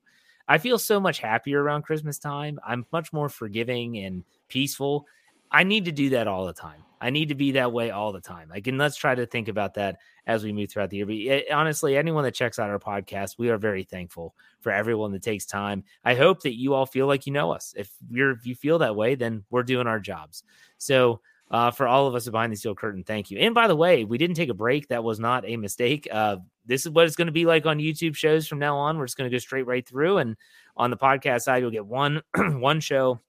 I 0.49 0.59
feel 0.59 0.79
so 0.79 0.99
much 0.99 1.19
happier 1.19 1.63
around 1.63 1.83
Christmas 1.83 2.19
time. 2.19 2.59
I'm 2.67 2.87
much 2.91 3.13
more 3.13 3.29
forgiving 3.29 3.99
and 3.99 4.25
peaceful. 4.49 5.07
I 5.51 5.63
need 5.65 5.85
to 5.85 5.93
do 5.93 6.11
that 6.11 6.27
all 6.27 6.47
the 6.47 6.53
time. 6.53 6.85
I 7.01 7.11
need 7.11 7.29
to 7.29 7.35
be 7.35 7.53
that 7.53 7.73
way 7.73 7.91
all 7.91 8.13
the 8.13 8.21
time. 8.21 8.49
Like, 8.49 8.67
and 8.67 8.77
let's 8.77 8.97
try 8.97 9.15
to 9.15 9.27
think 9.27 9.49
about 9.49 9.75
that 9.75 9.99
as 10.27 10.43
we 10.43 10.53
move 10.53 10.71
throughout 10.71 10.91
the 10.91 10.97
year. 10.97 11.07
But 11.07 11.15
it, 11.15 11.47
eh, 11.49 11.55
honestly, 11.55 11.97
anyone 11.97 12.25
that 12.25 12.35
checks 12.35 12.59
out 12.59 12.71
our 12.71 12.79
podcast, 12.79 13.39
we 13.39 13.51
are 13.51 13.59
very 13.59 13.85
thankful 13.85 14.35
for 14.61 14.73
everyone 14.73 15.13
that 15.13 15.23
takes 15.23 15.47
time. 15.47 15.85
I 16.05 16.15
hope 16.15 16.43
that 16.43 16.59
you 16.59 16.75
all 16.75 16.87
feel 16.87 17.07
like 17.07 17.27
you 17.27 17.33
know 17.33 17.53
us. 17.53 17.73
If 17.77 17.93
you're 18.11 18.33
if 18.33 18.47
you 18.47 18.55
feel 18.57 18.79
that 18.81 18.97
way, 18.97 19.15
then 19.15 19.45
we're 19.51 19.63
doing 19.63 19.87
our 19.87 20.01
jobs. 20.01 20.43
So 20.79 21.21
uh, 21.51 21.71
for 21.71 21.87
all 21.89 22.07
of 22.07 22.15
us 22.15 22.29
behind 22.29 22.53
the 22.53 22.57
steel 22.57 22.75
curtain. 22.75 23.05
Thank 23.05 23.31
you. 23.31 23.39
And 23.39 23.55
by 23.55 23.69
the 23.69 23.77
way, 23.77 24.05
we 24.05 24.19
didn't 24.19 24.37
take 24.37 24.51
a 24.51 24.55
break. 24.55 24.89
That 24.89 25.05
was 25.05 25.19
not 25.19 25.45
a 25.47 25.57
mistake. 25.57 26.07
Uh, 26.11 26.37
this 26.67 26.85
is 26.85 26.93
what 26.93 27.07
it's 27.07 27.17
going 27.17 27.27
to 27.27 27.33
be 27.33 27.47
like 27.47 27.67
on 27.67 27.79
YouTube 27.79 28.15
shows 28.15 28.47
from 28.47 28.59
now 28.59 28.77
on. 28.77 28.99
We're 28.99 29.07
just 29.07 29.17
going 29.17 29.31
to 29.31 29.35
go 29.35 29.39
straight 29.39 29.67
right 29.67 29.87
through, 29.87 30.19
and 30.19 30.37
on 30.77 30.91
the 30.91 30.97
podcast 30.97 31.43
side, 31.43 31.63
you'll 31.63 31.71
get 31.71 31.87
one 31.87 32.23
one 32.37 32.81
show, 32.81 33.21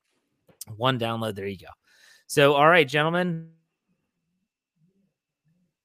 one 0.75 0.99
download. 0.99 1.35
There 1.35 1.47
you 1.47 1.57
go. 1.57 1.67
So, 2.27 2.53
all 2.53 2.67
right, 2.67 2.87
gentlemen. 2.87 3.49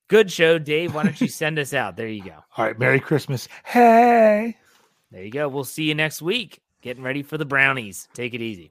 Good 0.09 0.31
show, 0.31 0.59
Dave. 0.59 0.95
Why 0.95 1.05
don't 1.05 1.21
you 1.21 1.29
send 1.29 1.59
us 1.59 1.73
out? 1.73 1.97
There 1.97 2.09
you 2.09 2.23
go. 2.23 2.37
All 2.57 2.65
right. 2.67 2.79
Merry 2.79 3.01
Christmas. 3.01 3.49
Hey. 3.65 4.57
There 5.11 5.25
you 5.25 5.31
go. 5.31 5.49
We'll 5.49 5.65
see 5.65 5.85
you 5.85 5.95
next 5.95 6.21
week. 6.21 6.61
Getting 6.83 7.03
ready 7.03 7.23
for 7.23 7.39
the 7.39 7.47
brownies. 7.47 8.09
Take 8.13 8.35
it 8.35 8.43
easy. 8.43 8.71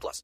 plus. 0.01 0.23